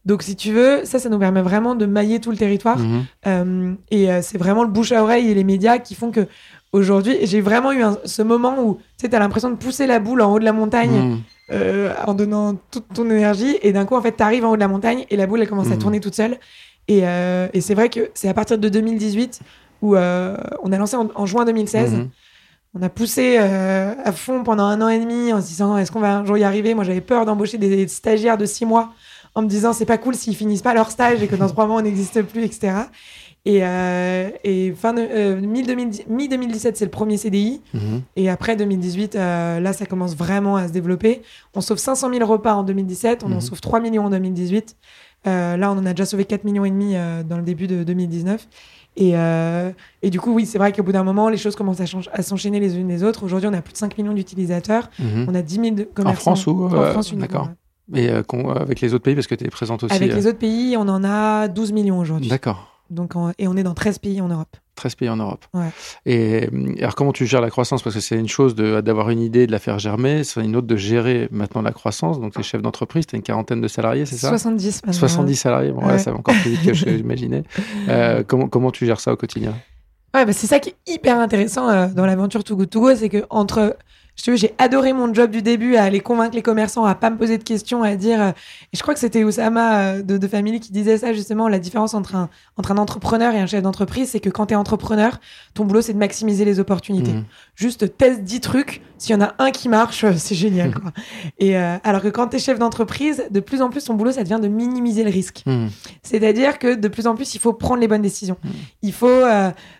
Donc, 0.06 0.22
si 0.24 0.36
tu 0.36 0.52
veux, 0.52 0.82
ça, 0.86 1.00
ça 1.00 1.10
nous 1.10 1.18
permet 1.18 1.42
vraiment 1.42 1.74
de 1.76 1.86
mailler 1.86 2.20
tout 2.20 2.30
le 2.32 2.38
territoire. 2.38 2.78
Mhm. 2.78 3.06
Euh, 3.28 3.74
et 3.92 4.12
euh, 4.12 4.20
c'est 4.22 4.38
vraiment 4.38 4.64
le 4.64 4.70
bouche 4.70 4.92
à 4.92 5.02
oreille 5.02 5.30
et 5.30 5.34
les 5.34 5.44
médias 5.44 5.80
qui 5.80 5.96
font 5.96 6.12
que 6.12 6.28
aujourd'hui, 6.72 7.18
j'ai 7.24 7.42
vraiment 7.42 7.72
eu 7.72 7.82
un- 7.82 7.98
ce 8.06 8.22
moment 8.22 8.56
où 8.64 8.76
tu 9.00 9.08
sais, 9.08 9.16
as 9.16 9.20
l'impression 9.20 9.50
de 9.50 9.56
pousser 9.56 9.88
la 9.88 10.00
boule 10.00 10.22
en 10.22 10.32
haut 10.34 10.40
de 10.40 10.46
la 10.46 10.54
montagne 10.54 10.92
Mhm. 10.92 11.18
euh, 11.52 11.94
en 12.06 12.14
donnant 12.14 12.56
toute 12.72 12.86
ton 12.94 13.10
énergie. 13.10 13.58
Et 13.64 13.72
d'un 13.74 13.86
coup, 13.86 13.96
en 13.96 14.02
fait, 14.02 14.16
tu 14.18 14.24
arrives 14.24 14.46
en 14.46 14.52
haut 14.52 14.56
de 14.56 14.60
la 14.62 14.68
montagne 14.68 15.06
et 15.10 15.16
la 15.16 15.26
boule, 15.26 15.42
elle 15.42 15.50
commence 15.50 15.68
à 15.72 15.76
Mhm. 15.76 15.80
tourner 15.80 16.00
toute 16.00 16.16
seule. 16.16 16.38
Et, 16.88 17.00
et 17.00 17.62
c'est 17.62 17.74
vrai 17.74 17.90
que 17.90 18.12
c'est 18.14 18.30
à 18.30 18.34
partir 18.36 18.60
de 18.60 18.70
2018 18.70 19.40
où 19.82 19.96
on 19.96 20.72
a 20.72 20.78
lancé 20.78 20.96
en, 20.96 21.10
en 21.16 21.26
juin 21.26 21.46
2016. 21.46 21.94
Mhm. 21.94 22.10
On 22.78 22.82
a 22.84 22.90
poussé 22.90 23.38
euh, 23.40 23.94
à 24.04 24.12
fond 24.12 24.44
pendant 24.44 24.66
un 24.66 24.82
an 24.82 24.90
et 24.90 25.00
demi 25.00 25.32
en 25.34 25.42
se 25.42 25.48
disant 25.48 25.78
est-ce 25.78 25.92
qu'on 25.92 26.02
va 26.02 26.18
un 26.18 26.26
jour 26.26 26.38
y 26.38 26.44
arriver? 26.44 26.74
Moi, 26.76 26.84
j'avais 26.84 27.00
peur 27.02 27.26
d'embaucher 27.26 27.58
des 27.58 27.88
stagiaires 27.88 28.38
de 28.38 28.46
six 28.46 28.66
mois 28.66 28.92
en 29.36 29.42
me 29.42 29.48
disant 29.48 29.74
c'est 29.74 29.86
pas 29.86 29.98
cool 29.98 30.16
s'ils 30.16 30.36
finissent 30.36 30.62
pas 30.62 30.74
leur 30.74 30.90
stage 30.90 31.22
et 31.22 31.28
que 31.28 31.36
dans 31.36 31.48
trois 31.48 31.68
mois 31.68 31.78
on 31.78 31.82
n'existe 31.82 32.22
plus, 32.24 32.44
etc. 32.44 32.74
Et, 33.48 33.60
euh, 33.64 34.30
et 34.44 34.72
fin 34.74 34.94
de, 34.94 35.02
euh, 35.02 35.40
mi-2010 35.40 36.06
mi-2017, 36.10 36.72
c'est 36.76 36.86
le 36.86 36.90
premier 36.90 37.18
CDI. 37.18 37.62
Mhm. 37.76 38.02
Et 38.16 38.28
après 38.30 38.56
2018, 38.56 39.16
euh, 39.16 39.60
là, 39.60 39.72
ça 39.72 39.86
commence 39.86 40.16
vraiment 40.16 40.56
à 40.56 40.68
se 40.68 40.74
développer. 40.74 41.22
On 41.54 41.62
sauve 41.62 41.78
500 41.78 42.12
000 42.12 42.26
repas 42.26 42.56
en 42.56 42.64
2017, 42.64 43.22
on 43.24 43.28
en 43.28 43.36
Mhm. 43.36 43.42
sauve 43.42 43.62
3 43.62 43.80
millions 43.80 44.06
en 44.06 44.10
2018. 44.10 44.76
Euh, 45.28 45.58
là, 45.58 45.72
on 45.72 45.76
en 45.78 45.86
a 45.86 45.92
déjà 45.92 46.06
sauvé 46.06 46.26
4 46.26 46.44
millions 46.44 46.66
et 46.66 46.72
demi 46.72 46.94
euh, 46.96 47.22
dans 47.22 47.38
le 47.38 47.44
début 47.44 47.68
de 47.68 47.84
2019. 47.84 48.48
Et, 48.98 49.12
euh, 49.16 49.70
et 50.02 50.10
du 50.10 50.20
coup, 50.20 50.34
oui, 50.34 50.46
c'est 50.48 50.58
vrai 50.58 50.72
qu'au 50.72 50.82
bout 50.82 50.94
d'un 50.94 51.04
moment, 51.04 51.30
les 51.30 51.38
choses 51.38 51.56
commencent 51.56 51.82
à, 51.82 52.22
s'enchaîner 52.24 52.60
les 52.60 52.78
unes 52.78 52.88
les 52.88 53.04
autres. 53.04 53.24
Aujourd'hui, 53.24 53.50
on 53.50 53.54
a 53.54 53.62
plus 53.62 53.74
de 53.74 53.78
5 53.78 53.96
millions 53.98 54.14
d'utilisateurs. 54.14 54.90
Mhm. 54.98 55.26
On 55.30 55.36
a 55.36 55.42
10 55.44 55.56
000 55.56 55.76
de- 55.76 55.84
commerçants. 55.84 56.36
France 56.36 56.48
ou, 56.48 56.66
En 56.66 56.70
France 56.92 57.12
uniquement, 57.12 57.40
d'accord. 57.42 57.50
Et 57.94 58.10
euh, 58.10 58.24
con- 58.24 58.50
avec 58.50 58.82
les 58.82 58.94
autres 58.94 59.04
pays, 59.04 59.16
parce 59.16 59.28
que 59.28 59.36
tu 59.36 59.46
es 59.46 59.50
présente 59.50 59.84
aussi. 59.84 59.94
Avec 59.96 60.12
euh, 60.12 60.16
les 60.16 60.28
autres 60.28 60.40
pays, 60.40 60.76
on 60.78 60.88
en 60.88 61.04
a 61.04 61.48
12 61.48 61.72
millions 61.72 62.00
aujourd'hui. 62.00 62.30
D'accord. 62.30 62.72
Donc, 62.92 63.14
et 63.40 63.48
on 63.48 63.58
est 63.58 63.64
dans 63.64 63.74
13 63.74 63.98
pays 63.98 64.22
en 64.22 64.28
Europe. 64.28 64.58
13 64.76 64.94
pays 64.96 65.10
en 65.10 65.16
Europe. 65.18 65.44
Ouais. 65.56 65.70
Et 66.06 66.48
euh, 66.54 66.76
alors, 66.80 66.94
comment 66.96 67.14
tu 67.14 67.26
gères 67.26 67.42
la 67.42 67.50
croissance? 67.50 67.82
Parce 67.82 67.96
que 67.96 68.02
c'est 68.02 68.16
une 68.18 68.28
chose 68.28 68.54
d'avoir 68.56 69.10
une 69.10 69.22
idée, 69.22 69.48
de 69.48 69.52
la 69.52 69.58
faire 69.60 69.80
germer, 69.80 70.24
c'est 70.24 70.44
une 70.44 70.56
autre 70.56 70.68
de 70.68 70.76
gérer 70.76 71.28
maintenant 71.32 71.62
la 71.64 71.72
croissance. 71.72 72.20
Donc, 72.20 72.34
tu 72.34 72.40
es 72.42 72.44
chef 72.44 72.62
d'entreprise, 72.62 73.08
tu 73.08 73.16
as 73.16 73.18
une 73.18 73.24
quarantaine 73.24 73.60
de 73.62 73.68
salariés, 73.68 74.06
c'est 74.06 74.18
ça? 74.18 74.30
70 74.30 74.84
maintenant. 74.86 74.94
70 75.00 75.36
salariés, 75.36 75.72
bon, 75.72 75.82
ouais, 75.82 75.94
Ouais. 75.94 76.00
ça 76.00 76.12
va 76.12 76.18
encore 76.18 76.36
plus 76.42 76.52
vite 76.52 76.64
que 76.64 76.74
je 76.74 76.86
l'imaginais. 76.90 77.44
Euh, 77.90 78.24
comment, 78.28 78.48
comment 78.48 78.70
tu 78.72 78.86
gères 78.86 79.00
ça 79.00 79.14
au 79.14 79.16
quotidien? 79.18 79.54
Ouais, 80.14 80.26
bah, 80.26 80.34
c'est 80.34 80.48
ça 80.48 80.60
qui 80.60 80.70
est 80.70 80.94
hyper 80.94 81.18
intéressant 81.20 81.68
euh, 81.70 81.88
dans 81.88 82.06
l'aventure 82.06 82.44
Too 82.44 82.56
Good 82.56 82.70
To 82.70 82.82
Go, 82.82 82.96
c'est 82.96 83.10
que 83.10 83.26
entre 83.32 83.76
j'ai 84.18 84.56
adoré 84.58 84.94
mon 84.94 85.14
job 85.14 85.32
du 85.32 85.42
début 85.42 85.76
à 85.76 85.84
aller 85.84 86.00
convaincre 86.00 86.36
les 86.36 86.42
commerçants, 86.42 86.86
à 86.86 86.96
pas 86.96 87.10
me 87.10 87.18
poser 87.18 87.38
de 87.38 87.44
questions, 87.44 87.84
à 87.84 87.96
dire. 87.96 88.22
Euh, 88.22 88.30
et 88.74 88.78
je 88.78 88.82
crois 88.82 88.94
que 88.94 89.00
c'était 89.00 89.24
Oussama 89.24 89.80
euh, 89.80 90.02
de, 90.02 90.18
de 90.18 90.28
Family 90.28 90.60
qui 90.60 90.72
disait 90.72 90.98
ça 90.98 91.14
justement. 91.14 91.48
La 91.48 91.60
différence 91.60 91.94
entre 91.94 92.16
un, 92.16 92.30
entre 92.58 92.72
un 92.72 92.78
entrepreneur 92.78 93.34
et 93.34 93.40
un 93.40 93.46
chef 93.46 93.62
d'entreprise, 93.62 94.10
c'est 94.10 94.20
que 94.20 94.30
quand 94.30 94.48
tu 94.48 94.54
es 94.54 94.58
entrepreneur, 94.58 95.20
ton 95.54 95.66
boulot 95.66 95.82
c'est 95.82 95.94
de 95.94 96.00
maximiser 96.00 96.46
les 96.46 96.60
opportunités. 96.60 97.14
Mmh. 97.14 97.26
Juste 97.56 97.98
teste 97.98 98.22
10 98.24 98.42
trucs. 98.42 98.82
S'il 98.98 99.14
y 99.14 99.18
en 99.18 99.22
a 99.22 99.36
un 99.40 99.52
qui 99.52 99.68
marche, 99.68 100.06
c'est 100.16 100.36
génial. 100.36 100.74
Quoi. 100.80 100.94
et 101.38 101.58
alors 101.58 102.02
que 102.02 102.08
quand 102.08 102.30
tu 102.30 102.38
es 102.38 102.40
chef 102.40 102.58
d'entreprise, 102.58 103.26
de 103.30 103.40
plus 103.42 103.62
en 103.62 103.70
plus 103.70 103.84
ton 103.84 103.94
boulot 103.94 104.14
ça 104.14 104.24
devient 104.24 104.40
de 104.42 104.48
minimiser 104.48 105.04
le 105.04 105.10
risque. 105.10 105.44
Mmh. 105.46 105.68
C'est-à-dire 106.02 106.60
que 106.60 106.76
de 106.76 106.88
plus 106.88 107.06
en 107.06 107.16
plus 107.16 107.36
il 107.36 107.40
faut 107.40 107.54
prendre 107.54 107.82
les 107.82 107.88
bonnes 107.88 108.02
décisions. 108.02 108.38
Mmh. 108.44 108.50
Il 108.84 108.94
faut 108.94 109.24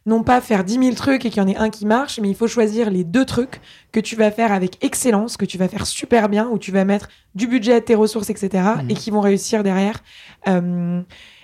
non 0.06 0.24
pas 0.24 0.42
faire 0.42 0.64
10 0.64 0.74
000 0.80 0.96
trucs 0.96 1.26
et 1.26 1.30
qu'il 1.30 1.42
y 1.42 1.46
en 1.46 1.48
ait 1.48 1.58
un 1.58 1.70
qui 1.70 1.86
marche, 1.86 2.20
mais 2.20 2.30
il 2.30 2.36
faut 2.36 2.48
choisir 2.48 2.90
les 2.90 3.04
deux 3.04 3.26
trucs 3.26 3.62
que 3.92 4.00
tu 4.02 4.18
vas 4.18 4.25
faire 4.32 4.52
avec 4.52 4.84
excellence, 4.84 5.38
que 5.38 5.46
tu 5.46 5.58
vas 5.58 5.68
faire 5.68 5.86
super 5.86 6.30
bien, 6.30 6.48
où 6.50 6.58
tu 6.58 6.72
vas 6.72 6.86
mettre 6.86 7.10
du 7.34 7.48
budget, 7.48 7.82
tes 7.82 7.96
ressources, 7.96 8.30
etc., 8.30 8.64
mhm. 8.82 8.90
et 8.90 8.94
qui 8.94 9.12
vont 9.12 9.22
réussir 9.22 9.64
derrière. 9.64 10.04
Euh, 10.48 11.02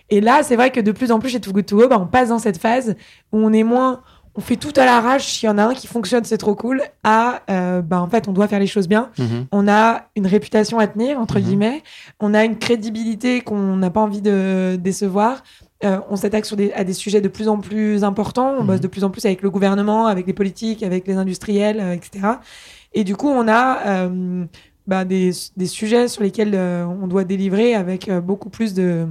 et 0.10 0.22
là, 0.22 0.44
c'est 0.44 0.56
vrai 0.56 0.72
que 0.72 0.80
de 0.80 0.92
plus 0.92 1.12
en 1.12 1.20
plus 1.20 1.30
chez 1.30 1.40
Too 1.40 1.54
Good 1.54 1.66
To 1.66 1.78
Go, 1.78 1.88
bah, 1.88 2.00
on 2.00 2.08
passe 2.08 2.30
dans 2.30 2.40
cette 2.40 2.58
phase 2.58 2.96
où 3.32 3.40
on 3.40 3.54
est 3.54 3.64
moins 3.64 4.02
on 4.36 4.42
fait 4.42 4.56
tout 4.56 4.72
à 4.78 4.86
l'arrache, 4.86 5.28
s'il 5.28 5.48
y 5.48 5.50
en 5.50 5.58
a 5.58 5.64
un 5.66 5.74
qui 5.74 5.88
fonctionne, 5.88 6.24
c'est 6.24 6.38
trop 6.38 6.56
cool, 6.56 6.82
à, 7.04 7.42
euh, 7.50 7.82
bah, 7.82 8.02
en 8.02 8.08
fait, 8.08 8.28
on 8.28 8.32
doit 8.32 8.48
faire 8.48 8.60
les 8.60 8.68
choses 8.68 8.88
bien. 8.88 9.10
Mhm. 9.18 9.48
On 9.52 9.68
a 9.68 10.06
une 10.16 10.26
réputation 10.26 10.80
à 10.80 10.88
tenir, 10.88 11.20
entre 11.20 11.38
mhm. 11.38 11.44
guillemets. 11.44 11.84
On 12.20 12.34
a 12.34 12.46
une 12.46 12.58
crédibilité 12.58 13.42
qu'on 13.42 13.76
n'a 13.76 13.90
pas 13.90 14.00
envie 14.00 14.22
de 14.22 14.78
décevoir. 14.80 15.44
Euh, 15.84 16.00
on 16.10 16.16
s'attaque 16.16 16.46
sur 16.46 16.56
des, 16.56 16.72
à 16.74 16.84
des 16.84 16.94
sujets 16.94 17.22
de 17.22 17.28
plus 17.28 17.48
en 17.48 17.58
plus 17.58 18.04
importants. 18.04 18.56
On 18.60 18.64
bosse 18.64 18.78
mhm. 18.78 18.82
de 18.82 18.88
plus 18.88 19.04
en 19.04 19.10
plus 19.10 19.26
avec 19.26 19.42
le 19.42 19.50
gouvernement, 19.50 20.08
avec 20.08 20.28
les 20.28 20.34
politiques, 20.34 20.84
avec 20.84 21.08
les 21.08 21.16
industriels, 21.16 21.80
euh, 21.80 21.94
etc. 21.94 22.36
Et 22.94 23.04
du 23.04 23.16
coup, 23.16 23.30
on 23.30 23.48
a 23.48 23.88
euh, 23.88 24.46
bah, 24.88 25.06
des, 25.06 25.32
des, 25.58 25.66
sujets 25.66 26.08
sur 26.08 26.24
lesquels 26.24 26.56
on 26.56 27.08
doit 27.08 27.24
délivrer 27.24 27.74
avec 27.74 28.12
beaucoup 28.12 28.50
plus 28.50 28.74
de 28.74 29.08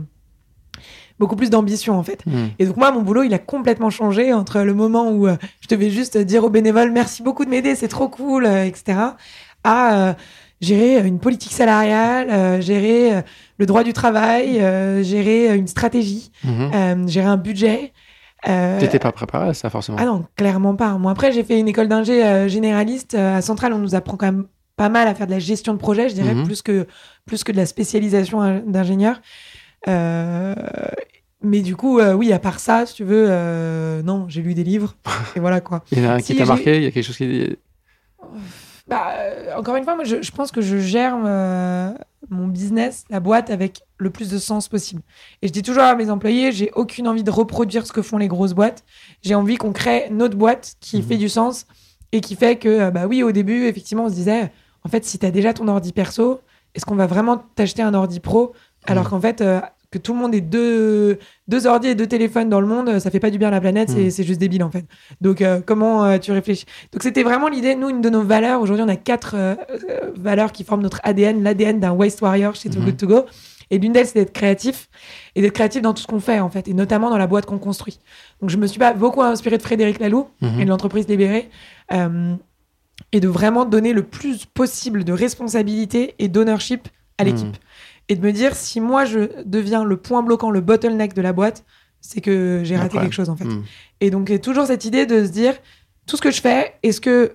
beaucoup 1.18 1.36
plus 1.36 1.50
d'ambition 1.50 1.98
en 1.98 2.02
fait. 2.02 2.24
Mhm. 2.26 2.50
Et 2.58 2.66
donc 2.66 2.76
moi, 2.76 2.90
mon 2.92 3.02
boulot, 3.02 3.22
il 3.22 3.34
a 3.34 3.38
complètement 3.38 3.90
changé 3.90 4.32
entre 4.32 4.60
le 4.60 4.74
moment 4.74 5.10
où 5.12 5.28
je 5.28 5.68
devais 5.68 5.90
juste 5.90 6.16
dire 6.18 6.44
aux 6.44 6.50
bénévoles 6.50 6.90
merci 6.90 7.22
beaucoup 7.22 7.44
de 7.44 7.50
m'aider, 7.50 7.74
c'est 7.74 7.88
trop 7.88 8.08
cool, 8.08 8.46
etc. 8.46 8.98
à 9.64 10.16
gérer 10.60 11.06
une 11.06 11.18
politique 11.18 11.52
salariale, 11.52 12.60
gérer 12.62 13.22
le 13.60 13.66
droit 13.66 13.84
du 13.84 13.92
travail, 13.92 14.58
euh, 14.58 15.02
gérer 15.02 15.54
une 15.54 15.68
stratégie, 15.68 16.32
mhm. 16.44 16.70
euh, 16.74 17.06
gérer 17.06 17.26
un 17.26 17.36
budget. 17.36 17.92
Euh, 18.48 18.80
T'étais 18.80 18.98
pas 18.98 19.12
préparé 19.12 19.50
à 19.50 19.54
ça 19.54 19.68
forcément 19.68 19.98
Ah 20.00 20.06
non, 20.06 20.24
clairement 20.34 20.74
pas. 20.74 20.96
Moi 20.96 21.12
après 21.12 21.30
j'ai 21.30 21.44
fait 21.44 21.60
une 21.60 21.68
école 21.68 21.86
d'ingé 21.86 22.24
euh, 22.24 22.48
généraliste 22.48 23.14
à 23.14 23.42
Centrale. 23.42 23.74
On 23.74 23.78
nous 23.78 23.94
apprend 23.94 24.16
quand 24.16 24.26
même 24.26 24.46
pas 24.76 24.88
mal 24.88 25.06
à 25.08 25.14
faire 25.14 25.26
de 25.26 25.32
la 25.32 25.38
gestion 25.38 25.74
de 25.74 25.78
projet, 25.78 26.08
je 26.08 26.14
dirais 26.14 26.34
mhm. 26.34 26.46
plus 26.46 26.62
que 26.62 26.86
plus 27.26 27.44
que 27.44 27.52
de 27.52 27.58
la 27.58 27.66
spécialisation 27.66 28.62
d'ingénieur. 28.66 29.20
mais 29.86 31.60
du 31.60 31.76
coup, 31.76 32.00
oui, 32.00 32.32
à 32.32 32.38
part 32.38 32.60
ça, 32.60 32.86
si 32.86 32.94
tu 32.94 33.04
veux, 33.04 33.28
non, 34.02 34.24
j'ai 34.28 34.40
lu 34.40 34.54
des 34.54 34.64
livres 34.64 34.96
et 35.36 35.40
voilà 35.40 35.60
quoi. 35.60 35.84
Il 35.92 35.98
y 35.98 36.06
en 36.06 36.08
a 36.08 36.14
un 36.14 36.20
qui 36.20 36.34
t'a 36.34 36.46
marqué 36.46 36.78
Il 36.78 36.84
y 36.84 36.86
a 36.86 36.90
quelque 36.90 37.04
chose 37.04 37.18
qui 37.18 37.58
bah, 38.90 39.12
euh, 39.14 39.54
encore 39.56 39.76
une 39.76 39.84
fois, 39.84 39.94
moi, 39.94 40.02
je, 40.02 40.30
pense 40.32 40.50
que 40.50 40.60
je 40.60 40.78
gère 40.78 41.16
euh, 41.24 41.92
mon 42.28 42.48
business, 42.48 43.04
la 43.08 43.20
boîte, 43.20 43.48
avec 43.48 43.82
le 43.98 44.10
plus 44.10 44.28
de 44.28 44.38
sens 44.38 44.68
possible. 44.68 45.00
Et 45.42 45.46
je 45.46 45.52
dis 45.52 45.62
toujours 45.62 45.84
à 45.84 45.94
mes 45.94 46.10
employés, 46.10 46.50
j'ai 46.50 46.72
aucune 46.74 47.06
envie 47.06 47.22
de 47.22 47.30
reproduire 47.30 47.86
ce 47.86 47.92
que 47.92 48.02
font 48.02 48.18
les 48.18 48.26
grosses 48.26 48.52
boîtes. 48.52 48.82
J'ai 49.22 49.36
envie 49.36 49.58
qu'on 49.58 49.72
crée 49.72 50.08
notre 50.10 50.36
boîte 50.36 50.74
qui 50.80 50.96
mhm. 50.96 51.02
fait 51.04 51.16
du 51.18 51.28
sens 51.28 51.66
et 52.10 52.20
qui 52.20 52.34
fait 52.34 52.56
que, 52.56 52.68
euh, 52.68 52.90
bah 52.90 53.06
oui, 53.06 53.22
au 53.22 53.30
début, 53.30 53.66
effectivement, 53.66 54.06
on 54.06 54.08
se 54.08 54.14
disait, 54.14 54.50
en 54.82 54.88
fait, 54.88 55.04
si 55.04 55.20
tu 55.20 55.24
as 55.24 55.30
déjà 55.30 55.54
ton 55.54 55.68
ordi 55.68 55.92
perso, 55.92 56.40
est-ce 56.74 56.84
qu'on 56.84 56.96
va 56.96 57.06
vraiment 57.06 57.38
t'acheter 57.54 57.82
un 57.82 57.94
ordi 57.94 58.18
pro? 58.18 58.54
Alors 58.86 59.04
mhm. 59.04 59.10
qu'en 59.10 59.20
fait, 59.20 59.44
que 59.90 59.98
tout 59.98 60.12
le 60.12 60.20
monde 60.20 60.34
ait 60.34 60.40
deux, 60.40 61.18
deux 61.48 61.66
ordi 61.66 61.88
et 61.88 61.94
deux 61.94 62.06
téléphones 62.06 62.48
dans 62.48 62.60
le 62.60 62.66
monde, 62.66 62.98
ça 63.00 63.10
fait 63.10 63.18
pas 63.18 63.30
du 63.30 63.38
bien 63.38 63.48
à 63.48 63.50
la 63.50 63.60
planète, 63.60 63.90
c'est 63.90 64.22
hmm. 64.22 64.24
juste 64.24 64.40
débile 64.40 64.62
en 64.62 64.70
fait. 64.70 64.84
Donc 65.20 65.42
euh, 65.42 65.60
comment 65.64 66.04
euh, 66.04 66.18
tu 66.18 66.30
réfléchis? 66.30 66.64
Donc 66.92 67.02
c'était 67.02 67.24
vraiment 67.24 67.48
l'idée, 67.48 67.74
nous, 67.74 67.88
une 67.88 68.00
de 68.00 68.08
nos 68.08 68.22
valeurs, 68.22 68.60
aujourd'hui 68.60 68.84
on 68.86 68.88
a 68.88 68.96
quatre 68.96 69.34
euh, 69.34 69.56
valeurs 70.16 70.52
qui 70.52 70.62
forment 70.62 70.82
notre 70.82 71.00
ADN, 71.02 71.42
l'ADN 71.42 71.80
d'un 71.80 71.90
Waste 71.90 72.20
Warrior 72.20 72.54
chez 72.54 72.70
Too 72.70 72.80
Good 72.80 72.94
hmm. 72.94 72.96
To 72.96 73.06
Go. 73.06 73.24
Et 73.72 73.78
l'une 73.78 73.92
d'elles, 73.92 74.06
c'est 74.06 74.18
d'être 74.18 74.32
créatif 74.32 74.88
et 75.36 75.42
d'être 75.42 75.52
créatif 75.52 75.80
dans 75.80 75.94
tout 75.94 76.02
ce 76.02 76.06
qu'on 76.08 76.18
fait 76.18 76.40
en 76.40 76.50
fait, 76.50 76.66
et 76.66 76.74
notamment 76.74 77.08
dans 77.08 77.18
la 77.18 77.28
boîte 77.28 77.46
qu'on 77.46 77.58
construit. 77.58 78.00
Donc 78.40 78.50
je 78.50 78.56
me 78.56 78.66
suis 78.66 78.80
pas 78.80 78.94
beaucoup 78.94 79.22
inspiré 79.22 79.58
de 79.58 79.62
Frédéric 79.62 79.98
Laloux 79.98 80.28
hmm. 80.40 80.60
et 80.60 80.64
de 80.64 80.70
l'entreprise 80.70 81.08
Libérée. 81.08 81.50
et 83.12 83.18
de 83.20 83.28
vraiment 83.28 83.64
donner 83.64 83.92
le 83.92 84.04
plus 84.04 84.44
possible 84.44 85.02
de 85.02 85.12
responsabilité 85.12 86.14
et 86.20 86.28
d'ownership 86.28 86.88
à 87.18 87.24
l'équipe 87.24 87.56
et 88.10 88.16
de 88.16 88.26
me 88.26 88.32
dire 88.32 88.56
si 88.56 88.80
moi 88.80 89.04
je 89.04 89.42
deviens 89.44 89.84
le 89.84 89.96
point 89.96 90.22
bloquant, 90.22 90.50
le 90.50 90.60
bottleneck 90.60 91.14
de 91.14 91.22
la 91.22 91.32
boîte, 91.32 91.64
c'est 92.00 92.20
que 92.20 92.60
j'ai 92.64 92.76
raté 92.76 92.98
quelque 92.98 93.14
chose 93.14 93.30
en 93.30 93.36
fait. 93.36 93.44
Hmm. 93.44 93.62
Et 94.00 94.10
donc, 94.10 94.28
il 94.28 94.32
y 94.32 94.34
a 94.34 94.40
toujours 94.40 94.66
cette 94.66 94.84
idée 94.84 95.06
de 95.06 95.24
se 95.24 95.30
dire 95.30 95.54
tout 96.06 96.16
ce 96.16 96.22
que 96.22 96.32
je 96.32 96.40
fais, 96.40 96.74
est-ce 96.82 97.00
que 97.00 97.32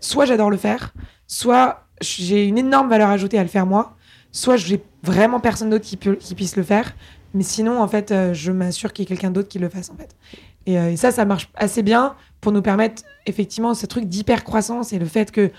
soit 0.00 0.24
j'adore 0.24 0.50
le 0.50 0.56
faire, 0.56 0.92
soit 1.28 1.86
j'ai 2.00 2.44
une 2.44 2.58
énorme 2.58 2.88
valeur 2.88 3.08
ajoutée 3.08 3.38
à 3.38 3.42
le 3.42 3.48
faire 3.48 3.66
moi, 3.66 3.96
soit 4.32 4.56
j'ai 4.56 4.82
vraiment 5.04 5.38
personne 5.38 5.70
d'autre 5.70 5.84
qui, 5.84 5.96
qui 5.96 6.34
puisse 6.34 6.56
le 6.56 6.64
faire. 6.64 6.92
Mais 7.34 7.44
sinon, 7.44 7.80
en 7.80 7.86
fait, 7.86 8.10
euh, 8.10 8.34
je 8.34 8.50
m'assure 8.50 8.92
qu'il 8.92 9.04
y 9.04 9.06
ait 9.06 9.08
quelqu'un 9.08 9.30
d'autre 9.30 9.48
qui 9.48 9.60
le 9.60 9.68
fasse 9.68 9.90
en 9.90 9.96
fait. 9.96 10.16
Et, 10.66 10.76
euh, 10.76 10.90
et, 10.90 10.96
ça, 10.96 11.12
ça 11.12 11.24
marche 11.24 11.50
assez 11.54 11.82
bien 11.82 12.16
pour 12.40 12.50
nous 12.50 12.62
permettre 12.62 13.02
effectivement 13.26 13.74
ce 13.74 13.86
truc 13.86 14.06
d'hyper 14.06 14.42
croissance 14.42 14.92
et 14.92 14.98
le 14.98 15.06
fait 15.06 15.30
que 15.30 15.52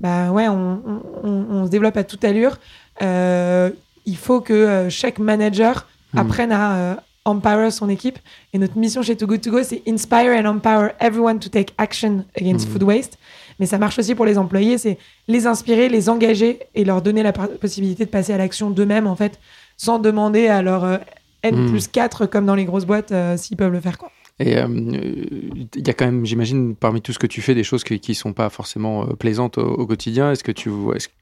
bah 0.00 0.30
ouais, 0.30 0.48
on, 0.48 1.02
on, 1.24 1.46
on, 1.50 1.66
se 1.66 1.70
développe 1.70 1.96
à 1.96 2.04
toute 2.04 2.24
allure. 2.24 2.58
Euh, 3.02 3.70
il 4.06 4.16
faut 4.16 4.40
que 4.40 4.52
euh, 4.52 4.90
chaque 4.90 5.18
manager 5.18 5.86
hmm. 6.12 6.18
apprenne 6.18 6.52
à 6.52 6.76
euh, 6.76 6.94
empower 7.24 7.70
son 7.70 7.88
équipe. 7.88 8.18
Et 8.52 8.58
notre 8.58 8.76
mission 8.76 9.02
chez 9.02 9.16
Too 9.16 9.26
Good 9.26 9.42
To 9.42 9.50
Go, 9.50 9.62
c'est 9.62 9.82
inspire 9.86 10.32
and 10.32 10.46
empower 10.46 10.90
everyone 11.00 11.38
to 11.38 11.48
take 11.48 11.74
action 11.78 12.24
against 12.36 12.68
hmm. 12.68 12.72
food 12.72 12.82
waste. 12.82 13.18
Mais 13.60 13.66
ça 13.66 13.78
marche 13.78 13.98
aussi 13.98 14.14
pour 14.14 14.24
les 14.24 14.38
employés, 14.38 14.78
c'est 14.78 14.98
les 15.26 15.46
inspirer, 15.46 15.88
les 15.88 16.08
engager 16.08 16.60
et 16.74 16.84
leur 16.84 17.02
donner 17.02 17.24
la 17.24 17.32
possibilité 17.32 18.04
de 18.04 18.10
passer 18.10 18.32
à 18.32 18.38
l'action 18.38 18.70
d'eux-mêmes, 18.70 19.08
en 19.08 19.16
fait, 19.16 19.40
sans 19.76 19.98
demander 19.98 20.46
à 20.46 20.62
leur 20.62 21.00
N 21.42 21.56
hmm. 21.56 21.70
plus 21.70 21.88
4, 21.88 22.26
comme 22.26 22.46
dans 22.46 22.54
les 22.54 22.64
grosses 22.64 22.86
boîtes, 22.86 23.12
s'ils 23.36 23.56
peuvent 23.56 23.72
le 23.72 23.80
faire. 23.80 23.98
Quoi. 23.98 24.10
Et 24.40 24.56
euh, 24.56 24.68
il 24.68 25.86
y 25.86 25.90
a 25.90 25.94
quand 25.94 26.04
même, 26.04 26.24
j'imagine, 26.24 26.76
parmi 26.76 27.02
tout 27.02 27.12
ce 27.12 27.18
que 27.18 27.26
tu 27.26 27.42
fais, 27.42 27.54
des 27.54 27.64
choses 27.64 27.82
qui 27.82 28.00
ne 28.08 28.14
sont 28.14 28.32
pas 28.32 28.50
forcément 28.50 29.02
euh, 29.04 29.14
plaisantes 29.14 29.58
au, 29.58 29.86
quotidien. 29.86 30.30
Est-ce 30.30 30.44
que 30.44 30.52
tu 30.52 30.70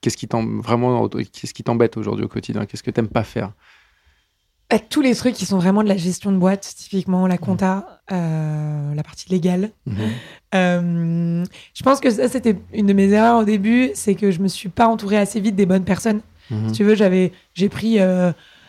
qu'est-ce 0.02 0.18
qui 0.18 0.28
vraiment, 0.30 1.08
qu'est-ce 1.08 1.54
qui 1.54 1.62
t'embête 1.62 1.96
aujourd'hui 1.96 2.26
au 2.26 2.28
quotidien? 2.28 2.66
Qu'est-ce 2.66 2.82
que 2.82 2.90
tu 2.90 3.00
n'aimes 3.00 3.08
pas 3.08 3.24
faire? 3.24 3.52
Bah, 4.68 4.78
tous 4.78 5.00
les 5.00 5.14
trucs 5.14 5.34
qui 5.34 5.46
sont 5.46 5.58
vraiment 5.58 5.82
de 5.82 5.88
la 5.88 5.96
gestion 5.96 6.30
de 6.30 6.36
boîte, 6.36 6.74
typiquement 6.76 7.26
la 7.26 7.38
compta, 7.38 8.02
euh, 8.12 8.94
la 8.94 9.02
partie 9.02 9.30
légale. 9.30 9.70
Mhm. 9.86 11.44
je 11.74 11.82
pense 11.82 12.00
que 12.00 12.10
ça, 12.10 12.28
c'était 12.28 12.56
une 12.74 12.86
de 12.86 12.92
mes 12.92 13.10
erreurs 13.10 13.40
au 13.40 13.44
début, 13.44 13.90
c'est 13.94 14.14
que 14.14 14.30
je 14.30 14.40
me 14.40 14.48
suis 14.48 14.68
pas 14.68 14.88
entourée 14.88 15.16
assez 15.16 15.40
vite 15.40 15.54
des 15.54 15.66
bonnes 15.66 15.84
personnes. 15.84 16.20
Mhm. 16.50 16.68
Si 16.68 16.72
tu 16.74 16.84
veux, 16.84 16.94
j'avais, 16.94 17.32
j'ai 17.54 17.70
pris 17.70 17.98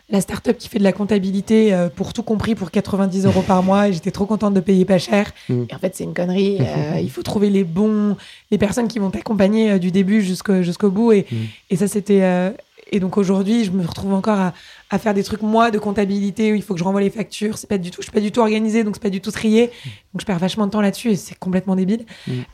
la 0.10 0.22
start-up 0.22 0.58
qui 0.58 0.70
fait 0.70 0.80
de 0.80 0.84
la 0.84 0.93
comptabilité 0.93 1.74
euh, 1.74 1.89
pour 1.89 2.13
tout 2.13 2.24
compris 2.24 2.56
pour 2.56 2.72
90 2.72 3.26
euros 3.26 3.41
par 3.41 3.62
mois 3.62 3.89
et 3.89 3.93
j'étais 3.93 4.12
trop 4.12 4.26
contente 4.26 4.54
de 4.54 4.62
payer 4.62 4.86
pas 4.86 5.00
cher. 5.00 5.34
Mm. 5.50 5.63
Et 5.70 5.76
en 5.76 5.80
fait, 5.80 5.96
c'est 5.96 6.04
une 6.04 6.13
connerie. 6.13 6.60
Euh, 6.67 7.00
il 7.00 7.10
faut 7.10 7.24
trouver 7.24 7.50
les 7.50 7.63
bons, 7.63 8.17
les 8.52 8.58
personnes 8.58 8.88
qui 8.88 9.00
vont 9.00 9.10
t'accompagner 9.10 9.72
euh, 9.72 9.78
du 9.80 9.89
début 9.89 10.22
jusqu'au 10.22 10.62
jusqu'au 10.62 10.91
bout. 10.91 11.12
Et, 11.12 11.26
mm. 11.32 11.36
et 11.72 11.76
ça, 11.76 11.88
c'était. 11.88 12.54
et 12.91 13.00
donc 13.00 13.17
aujourd'hui, 13.17 13.63
je 13.63 13.72
me 13.72 13.86
retrouve 13.86 14.13
encore 14.13 14.38
à, 14.38 14.54
à, 14.89 15.00
faire 15.00 15.13
des 15.13 15.24
trucs 15.24 15.41
moi 15.41 15.72
de 15.72 15.80
comptabilité 15.80 16.52
où 16.52 16.56
il 16.56 16.62
faut 16.62 16.74
que 16.74 16.80
je 16.80 16.84
renvoie 16.84 17.02
les 17.02 17.10
factures. 17.10 17.58
C'est 17.58 17.67
pas 17.67 17.78
du 17.78 17.89
tout, 17.89 18.02
je 18.02 18.08
suis 18.08 18.12
pas 18.12 18.20
du 18.20 18.32
tout 18.32 18.41
organisée, 18.41 18.84
donc 18.84 18.96
c'est 18.96 19.02
pas 19.02 19.10
du 19.10 19.22
tout 19.22 19.32
trié. 19.32 19.67
Mm. 19.67 19.89
Donc 20.13 20.22
je 20.22 20.26
perds 20.26 20.39
vachement 20.39 20.65
de 20.65 20.72
temps 20.72 20.82
là-dessus 20.82 21.12
et 21.12 21.15
c'est 21.15 21.38
complètement 21.38 21.76
débile. 21.76 22.06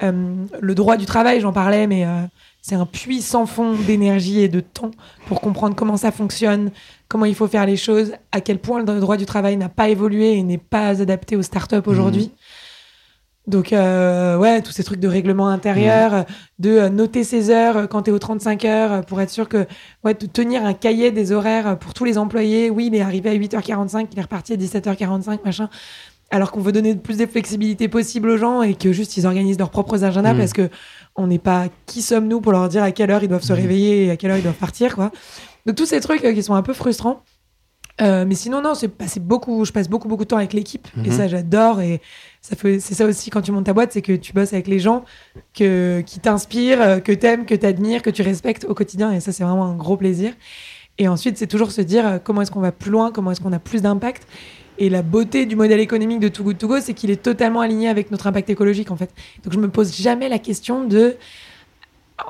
le 0.01 0.75
droit 0.75 0.95
du 0.95 1.05
travail, 1.05 1.41
j'en 1.41 1.53
parlais, 1.53 1.87
mais 1.87 2.05
c'est 2.63 2.75
un 2.75 2.85
puits 2.85 3.21
sans 3.21 3.45
fond 3.45 3.73
d'énergie 3.73 4.39
et 4.39 4.47
de 4.47 4.61
temps 4.61 4.91
pour 5.27 5.41
comprendre 5.41 5.75
comment 5.75 5.97
ça 5.97 6.13
fonctionne, 6.13 6.71
comment 7.09 7.25
il 7.25 7.35
faut 7.35 7.47
faire 7.47 7.65
les 7.65 7.75
choses, 7.75 8.13
à 8.31 8.39
quel 8.39 8.57
point 8.57 8.81
le 8.81 8.99
droit 9.01 9.17
du 9.17 9.25
travail 9.25 9.57
n'a 9.57 9.67
pas 9.67 9.89
évolué 9.89 10.31
et 10.31 10.43
n'est 10.43 10.57
pas 10.57 11.01
adapté 11.01 11.35
aux 11.35 11.41
startups 11.41 11.85
aujourd'hui. 11.85 12.27
Mmh. 12.27 13.51
Donc, 13.51 13.73
euh, 13.73 14.37
ouais, 14.37 14.61
tous 14.61 14.71
ces 14.71 14.85
trucs 14.85 15.01
de 15.01 15.09
règlement 15.09 15.49
intérieur, 15.49 16.13
mmh. 16.13 16.25
de 16.59 16.69
euh, 16.69 16.89
noter 16.89 17.25
ses 17.25 17.49
heures 17.49 17.89
quand 17.89 18.03
tu 18.03 18.11
es 18.11 18.13
aux 18.13 18.19
35 18.19 18.63
heures 18.63 19.05
pour 19.05 19.19
être 19.19 19.29
sûr 19.29 19.49
que, 19.49 19.67
ouais, 20.05 20.13
de 20.13 20.25
tenir 20.25 20.65
un 20.65 20.73
cahier 20.73 21.11
des 21.11 21.33
horaires 21.33 21.77
pour 21.77 21.93
tous 21.93 22.05
les 22.05 22.17
employés. 22.17 22.69
Oui, 22.69 22.87
il 22.87 22.95
est 22.95 23.01
arrivé 23.01 23.29
à 23.29 23.35
8h45, 23.35 24.07
il 24.13 24.19
est 24.19 24.21
reparti 24.21 24.53
à 24.53 24.55
17h45, 24.55 25.39
machin. 25.43 25.69
Alors 26.33 26.51
qu'on 26.51 26.61
veut 26.61 26.71
donner 26.71 26.95
plus 26.95 27.17
de 27.17 27.27
flexibilité 27.27 27.87
possible 27.87 28.27
aux 28.27 28.37
gens 28.37 28.63
et 28.63 28.73
que 28.73 28.91
juste 28.91 29.17
ils 29.17 29.27
organisent 29.27 29.59
leurs 29.59 29.69
propres 29.69 30.03
agendas 30.03 30.33
mmh. 30.33 30.37
parce 30.37 30.53
que 30.53 30.69
on 31.15 31.27
n'est 31.27 31.39
pas 31.39 31.67
qui 31.85 32.01
sommes-nous 32.01 32.41
pour 32.41 32.51
leur 32.51 32.67
dire 32.69 32.83
à 32.83 32.91
quelle 32.91 33.11
heure 33.11 33.23
ils 33.23 33.27
doivent 33.27 33.43
se 33.43 33.53
mhm. 33.53 33.59
réveiller 33.59 34.05
et 34.05 34.11
à 34.11 34.17
quelle 34.17 34.31
heure 34.31 34.37
ils 34.37 34.43
doivent 34.43 34.55
partir, 34.55 34.95
quoi. 34.95 35.11
Donc 35.65 35.75
tous 35.75 35.85
ces 35.85 35.99
trucs 36.01 36.23
euh, 36.25 36.33
qui 36.33 36.43
sont 36.43 36.55
un 36.55 36.63
peu 36.63 36.73
frustrants. 36.73 37.21
Euh, 38.01 38.25
mais 38.27 38.33
sinon, 38.33 38.63
non, 38.63 38.73
c'est 38.73 38.87
passé 38.87 39.19
beaucoup, 39.19 39.63
je 39.65 39.71
passe 39.71 39.87
beaucoup, 39.87 40.07
beaucoup 40.07 40.23
de 40.23 40.29
temps 40.29 40.37
avec 40.37 40.53
l'équipe. 40.53 40.87
Et 41.05 41.09
Mhm. 41.09 41.15
ça, 41.15 41.27
j'adore. 41.27 41.79
Et 41.81 42.01
ça 42.41 42.55
fait, 42.55 42.79
c'est 42.79 42.95
ça 42.95 43.05
aussi 43.05 43.29
quand 43.29 43.43
tu 43.43 43.51
montes 43.51 43.65
ta 43.65 43.73
boîte, 43.73 43.91
c'est 43.91 44.01
que 44.01 44.13
tu 44.13 44.33
bosses 44.33 44.53
avec 44.53 44.67
les 44.67 44.79
gens 44.79 45.05
que, 45.53 46.01
qui 46.03 46.19
t'inspirent, 46.19 46.81
euh, 46.81 46.99
que 46.99 47.11
t'aimes, 47.11 47.45
que 47.45 47.53
t'admires, 47.53 48.01
que 48.01 48.09
tu 48.09 48.23
respectes 48.23 48.65
au 48.67 48.73
quotidien. 48.73 49.11
Et 49.11 49.19
ça, 49.19 49.31
c'est 49.31 49.43
vraiment 49.43 49.65
un 49.65 49.75
gros 49.75 49.97
plaisir. 49.97 50.33
Et 50.97 51.07
ensuite, 51.07 51.37
c'est 51.37 51.47
toujours 51.47 51.71
se 51.71 51.81
dire 51.81 52.19
comment 52.23 52.41
est-ce 52.41 52.51
qu'on 52.51 52.59
va 52.59 52.71
plus 52.71 52.91
loin, 52.91 53.11
comment 53.11 53.31
est-ce 53.31 53.41
qu'on 53.41 53.53
a 53.53 53.59
plus 53.59 53.83
d'impact. 53.83 54.27
Et 54.77 54.89
la 54.89 55.01
beauté 55.03 55.45
du 55.45 55.55
modèle 55.55 55.79
économique 55.79 56.19
de 56.19 56.27
Too 56.27 56.43
Good 56.43 56.57
To 56.57 56.67
Go, 56.67 56.79
c'est 56.79 56.93
qu'il 56.93 57.11
est 57.11 57.21
totalement 57.21 57.61
aligné 57.61 57.89
avec 57.89 58.09
notre 58.11 58.27
impact 58.27 58.49
écologique, 58.49 58.89
en 58.91 58.95
fait. 58.95 59.11
Donc, 59.43 59.53
je 59.53 59.59
me 59.59 59.67
pose 59.69 59.95
jamais 59.95 60.29
la 60.29 60.39
question 60.39 60.83
de. 60.85 61.15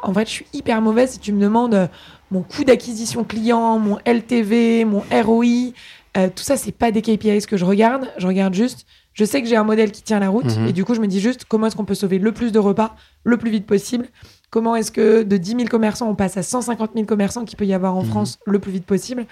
En 0.02 0.14
fait, 0.14 0.26
je 0.26 0.32
suis 0.32 0.46
hyper 0.54 0.82
mauvaise 0.82 1.12
si 1.12 1.20
tu 1.20 1.32
me 1.34 1.42
demandes 1.42 1.74
euh, 1.76 1.88
mon 2.32 2.42
coût 2.42 2.64
d'acquisition 2.64 3.24
client, 3.24 3.80
mon 3.80 3.98
LTV, 4.06 4.86
mon 4.86 5.04
ROI. 5.12 5.72
euh, 6.18 6.30
tout 6.34 6.44
ça, 6.44 6.58
c'est 6.58 6.72
pas 6.72 6.92
des 6.92 7.02
KPIs 7.02 7.46
que 7.48 7.58
je 7.58 7.66
regarde. 7.66 8.08
Je 8.18 8.28
regarde 8.28 8.54
juste. 8.54 8.86
Je 9.14 9.26
sais 9.26 9.42
que 9.44 9.48
j'ai 9.48 9.56
un 9.56 9.64
modèle 9.64 9.92
qui 9.92 10.02
tient 10.02 10.20
la 10.20 10.30
route. 10.30 10.58
Mhm. 10.58 10.68
Et 10.68 10.74
du 10.74 10.84
coup, 10.86 10.96
je 10.96 11.02
me 11.02 11.08
dis 11.08 11.20
juste 11.20 11.46
comment 11.48 11.68
est-ce 11.68 11.76
qu'on 11.76 11.86
peut 11.86 11.94
sauver 11.96 12.18
le 12.18 12.32
plus 12.32 12.52
de 12.52 12.60
repas 12.60 12.96
le 13.24 13.38
plus 13.38 13.52
vite 13.52 13.66
possible? 13.68 14.08
Comment 14.50 14.76
est-ce 14.76 14.92
que 14.92 15.24
de 15.24 15.38
10 15.38 15.50
000 15.52 15.64
commerçants, 15.66 16.10
on 16.10 16.16
passe 16.16 16.38
à 16.38 16.44
150 16.44 16.92
000 16.96 17.06
commerçants 17.06 17.46
qu'il 17.46 17.58
peut 17.58 17.66
y 17.66 17.74
avoir 17.74 17.96
en 17.96 18.02
Mhm. 18.04 18.10
France 18.10 18.40
le 18.46 18.58
plus 18.60 18.72
vite 18.72 18.86
possible? 18.86 19.26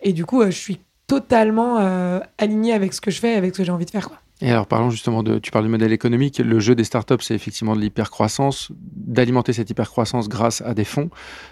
Et 0.00 0.12
du 0.12 0.24
coup, 0.24 0.40
euh, 0.42 0.46
je 0.50 0.56
suis 0.58 0.78
totalement 1.08 1.78
euh, 1.78 2.20
aligné 2.36 2.72
avec 2.72 2.92
ce 2.92 3.00
que 3.00 3.10
je 3.10 3.18
fais, 3.18 3.34
avec 3.34 3.54
ce 3.54 3.58
que 3.58 3.64
j'ai 3.64 3.72
envie 3.72 3.86
de 3.86 3.90
faire. 3.90 4.08
Quoi. 4.08 4.18
Et 4.40 4.52
alors, 4.52 4.68
parlons 4.68 4.90
justement 4.90 5.24
de. 5.24 5.40
Tu 5.40 5.50
parles 5.50 5.64
du 5.64 5.70
modèle 5.70 5.92
économique. 5.92 6.38
Le 6.38 6.60
jeu 6.60 6.76
des 6.76 6.84
startups, 6.84 7.20
c'est 7.20 7.34
effectivement 7.34 7.74
de 7.74 7.80
l'hypercroissance, 7.80 8.70
d'alimenter 8.78 9.52
cette 9.52 9.68
hypercroissance 9.68 10.28
grâce 10.28 10.60
à 10.60 10.74
des 10.74 10.84
fonds. 10.84 11.10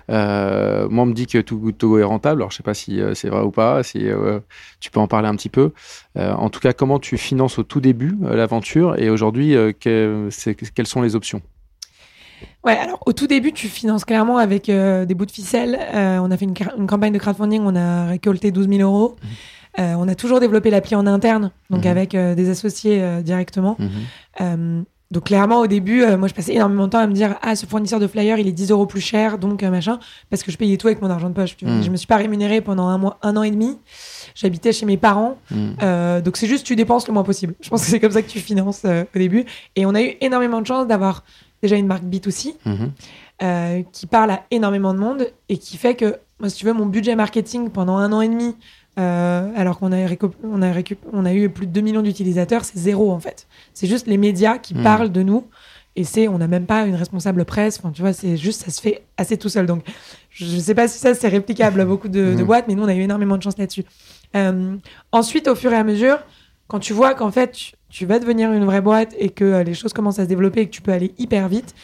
Euh, 0.09 0.89
moi, 0.89 1.03
on 1.03 1.07
me 1.07 1.15
dit 1.15 1.27
que 1.27 1.39
Too 1.39 1.59
Good 1.59 1.79
To 1.79 1.89
Go 1.89 1.99
est 1.99 2.05
rentable. 2.05 2.43
Alors, 2.43 2.53
je 2.53 2.59
sais 2.59 2.63
pas 2.63 2.75
si 2.75 3.01
euh, 3.01 3.15
c'est 3.15 3.29
vrai 3.29 3.43
ou 3.43 3.51
pas. 3.51 3.83
Si 3.83 4.07
tu 4.79 4.91
peux 4.93 5.01
en 5.01 5.09
parler 5.09 5.27
un 5.27 5.35
petit 5.35 5.49
peu. 5.49 5.73
En 6.15 6.49
tout 6.49 6.61
cas, 6.61 6.73
comment 6.73 7.01
tu 7.01 7.17
finances 7.17 7.59
au 7.59 7.65
tout 7.65 7.81
début 7.81 8.17
l'aventure? 8.21 8.97
Et 9.01 9.11
aujourd'hui, 9.11 9.57
quelles 9.81 10.31
sont 10.85 11.03
les 11.03 11.17
options? 11.17 11.43
Ouais, 12.67 12.77
alors 12.77 12.99
au 13.07 13.13
tout 13.13 13.29
début, 13.29 13.53
tu 13.53 13.69
finances 13.69 14.05
clairement 14.05 14.39
avec 14.39 14.69
euh, 14.69 15.05
des 15.05 15.15
bouts 15.15 15.25
de 15.27 15.31
ficelle. 15.31 15.79
Euh, 15.95 16.19
on 16.21 16.33
a 16.33 16.37
fait 16.37 16.47
une, 16.47 16.87
campagne 16.87 17.13
de 17.13 17.19
crowdfunding, 17.19 17.63
on 17.65 17.77
a 17.77 18.07
récolté 18.07 18.51
12 18.51 18.69
000 18.69 18.81
euros. 18.81 19.15
Euh, 19.79 19.95
on 19.97 20.09
a 20.09 20.15
toujours 20.17 20.41
développé 20.41 20.71
l'appli 20.71 20.97
en 20.97 21.07
interne, 21.07 21.53
donc 21.71 21.85
Mhm. 21.85 21.91
avec 21.91 22.17
des 22.17 22.51
associés 22.51 23.03
directement. 23.23 23.77
Mhm. 24.41 24.85
Donc 25.13 25.27
clairement, 25.27 25.61
au 25.61 25.69
début, 25.69 26.05
moi, 26.17 26.27
je 26.27 26.35
passais 26.35 26.53
énormément 26.55 26.87
de 26.87 26.91
temps 26.91 26.99
à 26.99 27.07
me 27.07 27.13
dire 27.13 27.37
ah, 27.41 27.55
ce 27.55 27.65
fournisseur 27.65 28.01
de 28.01 28.09
flyers, 28.09 28.41
il 28.41 28.49
est 28.49 28.53
10 28.53 28.73
euros 28.73 28.87
plus 28.87 29.01
cher, 29.01 29.39
donc 29.39 29.63
machin, 29.63 30.01
parce 30.31 30.43
que 30.43 30.51
je 30.51 30.57
payais 30.59 30.77
tout 30.79 30.89
avec 30.89 31.01
mon 31.01 31.09
argent 31.11 31.29
de 31.29 31.35
poche. 31.35 31.57
tu 31.57 31.65
vois. 31.65 31.75
Mhm. 31.75 31.83
Je 31.85 31.91
me 31.91 31.97
suis 31.97 32.09
pas 32.09 32.17
rémunérée 32.17 32.61
pendant 32.61 32.89
un 32.89 32.99
mois, 32.99 33.17
un 33.23 33.37
an 33.37 33.45
et 33.45 33.53
demi. 33.53 33.79
J'habitais 34.35 34.73
chez 34.73 34.85
mes 34.87 34.97
parents, 34.97 35.37
Mhm. 35.53 36.23
donc 36.23 36.37
c'est 36.37 36.49
juste 36.49 36.67
tu 36.67 36.75
dépenses 36.75 37.07
le 37.07 37.15
moins 37.15 37.23
possible. 37.23 37.55
Je 37.61 37.69
pense 37.71 37.83
que 37.85 37.87
c'est 37.91 38.01
comme 38.01 38.11
ça 38.11 38.23
que 38.23 38.29
tu 38.29 38.41
finances 38.41 38.85
au 38.85 39.19
début. 39.19 39.45
Et 39.77 39.87
on 39.87 39.95
a 39.95 40.03
eu 40.03 40.15
énormément 40.21 40.61
de 40.61 40.67
chance 40.67 40.89
d'avoir 40.89 41.23
déjà 41.63 41.77
une 41.77 41.87
marque 41.87 42.05
B2C 42.05 42.55
Mhm. 42.65 42.93
euh, 43.43 43.83
qui 43.93 44.07
parle 44.07 44.31
à 44.31 44.45
énormément 44.51 44.95
de 44.95 44.99
monde 44.99 45.27
et 45.49 45.59
qui 45.59 45.77
fait 45.77 45.95
que, 45.95 46.17
moi, 46.41 46.49
si 46.49 46.57
tu 46.57 46.67
veux, 46.67 46.73
mon 46.73 46.87
budget 46.87 47.15
marketing 47.17 47.71
pendant 47.71 47.97
un 47.97 48.13
an 48.13 48.21
et 48.21 48.29
demi, 48.29 48.57
euh, 48.99 49.51
alors 49.57 49.79
qu'on 49.79 49.93
a, 49.93 49.97
on 50.43 50.63
a, 50.63 50.73
récup- 50.73 50.97
on 51.13 51.25
a 51.27 51.35
eu 51.35 51.49
plus 51.51 51.67
de 51.67 51.73
2 51.73 51.81
millions 51.83 52.03
d'utilisateurs, 52.03 52.65
c'est 52.65 52.79
zéro 52.79 53.13
en 53.13 53.21
fait. 53.21 53.47
C'est 53.75 53.87
juste 53.87 54.07
les 54.07 54.17
médias 54.17 54.59
qui 54.59 54.75
Mhm. 54.75 54.83
parlent 54.83 55.13
de 55.13 55.23
nous 55.23 55.45
et 55.97 56.05
c'est, 56.05 56.29
on 56.29 56.39
n'a 56.39 56.47
même 56.47 56.67
pas 56.67 56.85
une 56.87 56.95
responsable 56.95 57.45
presse. 57.45 57.79
Enfin, 57.79 57.91
tu 57.91 58.01
vois, 58.03 58.13
c'est 58.13 58.37
juste, 58.37 58.65
ça 58.65 58.71
se 58.71 58.81
fait 58.81 59.03
assez 59.17 59.37
tout 59.39 59.49
seul. 59.49 59.67
Donc, 59.67 59.83
je 60.31 60.45
ne 60.57 60.61
sais 60.61 60.75
pas 60.75 60.89
si 60.89 60.99
ça 60.99 61.15
c'est 61.15 61.29
réplicable 61.29 61.81
à 61.81 61.85
beaucoup 61.85 62.09
de, 62.09 62.35
de 62.35 62.41
Mhm. 62.41 62.45
boîtes, 62.45 62.69
mais 62.69 62.75
nous 62.75 62.85
on 62.85 62.89
a 62.89 62.95
eu 62.95 63.01
énormément 63.03 63.37
de 63.37 63.43
chance 63.43 63.57
là-dessus. 63.59 63.85
Euh, 64.35 64.77
ensuite, 65.13 65.49
au 65.49 65.55
fur 65.55 65.73
et 65.73 65.77
à 65.77 65.85
mesure, 65.85 66.19
quand 66.69 66.79
tu 66.81 66.93
vois 66.93 67.15
qu'en 67.15 67.31
fait 67.31 67.73
tu, 67.89 68.07
vas 68.07 68.19
devenir 68.19 68.53
une 68.53 68.65
vraie 68.65 68.81
boîte 68.81 69.15
et 69.19 69.29
que 69.31 69.45
euh, 69.45 69.63
les 69.63 69.75
choses 69.75 69.93
commencent 69.93 70.19
à 70.19 70.25
se 70.25 70.29
développer 70.29 70.61
et 70.63 70.67
que 70.67 70.71
tu 70.73 70.83
peux 70.83 70.93
aller 70.93 71.13
hyper 71.19 71.49
vite, 71.49 71.75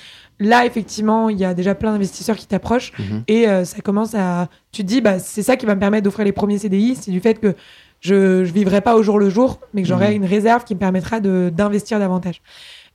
là 0.41 0.65
effectivement 0.67 1.29
il 1.29 1.39
y 1.39 1.45
a 1.45 1.55
déjà 1.55 1.75
plein 1.75 1.93
d'investisseurs 1.93 2.37
qui 2.37 2.47
t'approchent 2.47 2.93
Mhm. 2.99 3.25
et 3.29 3.49
euh, 3.49 3.65
ça 3.65 3.81
commence 3.81 4.15
à. 4.15 4.49
Tu 4.73 4.83
te 4.83 4.87
dis, 4.89 5.01
bah, 5.01 5.19
c'est 5.19 5.43
ça 5.43 5.57
qui 5.57 5.67
va 5.67 5.75
me 5.75 5.81
permettre 5.81 6.05
d'offrir 6.05 6.25
les 6.25 6.33
premiers 6.33 6.59
CDI, 6.59 6.97
c'est 6.97 7.11
du 7.11 7.21
fait 7.21 7.35
que 7.41 7.55
je 8.01 8.41
ne 8.41 8.45
vivrai 8.45 8.81
pas 8.81 8.97
au 8.97 9.03
jour 9.03 9.19
le 9.21 9.31
jour, 9.31 9.61
mais 9.75 9.83
que 9.83 9.89
j'aurai 9.89 10.09
Mhm. 10.11 10.17
une 10.17 10.25
réserve 10.25 10.65
qui 10.65 10.75
me 10.75 10.81
permettra 10.81 11.21
d'investir 11.21 11.99
davantage. 12.01 12.43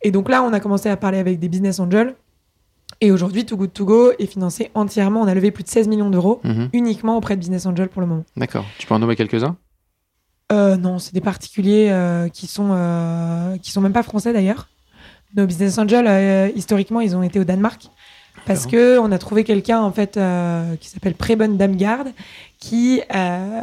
Et 0.02 0.12
donc 0.12 0.30
là, 0.30 0.43
on 0.43 0.52
a 0.52 0.60
commencé 0.60 0.89
à 0.89 0.98
parler 0.98 1.17
avec 1.17 1.39
des 1.39 1.48
business 1.50 1.80
angels. 1.80 2.13
Et 3.00 3.12
aujourd'hui, 3.12 3.46
Too 3.46 3.58
Good 3.58 3.74
To 3.74 3.86
Go 3.86 4.12
est 4.20 4.26
financé 4.26 4.70
entièrement. 4.74 5.22
On 5.22 5.28
a 5.28 5.34
levé 5.36 5.52
plus 5.52 5.63
de 5.63 5.70
16 5.70 5.88
millions 5.88 6.10
d'euros 6.10 6.41
Mhm. 6.43 6.70
uniquement 6.74 7.15
auprès 7.15 7.36
de 7.36 7.39
business 7.39 7.65
angels 7.65 7.89
pour 7.89 8.02
le 8.02 8.08
moment. 8.08 8.24
D'accord. 8.36 8.65
Tu 8.80 8.86
peux 8.88 8.93
en 8.96 9.00
nommer 9.00 9.15
quelques-uns? 9.15 9.56
Euh, 10.52 10.78
non, 10.78 10.98
c'est 11.00 11.14
des 11.14 11.22
particuliers 11.22 11.90
euh, 11.90 12.30
qui 12.30 12.48
sont 12.48 12.70
euh, 12.72 13.58
qui 13.58 13.72
sont 13.72 13.82
même 13.82 13.94
pas 13.94 14.04
français 14.04 14.32
d'ailleurs. 14.34 14.70
Nos 15.36 15.46
business 15.46 15.78
angels, 15.78 16.06
euh, 16.08 16.50
historiquement, 16.56 17.02
ils 17.02 17.16
ont 17.18 17.24
été 17.24 17.40
au 17.40 17.44
Danemark 17.44 17.88
parce 18.46 18.60
D'accord. 18.64 18.72
que 18.72 18.98
on 19.00 19.12
a 19.12 19.18
trouvé 19.18 19.44
quelqu'un 19.44 19.82
en 19.82 19.92
fait 19.92 20.16
euh, 20.16 20.76
qui 20.78 20.88
s'appelle 20.88 21.16
Preben 21.16 21.58
Damgaard 21.58 22.06
qui 22.60 23.02
euh, 23.14 23.62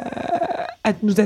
a- 0.85 0.93
nous 1.03 1.21
a 1.21 1.25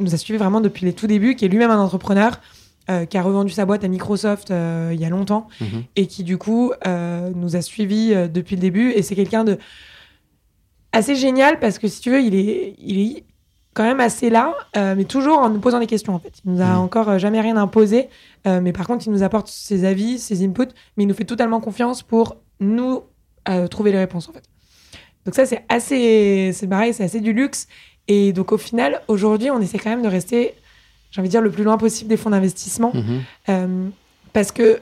nous 0.00 0.12
a 0.14 0.18
suivi 0.18 0.38
vraiment 0.38 0.60
depuis 0.60 0.84
les 0.86 0.92
tout 0.92 1.06
débuts, 1.06 1.36
qui 1.36 1.44
est 1.44 1.48
lui-même 1.48 1.70
un 1.70 1.78
entrepreneur. 1.78 2.40
euh, 2.88 3.04
qui 3.04 3.16
a 3.18 3.22
revendu 3.22 3.52
sa 3.52 3.64
boîte 3.66 3.82
à 3.84 3.88
Microsoft 3.88 4.50
euh, 4.52 4.90
il 4.94 5.00
y 5.00 5.04
a 5.04 5.08
longtemps 5.08 5.48
Mhm. 5.60 5.82
et 5.96 6.06
qui 6.06 6.22
du 6.24 6.36
coup 6.38 6.72
euh, 6.86 7.30
nous 7.34 7.54
a 7.56 7.60
suivis 7.62 8.14
depuis 8.28 8.54
le 8.56 8.60
début 8.60 8.90
et 8.92 9.02
c'est 9.02 9.14
quelqu'un 9.16 9.42
de 9.44 9.58
assez 10.92 11.14
génial 11.16 11.58
parce 11.60 11.78
que 11.80 11.88
si 11.88 12.00
tu 12.00 12.10
veux 12.10 12.22
il 12.22 12.34
est 12.36 12.74
il 12.78 12.98
est 13.00 13.24
quand 13.76 13.84
même 13.84 14.00
assez 14.00 14.30
là 14.30 14.54
euh, 14.76 14.94
mais 14.96 15.04
toujours 15.04 15.38
en 15.38 15.50
nous 15.50 15.60
posant 15.60 15.78
des 15.78 15.86
questions 15.86 16.14
en 16.14 16.18
fait 16.18 16.32
il 16.44 16.52
nous 16.52 16.60
a 16.62 16.64
Mhm. 16.66 16.78
encore 16.78 17.08
euh, 17.10 17.18
jamais 17.18 17.40
rien 17.40 17.56
imposé 17.56 18.08
euh, 18.46 18.60
mais 18.62 18.72
par 18.72 18.86
contre 18.86 19.06
il 19.06 19.10
nous 19.12 19.22
apporte 19.22 19.48
ses 19.48 19.84
avis 19.84 20.18
ses 20.18 20.42
inputs 20.44 20.72
mais 20.96 21.04
il 21.04 21.06
nous 21.06 21.14
fait 21.14 21.24
totalement 21.24 21.60
confiance 21.60 22.02
pour 22.02 22.36
nous 22.60 23.02
euh, 23.48 23.66
trouver 23.68 23.92
les 23.92 23.98
réponses 23.98 24.28
en 24.28 24.32
fait 24.32 24.44
donc 25.26 25.34
ça 25.34 25.44
c'est 25.46 25.64
assez 25.68 26.50
c'est 26.54 26.66
pareil 26.66 26.94
c'est 26.94 27.04
assez 27.04 27.20
du 27.20 27.32
luxe 27.32 27.68
et 28.08 28.32
donc 28.32 28.50
au 28.52 28.58
final 28.58 29.02
aujourd'hui 29.08 29.50
on 29.50 29.60
essaie 29.60 29.78
quand 29.78 29.90
même 29.90 30.02
de 30.02 30.08
rester 30.08 30.54
j'ai 31.10 31.20
envie 31.20 31.28
de 31.28 31.32
dire 31.32 31.42
le 31.42 31.50
plus 31.50 31.64
loin 31.64 31.76
possible 31.78 32.08
des 32.08 32.16
fonds 32.16 32.30
d'investissement 32.30 32.92
Mhm. 32.94 33.20
euh, 33.50 33.88
parce 34.32 34.52
que, 34.52 34.80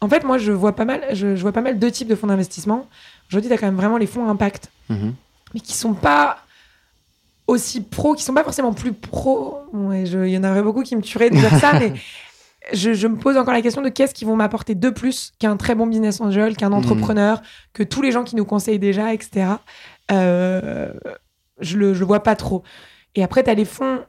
en 0.00 0.08
fait, 0.08 0.22
moi, 0.22 0.38
je 0.38 0.52
vois 0.52 0.76
pas 0.76 0.84
mal, 0.84 1.00
je, 1.12 1.34
je 1.34 1.42
vois 1.42 1.50
pas 1.50 1.62
mal 1.62 1.80
deux 1.80 1.90
types 1.90 2.06
de 2.06 2.14
fonds 2.14 2.28
d'investissement. 2.28 2.86
Aujourd'hui, 3.28 3.48
tu 3.48 3.54
as 3.54 3.58
quand 3.58 3.66
même 3.66 3.74
vraiment 3.74 3.96
les 3.98 4.06
fonds 4.06 4.28
impact, 4.28 4.70
Mhm. 4.88 5.14
mais 5.52 5.58
qui 5.58 5.72
sont 5.72 5.94
pas 5.94 6.38
aussi 7.48 7.80
pro, 7.80 8.14
qui 8.14 8.22
sont 8.22 8.34
pas 8.34 8.44
forcément 8.44 8.72
plus 8.72 8.92
pro. 8.92 9.58
Ouais, 9.72 10.06
je- 10.06 10.26
Il 10.26 10.30
y 10.32 10.38
en 10.38 10.44
aurait 10.44 10.62
beaucoup 10.62 10.82
qui 10.82 10.94
me 10.94 11.00
tueraient 11.02 11.30
de 11.30 11.36
dire 11.36 11.50
ça, 11.58 11.72
mais 11.80 11.92
je, 12.72 12.92
je 12.92 13.06
me 13.08 13.16
pose 13.16 13.36
encore 13.36 13.54
la 13.54 13.62
question 13.62 13.82
de 13.82 13.88
qu'est-ce 13.88 14.14
qui 14.14 14.24
vont 14.24 14.36
m'apporter 14.36 14.74
de 14.74 14.90
plus 14.90 15.32
qu'un 15.40 15.56
très 15.56 15.74
bon 15.74 15.86
business 15.86 16.20
angel, 16.20 16.56
qu'un 16.56 16.72
entrepreneur, 16.72 17.40
que 17.72 17.82
tous 17.82 18.02
les 18.02 18.12
gens 18.12 18.22
qui 18.22 18.36
nous 18.36 18.44
conseillent 18.44 18.78
déjà, 18.78 19.12
etc. 19.14 19.46
Euh, 20.12 20.92
je, 21.60 21.76
le, 21.76 21.94
je 21.94 22.04
vois 22.04 22.22
pas 22.22 22.36
trop. 22.36 22.62
Et 23.14 23.22
après, 23.24 23.42
tu 23.42 23.50
as 23.50 23.54
les 23.54 23.64
fonds, 23.64 24.00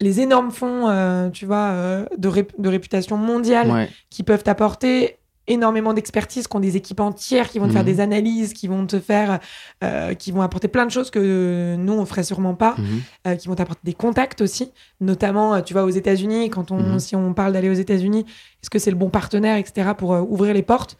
les 0.00 0.20
énormes 0.20 0.50
fonds, 0.50 0.88
euh, 0.88 1.28
tu 1.30 1.46
vois, 1.46 1.70
euh, 1.72 2.06
de, 2.16 2.30
de 2.58 2.68
réputation 2.68 3.16
mondiale 3.16 3.70
Ouais. 3.70 3.88
qui 4.10 4.22
peuvent 4.22 4.42
t'apporter 4.42 5.18
énormément 5.46 5.92
d'expertise, 5.92 6.46
qui 6.48 6.56
ont 6.56 6.60
des 6.60 6.76
équipes 6.76 7.00
entières, 7.00 7.48
qui 7.50 7.58
vont 7.58 7.66
te 7.68 7.72
faire 7.72 7.82
Mhm. 7.82 7.86
des 7.86 8.00
analyses, 8.00 8.52
qui 8.54 8.66
vont 8.68 8.86
te 8.86 8.98
faire, 8.98 9.40
euh, 9.82 10.14
qui 10.14 10.32
vont 10.32 10.40
apporter 10.42 10.68
plein 10.68 10.86
de 10.86 10.90
choses 10.90 11.10
que 11.10 11.76
nous 11.76 11.92
on 11.92 12.06
ferait 12.06 12.22
sûrement 12.24 12.54
pas, 12.54 12.74
Mhm. 12.78 12.84
euh, 13.26 13.36
qui 13.36 13.48
vont 13.48 13.54
t'apporter 13.54 13.82
des 13.84 13.92
contacts 13.94 14.40
aussi, 14.40 14.72
notamment, 15.00 15.54
euh, 15.54 15.60
tu 15.60 15.72
vois, 15.74 15.84
aux 15.84 15.90
États-Unis, 15.90 16.48
quand 16.50 16.70
on, 16.70 16.78
Mhm. 16.94 16.98
si 16.98 17.14
on 17.16 17.34
parle 17.34 17.52
d'aller 17.52 17.68
aux 17.68 17.74
États-Unis, 17.74 18.20
est-ce 18.62 18.70
que 18.70 18.78
c'est 18.78 18.90
le 18.90 18.96
bon 18.96 19.10
partenaire, 19.10 19.56
etc., 19.58 19.90
pour 19.96 20.10
ouvrir 20.10 20.54
les 20.54 20.62
portes? 20.62 20.96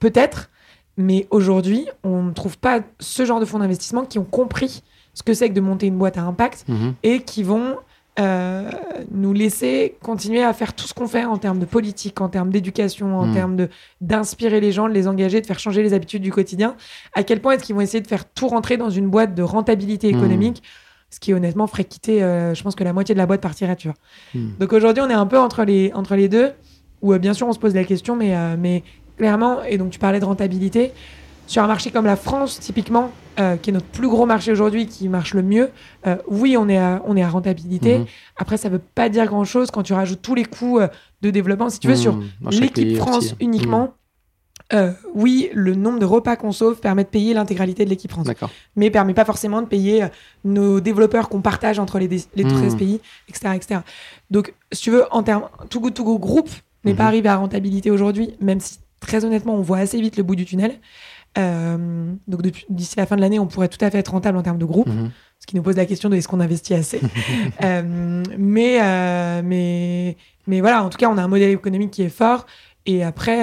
Peut-être, 0.00 0.50
mais 0.96 1.26
aujourd'hui, 1.30 1.86
on 2.04 2.22
ne 2.22 2.32
trouve 2.32 2.58
pas 2.58 2.80
ce 3.00 3.24
genre 3.24 3.40
de 3.40 3.44
fonds 3.44 3.58
d'investissement 3.58 4.04
qui 4.04 4.18
ont 4.18 4.24
compris 4.24 4.82
ce 5.14 5.22
que 5.22 5.34
c'est 5.34 5.48
que 5.48 5.54
de 5.54 5.60
monter 5.60 5.86
une 5.86 5.98
boîte 5.98 6.16
à 6.18 6.22
impact 6.22 6.64
et 7.02 7.22
qui 7.22 7.42
vont 7.42 7.76
euh, 8.18 8.70
nous 9.12 9.32
laisser 9.32 9.96
continuer 10.02 10.42
à 10.42 10.52
faire 10.52 10.74
tout 10.74 10.86
ce 10.86 10.94
qu'on 10.94 11.06
fait 11.06 11.24
en 11.24 11.38
termes 11.38 11.58
de 11.58 11.64
politique, 11.64 12.20
en 12.20 12.28
termes 12.28 12.50
d'éducation, 12.50 13.16
en 13.18 13.26
Mm. 13.26 13.34
termes 13.34 13.56
de 13.56 13.68
d'inspirer 14.00 14.60
les 14.60 14.72
gens, 14.72 14.88
de 14.88 14.94
les 14.94 15.06
engager, 15.08 15.40
de 15.40 15.46
faire 15.46 15.58
changer 15.58 15.82
les 15.82 15.94
habitudes 15.94 16.22
du 16.22 16.32
quotidien. 16.32 16.76
À 17.14 17.22
quel 17.22 17.40
point 17.40 17.52
est-ce 17.52 17.64
qu'ils 17.64 17.74
vont 17.74 17.80
essayer 17.80 18.00
de 18.00 18.06
faire 18.08 18.24
tout 18.30 18.48
rentrer 18.48 18.76
dans 18.76 18.90
une 18.90 19.08
boîte 19.08 19.34
de 19.34 19.42
rentabilité 19.42 20.12
Mm. 20.12 20.16
économique? 20.16 20.62
Ce 21.10 21.20
qui 21.20 21.32
honnêtement 21.32 21.66
ferait 21.66 21.84
quitter, 21.84 22.22
euh, 22.22 22.54
je 22.54 22.62
pense 22.62 22.74
que 22.74 22.84
la 22.84 22.92
moitié 22.92 23.14
de 23.14 23.18
la 23.18 23.26
boîte 23.26 23.40
partirait, 23.40 23.76
tu 23.76 23.88
vois. 23.88 23.96
Mm. 24.34 24.48
Donc 24.60 24.72
aujourd'hui, 24.72 25.02
on 25.02 25.08
est 25.08 25.14
un 25.14 25.26
peu 25.26 25.38
entre 25.38 25.64
les, 25.64 25.90
entre 25.94 26.16
les 26.16 26.28
deux, 26.28 26.50
où 27.02 27.12
euh, 27.12 27.18
bien 27.18 27.32
sûr 27.34 27.46
on 27.48 27.52
se 27.52 27.58
pose 27.58 27.74
la 27.74 27.84
question, 27.84 28.14
mais, 28.16 28.34
mais 28.56 28.82
clairement, 29.16 29.62
et 29.62 29.78
donc 29.78 29.90
tu 29.90 29.98
parlais 29.98 30.20
de 30.20 30.24
rentabilité, 30.24 30.92
sur 31.48 31.62
un 31.62 31.66
marché 31.66 31.90
comme 31.90 32.04
la 32.06 32.14
France, 32.16 32.60
typiquement, 32.60 33.10
euh, 33.40 33.56
qui 33.56 33.70
est 33.70 33.72
notre 33.72 33.86
plus 33.86 34.08
gros 34.08 34.26
marché 34.26 34.52
aujourd'hui, 34.52 34.86
qui 34.86 35.08
marche 35.08 35.34
le 35.34 35.42
mieux, 35.42 35.70
euh, 36.06 36.16
oui, 36.28 36.56
on 36.56 36.68
est 36.68 36.78
à, 36.78 37.02
on 37.06 37.16
est 37.16 37.22
à 37.22 37.28
rentabilité. 37.28 37.98
Mhm. 37.98 38.06
Après, 38.36 38.56
ça 38.58 38.68
veut 38.68 38.78
pas 38.94 39.08
dire 39.08 39.26
grand-chose 39.26 39.70
quand 39.72 39.82
tu 39.82 39.92
rajoutes 39.94 40.22
tous 40.22 40.34
les 40.36 40.44
coûts 40.44 40.78
euh, 40.78 40.88
de 41.22 41.30
développement. 41.30 41.68
Si 41.70 41.80
tu 41.80 41.88
veux, 41.88 41.96
sur 41.96 42.14
Mhm. 42.16 42.28
L'équipe 42.50 42.96
France 42.98 43.16
aussi. 43.18 43.34
uniquement, 43.40 43.94
oui, 45.14 45.48
le 45.54 45.74
nombre 45.74 45.98
de 45.98 46.04
repas 46.04 46.36
qu'on 46.36 46.52
sauve 46.52 46.78
permet 46.80 47.04
de 47.04 47.08
payer 47.08 47.32
l'intégralité 47.32 47.84
de 47.86 47.90
l'équipe 47.90 48.10
France. 48.10 48.26
Mais 48.76 48.90
permet 48.90 49.14
pas 49.14 49.24
forcément 49.24 49.62
de 49.62 49.66
payer 49.66 50.06
nos 50.44 50.80
développeurs 50.80 51.30
qu'on 51.30 51.40
partage 51.40 51.78
entre 51.78 51.98
les, 51.98 52.08
les 52.36 52.44
Mmh. 52.44 52.52
13 52.52 52.76
pays, 52.76 53.00
etc., 53.28 53.54
etc. 53.56 53.80
Donc, 54.30 54.52
si 54.72 54.82
tu 54.82 54.90
veux, 54.90 55.04
en 55.10 55.22
termes, 55.22 55.44
Too 55.70 55.80
Good 55.80 55.94
To 55.94 56.04
Go 56.04 56.18
groupe 56.18 56.50
n'est 56.84 56.92
Mhm. 56.92 56.98
pas 56.98 57.04
arrivé 57.06 57.28
à 57.30 57.36
rentabilité 57.36 57.90
aujourd'hui, 57.90 58.34
même 58.40 58.60
si 58.60 58.78
très 59.00 59.24
honnêtement, 59.24 59.54
on 59.54 59.62
voit 59.62 59.78
assez 59.78 60.00
vite 60.00 60.16
le 60.18 60.22
bout 60.22 60.36
du 60.36 60.44
tunnel. 60.44 60.74
Euh, 61.38 62.12
donc, 62.26 62.42
d'ici 62.68 62.96
la 62.96 63.06
fin 63.06 63.16
de 63.16 63.20
l'année, 63.20 63.38
on 63.38 63.46
pourrait 63.46 63.68
tout 63.68 63.82
à 63.84 63.90
fait 63.90 63.98
être 63.98 64.10
rentable 64.10 64.36
en 64.38 64.42
termes 64.42 64.58
de 64.58 64.64
groupe, 64.64 64.88
Mhm. 64.88 65.10
ce 65.38 65.46
qui 65.46 65.56
nous 65.56 65.62
pose 65.62 65.76
la 65.76 65.86
question 65.86 66.08
de 66.08 66.16
est-ce 66.16 66.28
qu'on 66.28 66.40
investit 66.40 66.74
assez. 66.74 67.00
Euh, 67.64 68.22
mais, 68.36 68.78
euh, 68.82 69.42
mais, 69.44 70.16
mais 70.46 70.60
voilà, 70.60 70.82
en 70.82 70.90
tout 70.90 70.98
cas, 70.98 71.08
on 71.08 71.18
a 71.18 71.22
un 71.22 71.28
modèle 71.28 71.50
économique 71.50 71.90
qui 71.90 72.02
est 72.02 72.08
fort. 72.08 72.46
Et 72.86 73.02
après, 73.02 73.42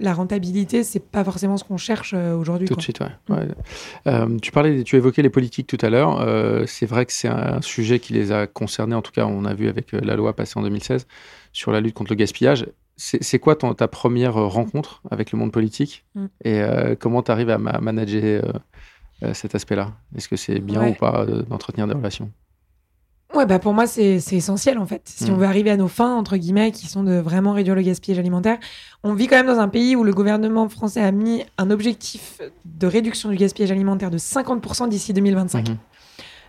la 0.00 0.12
rentabilité, 0.12 0.82
c'est 0.82 0.98
pas 0.98 1.22
forcément 1.22 1.56
ce 1.56 1.62
qu'on 1.62 1.76
cherche 1.76 2.14
aujourd'hui. 2.14 2.66
Tout 2.66 2.74
de 2.74 2.80
suite, 2.82 2.98
ouais. 2.98 3.06
Mm. 3.28 3.34
Ouais. 3.34 4.38
Tu 4.42 4.50
parlais, 4.50 4.82
tu 4.82 4.96
évoquais 4.96 5.22
les 5.22 5.30
politiques 5.30 5.68
tout 5.68 5.78
à 5.82 5.88
l'heure. 5.88 6.66
C'est 6.66 6.86
vrai 6.86 7.06
que 7.06 7.12
c'est 7.12 7.28
un 7.28 7.62
sujet 7.62 8.00
qui 8.00 8.12
les 8.12 8.32
a 8.32 8.48
concernés. 8.48 8.96
En 8.96 9.02
tout 9.02 9.12
cas, 9.12 9.24
on 9.26 9.44
a 9.44 9.54
vu 9.54 9.68
avec 9.68 9.92
la 9.92 10.16
loi 10.16 10.34
passée 10.34 10.54
en 10.58 10.62
2016 10.62 11.06
sur 11.52 11.70
la 11.70 11.80
lutte 11.80 11.94
contre 11.94 12.10
le 12.10 12.16
gaspillage. 12.16 12.66
C'est 12.98 13.38
quoi 13.38 13.56
ton- 13.56 13.74
ta 13.74 13.88
première 13.88 14.36
euh, 14.38 14.46
rencontre 14.46 15.02
avec 15.10 15.30
le 15.32 15.38
monde 15.38 15.52
politique 15.52 16.04
Mm. 16.14 16.26
et 16.44 16.60
euh, 16.62 16.94
comment 16.98 17.22
tu 17.22 17.30
arrives 17.30 17.50
à 17.50 17.58
ma- 17.58 17.78
manager 17.80 18.60
euh, 19.22 19.34
cet 19.34 19.54
aspect-là? 19.54 19.92
Est-ce 20.16 20.28
que 20.28 20.36
c'est 20.36 20.60
bien 20.60 20.80
Ouais. 20.82 20.90
ou 20.90 20.94
pas 20.94 21.26
d'entretenir 21.26 21.86
des 21.86 21.94
relations? 21.94 22.30
Ouais, 23.34 23.44
bah 23.44 23.58
pour 23.58 23.74
moi, 23.74 23.86
c'est 23.86 24.14
essentiel 24.32 24.78
en 24.78 24.86
fait. 24.86 25.02
Si 25.04 25.30
Mm. 25.30 25.34
on 25.34 25.36
veut 25.36 25.46
arriver 25.46 25.70
à 25.70 25.76
nos 25.76 25.88
fins, 25.88 26.14
entre 26.14 26.36
guillemets, 26.38 26.70
qui 26.72 26.86
sont 26.86 27.02
de 27.02 27.16
vraiment 27.18 27.52
réduire 27.52 27.74
le 27.74 27.82
gaspillage 27.82 28.18
alimentaire, 28.18 28.58
on 29.02 29.12
vit 29.14 29.26
quand 29.26 29.36
même 29.36 29.46
dans 29.46 29.58
un 29.60 29.68
pays 29.68 29.94
où 29.94 30.02
le 30.04 30.14
gouvernement 30.14 30.66
français 30.70 31.02
a 31.02 31.12
mis 31.12 31.44
un 31.58 31.70
objectif 31.70 32.40
de 32.64 32.86
réduction 32.86 33.28
du 33.28 33.36
gaspillage 33.36 33.72
alimentaire 33.72 34.10
de 34.10 34.16
50% 34.18 34.86
d'ici 34.88 35.12
2025. 35.12 35.68
Mhm. 35.68 35.76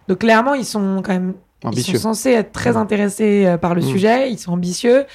Donc 0.08 0.20
clairement, 0.20 0.54
ils 0.54 0.64
sont 0.66 1.02
quand 1.04 1.12
même 1.14 1.34
Ambitieux. 1.64 1.96
Ils 1.96 1.98
sont 2.00 2.10
censés 2.14 2.32
être 2.32 2.52
très 2.52 2.74
Mm. 2.74 2.78
intéressés 2.78 3.46
euh, 3.48 3.58
par 3.58 3.74
le 3.74 3.82
Mm. 3.82 3.86
sujet, 3.86 4.32
ils 4.32 4.38
sont 4.38 4.52
ambitieux. 4.52 5.06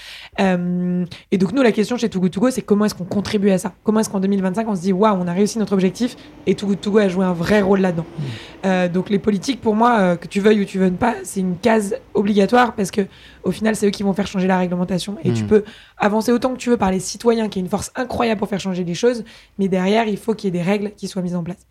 Euh, 0.40 1.05
et 1.30 1.38
donc 1.38 1.53
nous, 1.53 1.62
la 1.62 1.70
question 1.70 1.97
chez 1.97 2.09
Too 2.09 2.20
Good 2.20 2.32
To 2.32 2.40
Go, 2.40 2.51
c'est 2.51 2.62
comment 2.62 2.84
est-ce 2.84 2.95
qu'on 2.97 3.05
contribue 3.05 3.51
à 3.51 3.59
ça? 3.59 3.72
Comment 3.84 4.01
est-ce 4.01 4.11
qu'en 4.11 4.18
2025, 4.18 4.66
on 4.68 4.74
se 4.74 4.80
dit, 4.80 4.93
waouh, 4.93 5.16
on 5.20 5.28
a 5.28 5.32
réussi 5.32 5.59
notre 5.61 5.72
objectif 5.72 6.16
et 6.47 6.55
Too 6.57 6.66
Good 6.66 6.80
To 6.80 6.90
Go 6.90 6.99
a 6.99 7.09
joué 7.09 7.24
un 7.24 7.32
vrai 7.32 7.61
rôle 7.62 7.80
là-dedans? 7.80 8.07
Mm. 8.18 8.22
Euh, 8.64 8.88
donc 8.88 9.09
les 9.11 9.18
politiques, 9.20 9.61
pour 9.61 9.76
moi, 9.76 9.99
euh, 10.01 10.16
que 10.16 10.26
tu 10.26 10.40
veuilles 10.40 10.61
ou 10.61 10.64
tu 10.64 10.78
veuilles 10.78 10.90
pas, 10.93 11.14
c'est 11.22 11.40
une 11.40 11.57
case 11.59 11.95
obligatoire 12.14 12.74
parce 12.74 12.90
que 12.90 13.03
au 13.45 13.51
final, 13.51 13.74
c'est 13.74 13.86
eux 13.86 13.90
qui 13.90 14.03
vont 14.05 14.12
faire 14.12 14.26
changer 14.28 14.47
la 14.47 14.57
réglementation. 14.59 15.16
Et 15.24 15.32
tu 15.32 15.43
peux 15.45 15.64
avancer 15.99 16.30
autant 16.30 16.53
que 16.53 16.59
tu 16.59 16.70
veux 16.70 16.76
par 16.76 16.93
les 16.93 17.01
citoyens, 17.01 17.49
qui 17.49 17.59
est 17.59 17.62
une 17.62 17.68
force 17.68 17.90
incroyable 17.97 18.38
pour 18.38 18.49
faire 18.49 18.61
changer 18.61 18.84
les 18.84 18.95
choses, 18.95 19.24
mais 19.59 19.66
derrière, 19.66 20.07
il 20.07 20.16
faut 20.16 20.34
qu'il 20.34 20.55
y 20.55 20.57
ait 20.57 20.61
des 20.62 20.68
règles 20.68 20.93
qui 20.97 21.09
soient 21.09 21.22
mises 21.22 21.34
en 21.34 21.43
place. 21.43 21.66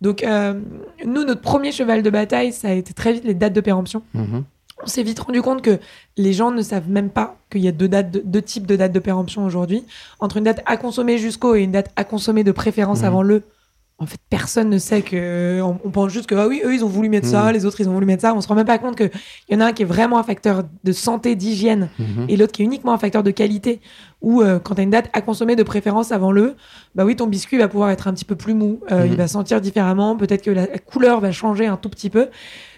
Donc 0.00 0.24
nous, 1.04 1.24
notre 1.24 1.40
premier 1.40 1.72
cheval 1.72 2.02
de 2.04 2.10
bataille, 2.10 2.52
ça 2.52 2.68
a 2.68 2.72
été 2.72 2.92
très 2.92 3.12
vite 3.12 3.24
les 3.24 3.34
dates 3.34 3.52
de 3.54 3.60
péremption 3.60 4.02
Mhm. 4.16 4.44
on 4.82 4.86
s'est 4.86 5.02
vite 5.02 5.18
rendu 5.20 5.40
compte 5.40 5.62
que 5.62 5.78
les 6.18 6.32
gens 6.34 6.50
ne 6.50 6.60
savent 6.62 6.88
même 6.90 7.08
pas 7.10 7.36
qu'il 7.50 7.62
y 7.62 7.68
a 7.68 7.72
deux, 7.72 7.88
dates 7.88 8.10
de- 8.10 8.22
deux 8.24 8.42
types 8.42 8.66
de 8.66 8.76
dates 8.76 8.92
de 8.92 8.98
péremption 9.00 9.44
aujourd'hui. 9.46 9.84
Entre 10.20 10.36
une 10.36 10.44
date 10.44 10.60
à 10.66 10.76
consommer 10.76 11.16
jusqu'au 11.18 11.54
et 11.54 11.62
une 11.62 11.72
date 11.72 11.90
à 11.96 12.04
consommer 12.04 12.44
de 12.44 12.52
préférence 12.52 12.98
Mhm. 13.00 13.04
avant 13.06 13.22
le. 13.22 13.42
En 13.98 14.04
fait, 14.04 14.18
personne 14.28 14.68
ne 14.68 14.76
sait 14.76 15.00
que. 15.00 15.62
On, 15.62 15.78
on 15.82 15.90
pense 15.90 16.12
juste 16.12 16.26
que, 16.26 16.34
ah 16.34 16.46
oui, 16.46 16.60
eux, 16.62 16.74
ils 16.74 16.84
ont 16.84 16.88
voulu 16.88 17.08
mettre 17.08 17.26
ça, 17.26 17.44
Mhm. 17.46 17.52
les 17.54 17.64
autres, 17.64 17.80
ils 17.80 17.88
ont 17.88 17.94
voulu 17.94 18.04
mettre 18.04 18.20
ça. 18.20 18.34
On 18.34 18.42
se 18.42 18.48
rend 18.48 18.54
même 18.54 18.66
pas 18.66 18.76
compte 18.76 18.94
qu'il 18.94 19.10
y 19.48 19.54
en 19.56 19.60
a 19.60 19.64
un 19.64 19.72
qui 19.72 19.80
est 19.84 19.86
vraiment 19.86 20.18
un 20.18 20.22
facteur 20.22 20.64
de 20.84 20.92
santé, 20.92 21.34
d'hygiène, 21.34 21.88
et 22.28 22.36
l'autre 22.36 22.52
qui 22.52 22.60
est 22.60 22.66
uniquement 22.66 22.92
un 22.92 22.98
facteur 22.98 23.22
de 23.22 23.30
qualité. 23.30 23.80
Où, 24.20 24.42
euh, 24.42 24.58
quand 24.58 24.74
tu 24.74 24.80
as 24.82 24.84
une 24.84 24.90
date 24.90 25.08
à 25.14 25.22
consommer 25.22 25.56
de 25.56 25.62
préférence 25.62 26.12
avant 26.12 26.30
le, 26.30 26.56
bah 26.94 27.06
oui, 27.06 27.16
ton 27.16 27.26
biscuit 27.26 27.56
va 27.56 27.68
pouvoir 27.68 27.88
être 27.88 28.06
un 28.08 28.12
petit 28.12 28.26
peu 28.26 28.36
plus 28.36 28.52
mou. 28.52 28.80
Euh. 28.92 29.06
Il 29.06 29.16
va 29.16 29.28
sentir 29.28 29.62
différemment. 29.62 30.14
Peut-être 30.16 30.42
que 30.42 30.50
la, 30.50 30.66
la 30.66 30.78
couleur 30.78 31.20
va 31.20 31.32
changer 31.32 31.66
un 31.66 31.78
tout 31.78 31.88
petit 31.88 32.10
peu. 32.10 32.28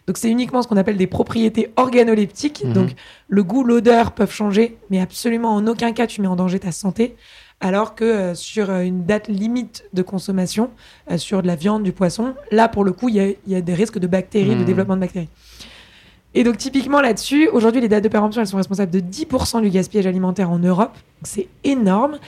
Donc, 0.09 0.17
c'est 0.17 0.31
uniquement 0.31 0.63
ce 0.63 0.69
qu'on 0.69 0.79
appelle 0.79 0.97
des 0.97 1.07
propriétés 1.07 1.71
organoleptiques. 1.77 2.65
Mhm. 2.65 2.73
Donc, 2.73 2.95
le 3.29 3.45
goût, 3.45 3.63
l'odeur 3.63 4.13
peuvent 4.13 4.33
changer, 4.33 4.79
mais 4.89 5.01
absolument 5.01 5.55
en 5.55 5.67
aucun 5.67 5.93
cas 5.93 6.07
tu 6.07 6.23
mets 6.23 6.27
en 6.29 6.35
danger 6.35 6.59
ta 6.59 6.73
santé. 6.73 7.15
Alors 7.61 7.95
que 7.95 8.05
euh, 8.05 8.35
sur 8.35 8.71
euh, 8.71 8.81
une 8.81 9.05
date 9.05 9.29
limite 9.29 9.85
de 9.93 10.01
consommation, 10.03 10.71
euh, 11.11 11.19
sur 11.19 11.43
de 11.43 11.47
la 11.47 11.57
viande, 11.57 11.83
du 11.83 11.93
poisson, 11.93 12.35
là, 12.51 12.69
pour 12.69 12.85
le 12.85 12.93
coup, 12.93 13.11
il 13.11 13.17
y 13.17 13.21
a, 13.21 13.27
il 13.29 13.53
y 13.53 13.55
a 13.55 13.61
des 13.61 13.75
risques 13.75 13.99
de 13.99 14.07
bactéries, 14.07 14.55
de 14.55 14.61
Mhm. 14.61 14.65
développement 14.65 14.97
de 14.97 15.01
bactéries. 15.01 15.29
Et 16.35 16.45
donc, 16.45 16.57
typiquement 16.57 17.01
là-dessus, 17.01 17.49
aujourd'hui, 17.49 17.81
les 17.81 17.89
dates 17.89 18.05
de 18.05 18.09
péremption, 18.09 18.41
elles 18.41 18.47
sont 18.47 18.59
responsables 18.59 18.93
de 18.93 19.01
10% 19.01 19.61
du 19.61 19.71
gaspillage 19.71 20.07
alimentaire 20.07 20.51
en 20.51 20.59
Europe. 20.59 20.93
Donc, 20.93 21.25
C'est 21.25 21.49
énorme. 21.65 22.19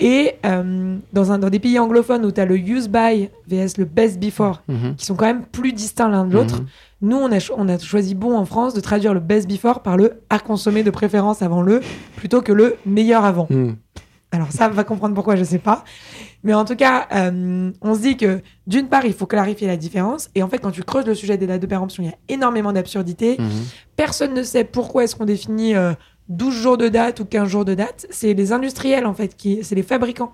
Et 0.00 0.32
euh, 0.44 0.96
dans, 1.12 1.30
un, 1.30 1.38
dans 1.38 1.50
des 1.50 1.60
pays 1.60 1.78
anglophones 1.78 2.24
où 2.24 2.32
tu 2.32 2.40
as 2.40 2.44
le 2.44 2.56
use 2.58 2.88
by 2.88 3.28
vs 3.46 3.76
le 3.78 3.84
best 3.84 4.18
before, 4.18 4.62
Mhm. 4.68 4.96
qui 4.96 5.04
sont 5.06 5.14
quand 5.14 5.26
même 5.26 5.42
plus 5.44 5.72
distincts 5.72 6.08
l'un 6.08 6.24
de 6.24 6.32
l'autre. 6.34 6.62
Nous, 7.02 7.16
on 7.16 7.30
a, 7.32 7.38
cho- 7.40 7.54
on 7.58 7.68
a 7.68 7.78
choisi 7.78 8.14
bon 8.14 8.36
en 8.36 8.44
France 8.44 8.74
de 8.74 8.80
traduire 8.80 9.12
le 9.12 9.20
best 9.20 9.48
before 9.48 9.80
par 9.82 9.96
le 9.96 10.22
à 10.30 10.38
consommer 10.38 10.82
de 10.82 10.90
préférence 10.90 11.42
avant 11.42 11.60
le, 11.62 11.80
plutôt 12.16 12.40
que 12.40 12.52
le 12.52 12.76
meilleur 12.86 13.24
avant. 13.24 13.46
Mhm. 13.50 13.76
Alors 14.34 14.50
ça, 14.50 14.68
va 14.70 14.82
comprendre 14.84 15.14
pourquoi, 15.14 15.36
je 15.36 15.44
sais 15.44 15.58
pas. 15.58 15.84
Mais 16.42 16.54
en 16.54 16.64
tout 16.64 16.74
cas, 16.74 17.06
euh, 17.14 17.70
on 17.82 17.94
se 17.94 18.00
dit 18.00 18.16
que 18.16 18.40
d'une 18.66 18.88
part, 18.88 19.04
il 19.04 19.12
faut 19.12 19.26
clarifier 19.26 19.66
la 19.66 19.76
différence. 19.76 20.30
Et 20.34 20.42
en 20.42 20.48
fait, 20.48 20.58
quand 20.58 20.70
tu 20.70 20.82
creuses 20.82 21.04
le 21.06 21.14
sujet 21.14 21.36
des 21.36 21.46
dates 21.46 21.60
de 21.60 21.66
péremption, 21.66 22.02
il 22.02 22.06
y 22.06 22.08
a 22.08 22.16
énormément 22.28 22.72
d'absurdités. 22.72 23.36
Mhm. 23.38 23.48
Personne 23.94 24.32
ne 24.32 24.42
sait 24.42 24.64
pourquoi 24.64 25.04
est-ce 25.04 25.16
qu'on 25.16 25.26
définit 25.26 25.74
euh, 25.74 25.92
12 26.30 26.54
jours 26.54 26.78
de 26.78 26.88
date 26.88 27.20
ou 27.20 27.26
15 27.26 27.46
jours 27.48 27.64
de 27.66 27.74
date. 27.74 28.06
C'est 28.08 28.32
les 28.32 28.52
industriels, 28.52 29.04
en 29.04 29.12
fait, 29.12 29.36
qui, 29.36 29.58
c'est 29.62 29.74
les 29.74 29.82
fabricants 29.82 30.32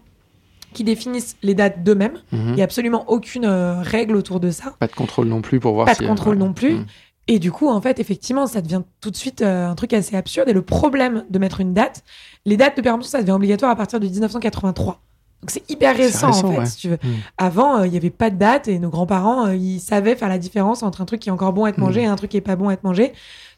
qui 0.78 0.84
définissent 0.84 1.36
les 1.42 1.54
dates 1.54 1.82
d'eux-mêmes. 1.82 2.18
Il 2.32 2.52
n'y 2.52 2.60
a 2.60 2.64
absolument 2.64 3.04
aucune 3.08 3.44
euh, 3.44 3.80
règle 3.82 4.14
autour 4.14 4.38
de 4.38 4.52
ça. 4.52 4.74
Pas 4.78 4.86
de 4.86 4.92
contrôle 4.94 5.26
non 5.26 5.42
plus 5.42 5.58
pour 5.58 5.74
voir 5.74 5.86
Pas 5.86 5.94
si, 5.94 6.00
de 6.02 6.04
euh, 6.06 6.08
contrôle 6.08 6.36
ouais. 6.36 6.44
non 6.46 6.52
plus. 6.52 6.74
Mhm. 6.74 6.86
Et 7.26 7.40
du 7.40 7.50
coup, 7.50 7.68
en 7.68 7.80
fait, 7.80 7.98
effectivement, 7.98 8.46
ça 8.46 8.60
devient 8.62 8.82
tout 9.00 9.10
de 9.10 9.16
suite 9.16 9.42
euh, 9.42 9.68
un 9.68 9.74
truc 9.74 9.92
assez 9.92 10.14
absurde. 10.16 10.48
Et 10.48 10.52
le 10.52 10.62
problème 10.62 11.24
de 11.28 11.38
mettre 11.40 11.60
une 11.60 11.74
date, 11.74 12.04
les 12.46 12.56
dates 12.56 12.76
de 12.76 12.82
péremption, 12.82 13.10
ça 13.10 13.20
devient 13.20 13.32
obligatoire 13.32 13.72
à 13.72 13.76
partir 13.76 13.98
de 13.98 14.06
1983. 14.06 15.00
Donc 15.42 15.50
c'est 15.50 15.68
hyper 15.68 15.96
récent, 15.96 16.28
récent, 16.28 16.46
en 16.48 16.52
fait, 16.52 16.58
ouais. 16.58 16.66
si 16.66 16.76
tu 16.76 16.88
veux. 16.90 16.98
Mhm. 17.02 17.10
Avant, 17.38 17.78
euh, 17.80 17.86
il 17.86 17.90
n'y 17.90 17.96
avait 17.96 18.10
pas 18.10 18.30
de 18.30 18.36
date 18.36 18.68
et 18.68 18.78
nos 18.78 18.88
grands-parents, 18.88 19.46
euh, 19.48 19.56
ils 19.56 19.80
savaient 19.80 20.14
faire 20.14 20.28
la 20.28 20.38
différence 20.38 20.84
entre 20.84 21.00
un 21.00 21.04
truc 21.04 21.18
qui 21.20 21.28
est 21.28 21.32
encore 21.32 21.52
bon 21.52 21.64
à 21.64 21.70
être 21.70 21.78
mangé 21.78 22.00
Mhm. 22.02 22.06
et 22.06 22.10
un 22.10 22.16
truc 22.16 22.30
qui 22.30 22.36
est 22.36 22.40
pas 22.40 22.54
bon 22.56 22.68
à 22.68 22.72
être 22.74 22.84
mangé. 22.84 23.12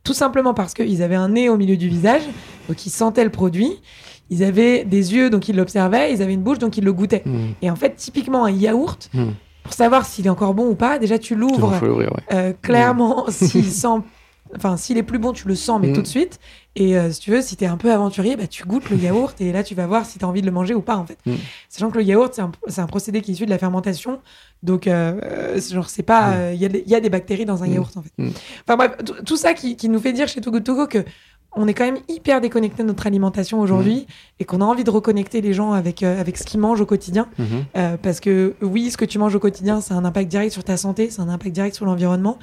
Tout 0.05 0.15
simplement 0.15 0.55
parce 0.55 0.73
qu'ils 0.73 1.03
avaient 1.03 1.15
un 1.17 1.29
nez 1.29 1.49
au 1.51 1.59
milieu 1.59 1.77
du 1.77 1.89
visage, 1.89 2.23
donc 2.69 2.87
ils 2.87 2.91
sentaient 2.91 3.25
le 3.25 3.31
produit. 3.31 3.79
Ils 4.31 4.45
avaient 4.45 4.85
des 4.85 5.13
yeux, 5.15 5.29
donc 5.29 5.49
ils 5.49 5.57
l'observaient. 5.57 6.13
Ils 6.13 6.23
avaient 6.23 6.35
une 6.35 6.43
bouche, 6.43 6.59
donc 6.59 6.77
ils 6.79 6.85
le 6.85 6.93
goûtaient. 6.93 7.23
Mhm. 7.27 7.55
Et 7.63 7.71
en 7.71 7.77
fait, 7.77 7.97
typiquement, 7.97 8.45
un 8.45 8.51
yaourt, 8.51 9.11
Mhm. 9.13 9.35
pour 9.65 9.73
savoir 9.73 10.07
s'il 10.07 10.27
est 10.27 10.31
encore 10.31 10.55
bon 10.55 10.69
ou 10.69 10.75
pas, 10.75 10.99
déjà 10.99 11.19
tu 11.19 11.35
l'ouvres. 11.35 11.73
Il 11.75 11.79
faut 11.79 11.87
l'ouvrir, 11.87 12.13
ouais. 12.13 12.23
Euh, 12.37 12.53
clairement, 12.63 13.27
s'il 13.29 13.65
sent, 13.71 13.89
enfin, 14.57 14.77
s'il 14.77 14.97
est 14.99 15.03
plus 15.03 15.19
bon, 15.19 15.33
tu 15.33 15.49
le 15.49 15.55
sens, 15.57 15.81
mais 15.81 15.93
tout 15.93 16.03
de 16.03 16.07
suite. 16.07 16.39
Et 16.77 16.97
euh, 16.97 17.11
si 17.11 17.19
tu 17.19 17.33
veux, 17.33 17.43
si 17.43 17.57
t'es 17.57 17.67
un 17.67 17.77
peu 17.77 17.93
aventurier, 17.93 18.37
bah, 18.37 18.47
tu 18.47 18.63
goûtes 18.65 18.89
le 18.91 18.97
yaourt 19.03 19.41
et 19.41 19.51
là, 19.51 19.65
tu 19.65 19.75
vas 19.75 19.89
voir 19.89 20.07
si 20.07 20.21
t'as 20.21 20.27
envie 20.29 20.41
de 20.43 20.47
le 20.47 20.53
manger 20.53 20.75
ou 20.75 20.81
pas, 20.83 20.97
en 20.97 21.05
fait. 21.05 21.19
Sachant 21.69 21.91
que 21.91 21.99
le 21.99 22.05
yaourt, 22.05 22.33
c'est 22.69 22.81
un, 22.81 22.87
procédé 22.87 23.23
qui 23.23 23.33
est 23.33 23.35
issu 23.35 23.45
de 23.47 23.51
la 23.51 23.59
fermentation. 23.59 24.21
Donc, 24.63 24.87
euh, 24.87 25.21
euh, 25.25 25.61
genre, 25.61 25.89
c'est 25.91 26.05
pas, 26.05 26.53
il 26.55 26.61
y, 26.61 26.65
a 26.65 26.69
des- 26.69 26.85
il 26.87 26.91
y 26.93 26.95
a 26.95 27.01
des 27.01 27.11
bactéries 27.11 27.47
dans 27.47 27.65
un 27.65 27.67
yaourt, 27.67 27.97
en 27.97 28.03
fait. 28.03 28.13
Enfin, 28.69 28.77
bref, 28.77 28.93
tout, 29.27 29.37
ça 29.37 29.55
qui, 29.55 29.75
qui 29.77 29.89
nous 29.89 29.99
fait 29.99 30.13
dire 30.13 30.29
chez 30.29 30.41
Too 30.41 30.53
Good 30.53 30.63
To 30.65 30.75
Go 30.77 30.87
que 30.87 31.05
on 31.57 31.67
est 31.67 31.75
quand 31.75 31.85
même 31.85 31.99
hyper 32.09 32.41
déconnecté 32.41 32.83
de 32.83 32.89
notre 32.89 33.07
alimentation 33.07 33.61
aujourd'hui 33.61 34.07
et 34.39 34.45
qu'on 34.45 34.61
a 34.61 34.65
envie 34.65 34.85
de 34.85 34.91
reconnecter 34.91 35.41
les 35.41 35.53
gens 35.53 35.73
avec, 35.73 36.03
euh, 36.03 36.21
avec 36.21 36.37
ce 36.37 36.45
qu'ils 36.45 36.61
mangent 36.61 36.81
au 36.81 36.87
quotidien. 36.87 37.27
Mhm. 37.39 37.47
Euh, 37.77 37.97
parce 38.01 38.21
que 38.21 38.55
oui, 38.63 38.91
ce 38.91 38.97
que 38.97 39.05
tu 39.05 39.19
manges 39.19 39.35
au 39.35 39.41
quotidien, 39.41 39.81
c'est 39.81 39.95
un 39.95 40.05
impact 40.05 40.29
direct 40.31 40.53
sur 40.53 40.63
ta 40.65 40.77
santé, 40.77 41.11
c'est 41.11 41.21
un 41.21 41.29
impact 41.29 41.53
direct 41.55 41.75
sur 41.75 41.87
l'environnement. 41.87 42.39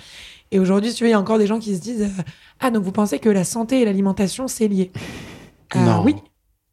Et 0.51 0.59
aujourd'hui, 0.59 0.93
tu 0.93 1.03
veux, 1.03 1.09
il 1.09 1.13
y 1.13 1.15
a 1.15 1.19
encore 1.19 1.37
des 1.37 1.47
gens 1.47 1.59
qui 1.59 1.75
se 1.75 1.81
disent 1.81 2.01
euh, 2.03 2.23
Ah, 2.59 2.69
donc 2.69 2.83
vous 2.83 2.91
pensez 2.91 3.19
que 3.19 3.29
la 3.29 3.43
santé 3.43 3.81
et 3.81 3.85
l'alimentation, 3.85 4.47
c'est 4.47 4.67
lié? 4.67 4.91
Non. 5.75 6.03
Oui. 6.03 6.15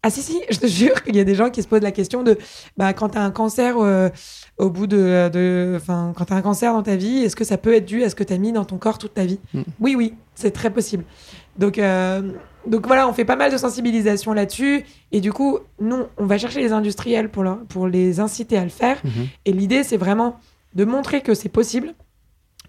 Ah 0.07 0.11
si, 0.11 0.21
si, 0.21 0.39
je 0.51 0.59
te 0.59 0.67
jure 0.67 1.03
qu'il 1.03 1.17
y 1.17 1.21
a 1.21 1.25
des 1.25 1.35
gens 1.35 1.49
qui 1.49 1.63
se 1.63 1.67
posent 1.67 1.81
la 1.83 1.91
question 1.91 2.23
de 2.23 2.37
bah, 2.77 2.93
quand 2.93 3.09
tu 3.11 3.19
as 3.19 3.23
un 3.23 3.31
cancer 3.31 3.77
au 4.59 4.69
bout 4.71 4.87
de... 4.87 5.31
de- 5.33 5.81
quand 5.87 6.25
tu 6.27 6.33
as 6.33 6.37
un 6.37 6.43
cancer 6.43 6.75
dans 6.75 6.83
ta 6.83 6.95
vie, 6.95 7.21
est-ce 7.21 7.35
que 7.35 7.43
ça 7.45 7.57
peut 7.57 7.75
être 7.75 7.87
dû 7.87 8.05
à 8.05 8.11
ce 8.11 8.15
que 8.15 8.23
tu 8.23 8.35
as 8.35 8.39
mis 8.39 8.53
dans 8.53 8.67
ton 8.67 8.77
corps 8.77 8.99
toute 8.99 9.15
ta 9.15 9.25
vie? 9.25 9.41
Mm. 9.55 9.63
Oui, 9.81 9.95
oui, 9.97 10.13
c'est 10.35 10.51
très 10.51 10.69
possible. 10.71 11.05
Donc, 11.59 11.79
euh, 11.79 12.23
donc 12.67 12.87
voilà, 12.87 13.09
on 13.09 13.13
fait 13.13 13.25
pas 13.25 13.37
mal 13.37 13.53
de 13.53 13.57
sensibilisation 13.57 14.33
là-dessus. 14.33 14.85
Et 15.13 15.21
du 15.21 15.33
coup, 15.33 15.59
nous, 15.81 16.05
on 16.17 16.27
va 16.27 16.39
chercher 16.39 16.61
les 16.61 16.73
industriels 16.73 17.29
pour, 17.31 17.43
leur- 17.43 17.61
pour 17.69 17.87
les 17.87 18.21
inciter 18.21 18.57
à 18.57 18.65
le 18.65 18.71
faire. 18.71 19.01
Mhm. 19.05 19.27
Et 19.45 19.53
l'idée, 19.53 19.85
c'est 19.85 19.97
vraiment 19.97 20.39
de 20.75 20.85
montrer 20.85 21.21
que 21.21 21.35
c'est 21.35 21.49
possible 21.49 21.95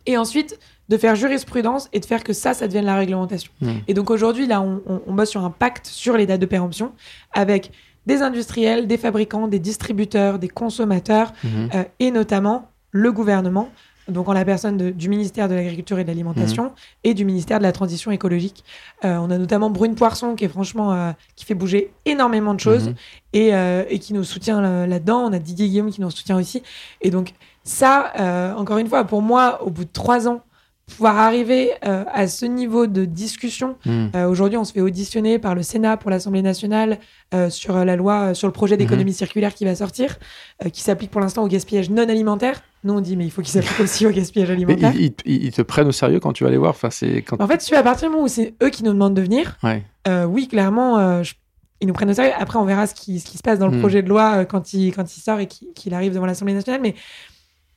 et 0.05 0.17
ensuite 0.17 0.59
de 0.89 0.97
faire 0.97 1.15
jurisprudence 1.15 1.89
et 1.93 1.99
de 1.99 2.05
faire 2.05 2.23
que 2.23 2.33
ça, 2.33 2.53
ça 2.53 2.67
devienne 2.67 2.85
la 2.85 2.95
réglementation. 2.95 3.51
Mhm. 3.61 3.81
Et 3.87 3.93
donc 3.95 4.11
aujourd'hui, 4.11 4.45
là, 4.45 4.61
on, 4.61 4.81
on- 4.85 5.01
on 5.07 5.13
bosse 5.13 5.29
sur 5.29 5.43
un 5.43 5.49
pacte 5.49 5.87
sur 5.87 6.15
les 6.15 6.27
dates 6.27 6.41
de 6.41 6.45
péremption 6.45 6.91
avec 7.31 7.71
des 8.05 8.21
industriels, 8.21 8.85
des 8.85 8.97
fabricants, 8.97 9.47
des 9.47 9.57
distributeurs, 9.57 10.37
des 10.37 10.47
consommateurs 10.49 11.33
Mhm. 11.43 11.69
euh, 11.73 11.83
et 11.99 12.11
notamment 12.11 12.69
le 12.91 13.11
gouvernement 13.11 13.69
donc 14.07 14.27
en 14.29 14.33
la 14.33 14.45
personne 14.45 14.77
de- 14.77 14.89
du 14.91 15.09
ministère 15.09 15.49
de 15.49 15.55
l'Agriculture 15.55 15.97
et 15.99 16.03
de 16.03 16.07
l'Alimentation 16.09 16.71
et 17.03 17.13
du 17.13 17.25
ministère 17.25 17.57
de 17.59 17.63
la 17.63 17.71
Transition 17.71 18.11
écologique. 18.11 18.63
Euh, 19.03 19.17
on 19.17 19.31
a 19.31 19.37
notamment 19.37 19.69
Brune 19.69 19.95
Poisson 19.95 20.35
qui 20.35 20.45
est 20.45 20.49
franchement 20.49 20.93
euh, 20.93 21.11
qui 21.35 21.45
fait 21.45 21.55
bouger 21.55 21.91
énormément 22.05 22.53
de 22.53 22.59
choses 22.59 22.89
Mhm. 22.89 22.95
et, 23.33 23.53
euh, 23.55 23.83
et 23.89 23.99
qui 23.99 24.13
nous 24.13 24.23
soutient 24.23 24.61
là- 24.61 24.85
là-dedans. 24.87 25.21
On 25.29 25.33
a 25.33 25.39
Didier 25.39 25.67
Guillaume 25.67 25.89
qui 25.91 26.01
nous 26.01 26.11
soutient 26.11 26.37
aussi. 26.37 26.61
Et 27.01 27.09
donc 27.09 27.33
ça, 27.63 28.13
euh, 28.19 28.53
encore 28.53 28.77
une 28.77 28.87
fois, 28.87 29.03
pour 29.05 29.21
moi, 29.21 29.63
au 29.63 29.69
bout 29.71 29.85
de 29.85 29.89
trois 29.91 30.27
ans, 30.27 30.41
pouvoir 30.87 31.17
arriver 31.17 31.71
euh, 31.87 32.03
à 32.13 32.27
ce 32.27 32.45
niveau 32.45 32.85
de 32.85 33.05
discussion. 33.05 33.75
Mhm. 33.87 34.11
Euh, 34.15 34.27
Aujourd'hui, 34.29 34.55
on 34.59 34.63
se 34.63 34.71
fait 34.71 34.81
auditionner 34.81 35.39
par 35.39 35.55
le 35.55 35.63
Sénat 35.63 35.97
pour 35.97 36.11
l'Assemblée 36.11 36.43
nationale 36.43 36.99
euh, 37.33 37.49
sur 37.49 37.83
la 37.83 37.95
loi, 37.95 38.13
euh, 38.19 38.33
sur 38.35 38.47
le 38.47 38.51
projet 38.53 38.77
d'économie 38.77 39.11
circulaire 39.13 39.55
qui 39.55 39.65
va 39.65 39.73
sortir, 39.73 40.19
euh, 40.63 40.69
qui 40.69 40.81
s'applique 40.83 41.09
pour 41.09 41.21
l'instant 41.21 41.43
au 41.43 41.47
gaspillage 41.47 41.89
non 41.89 42.03
alimentaire. 42.07 42.61
Nous, 42.85 42.93
on 42.93 43.01
dit, 43.01 43.17
mais 43.17 43.25
il 43.25 43.31
faut 43.31 43.41
qu'il 43.41 43.51
s'applique 43.51 43.79
aussi 43.81 44.05
au 44.05 44.11
gaspillage 44.11 44.51
alimentaire. 44.51 44.93
ils, 44.95 45.11
ils- 45.25 45.45
ils 45.45 45.51
te 45.51 45.61
prennent 45.63 45.87
au 45.87 45.91
sérieux 45.91 46.19
quand 46.19 46.31
tu 46.33 46.43
vas 46.43 46.49
les 46.51 46.57
voir. 46.57 46.69
Enfin, 46.69 46.89
c'est 46.91 47.23
quand. 47.23 47.41
En 47.41 47.47
fait, 47.47 47.59
si 47.61 47.73
à 47.75 47.81
partir 47.83 48.07
du 48.07 48.11
moment 48.13 48.25
où 48.25 48.29
c'est 48.29 48.53
eux 48.61 48.69
qui 48.69 48.83
nous 48.83 48.93
demandent 48.93 49.15
de 49.15 49.21
venir, 49.23 49.57
Ouais. 49.63 49.83
euh, 50.07 50.25
oui, 50.25 50.47
clairement, 50.47 50.99
euh, 50.99 51.23
je- 51.23 51.33
ils 51.81 51.87
nous 51.87 51.93
prennent 51.93 52.11
au 52.11 52.13
sérieux. 52.13 52.31
Après, 52.37 52.59
on 52.59 52.63
verra 52.65 52.85
ce 52.87 52.93
qui, 52.95 53.19
ce 53.19 53.25
qui 53.25 53.37
se 53.37 53.43
passe 53.43 53.57
dans 53.59 53.67
le 53.67 53.75
Hmm. 53.77 53.79
projet 53.81 54.01
de 54.03 54.07
loi 54.09 54.37
euh, 54.37 54.45
quand, 54.45 54.71
il, 54.73 54.93
quand 54.93 55.17
il 55.17 55.19
sort 55.19 55.39
et 55.39 55.47
qu'il 55.47 55.93
arrive 55.95 56.13
devant 56.13 56.27
l'Assemblée 56.27 56.53
nationale. 56.53 56.79
Mais 56.81 56.93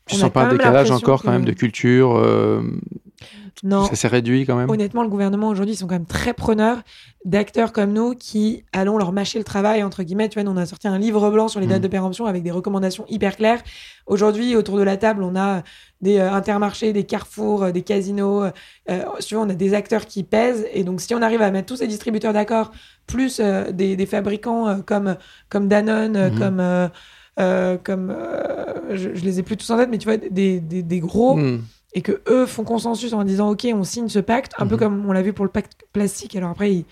Tu 0.06 0.14
on 0.14 0.18
sens 0.18 0.30
pas 0.30 0.44
un 0.44 0.50
décalage 0.52 0.90
encore 0.90 1.20
que- 1.22 1.26
quand 1.26 1.32
même 1.32 1.44
de 1.46 1.52
culture 1.52 2.14
euh, 2.16 2.62
non, 3.62 3.85
Ça 3.85 3.97
s'est 3.97 4.09
réduit 4.09 4.47
quand 4.47 4.57
même? 4.57 4.71
honnêtement, 4.71 5.03
le 5.03 5.09
gouvernement 5.09 5.49
aujourd'hui, 5.49 5.75
ils 5.75 5.79
sont 5.79 5.87
quand 5.87 5.95
même 5.97 6.07
très 6.07 6.33
preneurs 6.35 6.79
d'acteurs 7.25 7.73
comme 7.73 7.93
nous 7.93 8.14
qui 8.14 8.64
allons 8.73 8.97
leur 8.99 9.12
mâcher 9.12 9.39
le 9.39 9.45
travail, 9.45 9.83
entre 9.83 10.03
guillemets. 10.03 10.29
Tu 10.29 10.35
vois, 10.35 10.45
nous, 10.45 10.53
on 10.53 10.57
a 10.57 10.66
sorti 10.66 10.87
un 10.89 10.99
livre 10.99 11.29
blanc 11.31 11.49
sur 11.49 11.59
les 11.61 11.66
dates 11.66 11.79
Mhm. 11.79 11.83
de 11.83 11.89
péremption 11.89 12.27
avec 12.27 12.43
des 12.43 12.51
recommandations 12.53 13.05
hyper 13.09 13.37
claires. 13.37 13.62
Aujourd'hui, 14.07 14.55
autour 14.57 14.77
de 14.79 14.83
la 14.83 14.97
table, 14.97 15.23
on 15.23 15.35
a 15.37 15.62
des 16.01 16.19
euh, 16.19 16.33
intermarchés, 16.33 16.93
des 16.93 17.05
carrefours, 17.05 17.64
euh, 17.64 17.71
des 17.73 17.83
casinos. 17.83 18.45
Euh, 18.89 19.03
tu 19.27 19.35
veux, 19.35 19.41
on 19.41 19.49
a 19.51 19.55
des 19.55 19.75
acteurs 19.75 20.07
qui 20.07 20.23
pèsent. 20.23 20.66
Et 20.73 20.85
donc, 20.85 21.01
si 21.01 21.14
on 21.14 21.23
arrive 21.23 21.43
à 21.43 21.51
mettre 21.51 21.66
tous 21.66 21.77
ces 21.77 21.89
distributeurs 21.89 22.33
d'accord, 22.33 22.71
plus 23.07 23.41
euh, 23.41 23.73
des, 23.73 23.97
des 23.97 24.07
fabricants 24.07 24.69
euh, 24.69 24.77
comme, 24.87 25.16
comme 25.49 25.66
Danone, 25.69 26.16
euh, 26.16 26.31
Mhm. 26.31 26.39
comme. 26.39 26.61
euh, 26.61 26.89
euh, 27.41 27.77
comme 27.79 28.11
euh, 28.11 28.97
je, 28.97 29.14
je 29.14 29.25
les 29.25 29.39
ai 29.39 29.45
plus 29.45 29.57
tous 29.57 29.71
en 29.71 29.77
tête, 29.77 29.89
mais 29.93 29.99
tu 29.99 30.07
vois, 30.09 30.16
des, 30.16 30.59
des, 30.59 30.83
des 30.83 30.99
gros 30.99 31.37
Hmm. 31.37 31.59
Et 31.95 32.03
que 32.03 32.20
eux 32.28 32.47
font 32.47 32.64
consensus 32.64 33.12
en 33.12 33.24
disant 33.24 33.51
ok 33.51 33.66
on 33.74 33.82
signe 33.84 34.09
ce 34.09 34.18
pacte 34.18 34.53
un 34.59 34.66
peu 34.66 34.74
Mhm. 34.74 34.78
comme 34.80 35.07
on 35.09 35.12
l'a 35.12 35.22
vu 35.22 35.32
pour 35.32 35.45
le 35.45 35.51
pacte 35.51 35.72
plastique 35.93 36.36
alors 36.36 36.51
après 36.51 36.72
il, 36.72 36.84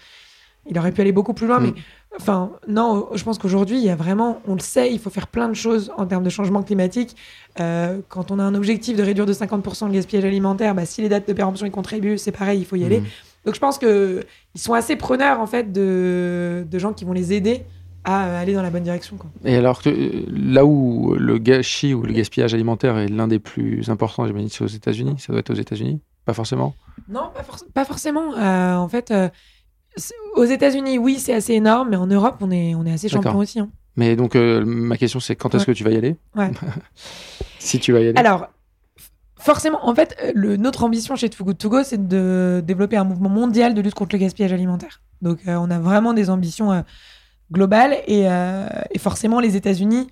il 0.69 0.79
aurait 0.79 0.93
pu 0.93 1.01
aller 1.03 1.13
beaucoup 1.13 1.35
plus 1.35 1.47
loin 1.47 1.61
mais 1.61 1.75
enfin 2.19 2.53
non 2.67 3.09
je 3.15 3.23
pense 3.23 3.37
qu'aujourd'hui 3.39 3.77
il 3.77 3.85
y 3.85 3.91
a 3.91 3.95
vraiment 3.97 4.41
on 4.49 4.55
le 4.55 4.61
sait 4.61 4.91
il 4.93 4.99
faut 4.99 5.11
faire 5.11 5.27
plein 5.27 5.49
de 5.49 5.55
choses 5.55 5.93
en 5.99 6.07
termes 6.07 6.25
de 6.25 6.31
changement 6.31 6.63
climatique. 6.63 7.15
Euh, 7.61 7.99
quand 8.09 8.31
on 8.31 8.39
a 8.39 8.43
un 8.43 8.55
objectif 8.55 8.97
de 8.97 9.03
réduire 9.03 9.27
de 9.27 9.33
50% 9.35 9.87
le 9.87 9.93
gaspillage 9.93 10.25
alimentaire 10.25 10.75
bah, 10.75 10.87
si 10.87 11.03
les 11.03 11.09
dates 11.11 11.29
de 11.29 11.33
péremption 11.35 11.67
y 11.67 11.71
contribuent 11.71 12.17
c'est 12.19 12.33
pareil 12.33 12.59
il 12.61 12.65
faut 12.65 12.77
y 12.77 12.85
aller. 12.85 13.01
Mhm. 13.01 13.07
donc 13.45 13.55
je 13.55 13.61
pense 13.61 13.77
que 13.79 14.25
ils 14.55 14.61
sont 14.61 14.73
assez 14.73 14.97
preneurs 14.97 15.41
en 15.41 15.47
fait 15.47 15.73
de, 15.73 16.67
de 16.71 16.79
gens 16.79 16.95
qui 16.95 17.05
vont 17.05 17.13
les 17.13 17.35
aider 17.35 17.65
à 18.07 18.27
euh, 18.29 18.41
aller 18.43 18.55
dans 18.55 18.63
la 18.63 18.71
bonne 18.71 18.85
direction 18.85 19.17
quoi. 19.17 19.29
Et 19.45 19.55
alors 19.57 19.83
que 19.83 19.91
euh, 19.91 20.25
là 20.33 20.65
où 20.65 21.15
le 21.19 21.37
gâchis 21.39 21.93
ou 21.93 22.03
le 22.03 22.13
gaspillage 22.15 22.55
alimentaire 22.55 22.97
est 22.97 23.09
l'un 23.09 23.29
des 23.29 23.39
plus 23.39 23.91
importants, 23.91 24.27
j'imagine, 24.27 24.49
c'est 24.49 24.65
aux 24.65 24.69
États-Unis. 24.69 25.17
Ça 25.19 25.33
doit 25.33 25.41
être 25.41 25.51
aux 25.51 25.55
États-Unis? 25.55 26.01
Pas 26.25 26.33
forcément? 26.33 26.75
Non, 27.09 27.31
pas, 27.35 27.43
forc- 27.43 27.71
pas 27.75 27.85
forcément. 27.85 28.35
Euh, 28.37 28.77
en 28.77 28.89
fait, 28.89 29.11
euh, 29.11 29.29
aux 30.35 30.45
États-Unis, 30.45 30.99
oui, 30.99 31.19
c'est 31.19 31.35
assez 31.35 31.53
énorme, 31.55 31.91
mais 31.91 31.97
en 31.97 32.07
Europe, 32.07 32.37
on 32.41 32.51
est, 32.51 32.75
on 32.75 32.85
est 32.87 32.93
assez 32.93 33.09
champion 33.09 33.37
aussi. 33.39 33.61
hein. 33.61 33.69
Mais 33.97 34.15
donc, 34.17 34.37
euh, 34.37 34.65
ma 34.65 34.97
question, 34.97 35.21
c'est 35.21 35.37
quand 35.37 35.55
est-ce 35.55 35.63
Ouais. 35.63 35.73
que 35.73 35.79
tu 35.79 35.85
vas 35.85 35.91
y 35.91 35.97
aller? 35.97 36.17
Ouais. 36.35 36.51
Si 37.59 37.81
tu 37.81 37.93
vas 37.93 38.01
y 38.01 38.09
aller. 38.09 38.19
Alors, 38.19 38.49
forcément, 39.39 39.87
en 39.89 39.95
fait, 39.95 40.17
le, 40.35 40.57
notre 40.57 40.85
ambition 40.85 41.17
chez 41.17 41.29
Too 41.31 41.45
Good 41.45 41.59
To 41.59 41.69
Go, 41.69 41.83
c'est 41.83 42.07
de 42.09 42.63
développer 42.65 42.97
un 42.97 43.05
mouvement 43.05 43.29
mondial 43.29 43.75
de 43.75 43.81
lutte 43.81 43.95
contre 43.95 44.15
le 44.15 44.21
gaspillage 44.21 44.53
alimentaire. 44.53 45.01
Donc, 45.23 45.39
on 45.47 45.71
a 45.71 45.79
vraiment 45.79 46.13
des 46.13 46.31
ambitions 46.31 46.85
globales 47.53 47.97
et, 48.07 48.25
euh, 48.29 48.69
et 48.91 48.99
forcément, 48.99 49.41
les 49.41 49.57
États-Unis, 49.57 50.09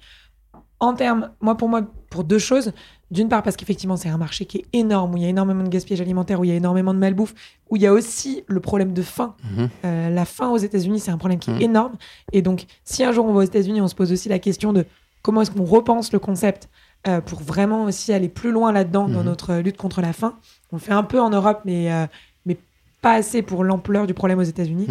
en 0.80 0.94
termes, 0.94 1.30
moi, 1.40 1.56
pour 1.56 1.68
moi, 1.68 1.82
pour 2.10 2.24
deux 2.24 2.38
choses. 2.38 2.72
D'une 3.10 3.28
part, 3.28 3.42
parce 3.42 3.54
qu'effectivement, 3.56 3.96
c'est 3.96 4.08
un 4.08 4.16
marché 4.18 4.44
qui 4.44 4.58
est 4.58 4.64
énorme, 4.72 5.14
où 5.14 5.16
il 5.16 5.22
y 5.22 5.26
a 5.26 5.28
énormément 5.28 5.62
de 5.62 5.68
gaspillage 5.68 6.00
alimentaire, 6.00 6.40
où 6.40 6.44
il 6.44 6.48
y 6.48 6.52
a 6.52 6.56
énormément 6.56 6.92
de 6.92 6.98
malbouffe, 6.98 7.34
où 7.70 7.76
il 7.76 7.82
y 7.82 7.86
a 7.86 7.92
aussi 7.92 8.42
le 8.48 8.58
problème 8.60 8.92
de 8.92 9.02
faim. 9.02 9.36
Mhm. 9.56 9.68
Euh, 9.84 10.10
la 10.10 10.24
faim 10.24 10.48
aux 10.50 10.56
États-Unis, 10.56 10.98
c'est 11.00 11.10
un 11.12 11.18
problème 11.18 11.38
qui 11.38 11.50
Mhm. 11.50 11.60
est 11.60 11.64
énorme. 11.64 11.92
Et 12.32 12.42
donc, 12.42 12.64
si 12.84 13.04
un 13.04 13.12
jour 13.12 13.24
on 13.26 13.32
va 13.32 13.40
aux 13.40 13.42
États-Unis, 13.42 13.80
on 13.80 13.88
se 13.88 13.94
pose 13.94 14.10
aussi 14.10 14.28
la 14.28 14.38
question 14.40 14.72
de 14.72 14.84
comment 15.22 15.42
est-ce 15.42 15.50
qu'on 15.52 15.64
repense 15.64 16.12
le 16.12 16.18
concept 16.18 16.68
euh, 17.06 17.20
pour 17.20 17.40
vraiment 17.40 17.84
aussi 17.84 18.12
aller 18.14 18.30
plus 18.30 18.50
loin 18.50 18.72
là-dedans 18.72 19.08
dans 19.08 19.20
Mhm. 19.20 19.26
notre 19.26 19.54
lutte 19.56 19.76
contre 19.76 20.00
la 20.00 20.12
faim. 20.14 20.38
On 20.72 20.76
le 20.76 20.80
fait 20.80 20.92
un 20.92 21.02
peu 21.02 21.20
en 21.20 21.28
Europe, 21.30 21.60
mais, 21.66 21.92
euh, 21.92 22.06
mais 22.46 22.56
pas 23.02 23.12
assez 23.12 23.42
pour 23.42 23.62
l'ampleur 23.62 24.06
du 24.06 24.14
problème 24.14 24.38
aux 24.38 24.42
États-Unis. 24.42 24.86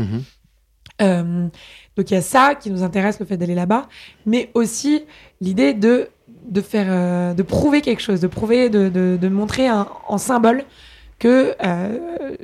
Donc 1.97 2.09
il 2.11 2.13
y 2.13 2.17
a 2.17 2.21
ça 2.21 2.55
qui 2.55 2.71
nous 2.71 2.83
intéresse, 2.83 3.19
le 3.19 3.25
fait 3.25 3.37
d'aller 3.37 3.55
là-bas, 3.55 3.87
mais 4.25 4.49
aussi 4.53 5.03
l'idée 5.41 5.73
de, 5.73 6.07
de 6.47 6.61
faire, 6.61 6.87
euh, 6.89 7.33
de 7.33 7.43
prouver 7.43 7.81
quelque 7.81 8.01
chose, 8.01 8.19
de 8.19 8.27
prouver, 8.27 8.69
de, 8.69 8.89
de, 8.89 9.17
de 9.21 9.29
montrer 9.29 9.67
un, 9.67 9.87
en 10.07 10.17
symbole 10.17 10.63
que 11.19 11.53
euh, 11.63 12.35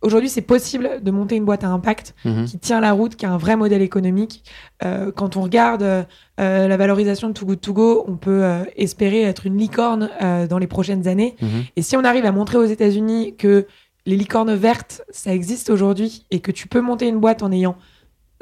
aujourd'hui 0.00 0.28
c'est 0.28 0.42
possible 0.42 1.02
de 1.02 1.10
monter 1.10 1.36
une 1.36 1.44
boîte 1.44 1.64
à 1.64 1.68
impact 1.68 2.14
Mhm. 2.24 2.44
qui 2.44 2.58
tient 2.58 2.80
la 2.80 2.92
route, 2.92 3.16
qui 3.16 3.26
a 3.26 3.32
un 3.32 3.36
vrai 3.38 3.56
modèle 3.56 3.82
économique. 3.82 4.44
Euh, 4.84 5.10
quand 5.10 5.36
on 5.36 5.42
regarde 5.42 5.82
euh, 5.82 6.04
la 6.38 6.76
valorisation 6.76 7.28
de 7.28 7.32
Too 7.32 7.46
Good 7.46 7.60
To 7.60 7.72
Go, 7.72 8.04
on 8.06 8.16
peut 8.16 8.44
euh, 8.44 8.64
espérer 8.76 9.22
être 9.22 9.46
une 9.46 9.56
licorne 9.58 10.08
dans 10.48 10.58
les 10.58 10.66
prochaines 10.66 11.08
années. 11.08 11.36
Mhm. 11.40 11.48
Et 11.76 11.82
si 11.82 11.96
on 11.96 12.04
arrive 12.04 12.26
à 12.26 12.32
montrer 12.32 12.58
aux 12.58 12.64
États-Unis 12.64 13.34
que 13.36 13.66
les 14.06 14.16
licornes 14.16 14.54
vertes, 14.54 15.02
ça 15.10 15.32
existe 15.34 15.70
aujourd'hui 15.70 16.26
et 16.30 16.40
que 16.40 16.50
tu 16.52 16.68
peux 16.68 16.80
monter 16.82 17.08
une 17.08 17.18
boîte 17.18 17.42
en 17.42 17.50
ayant 17.50 17.76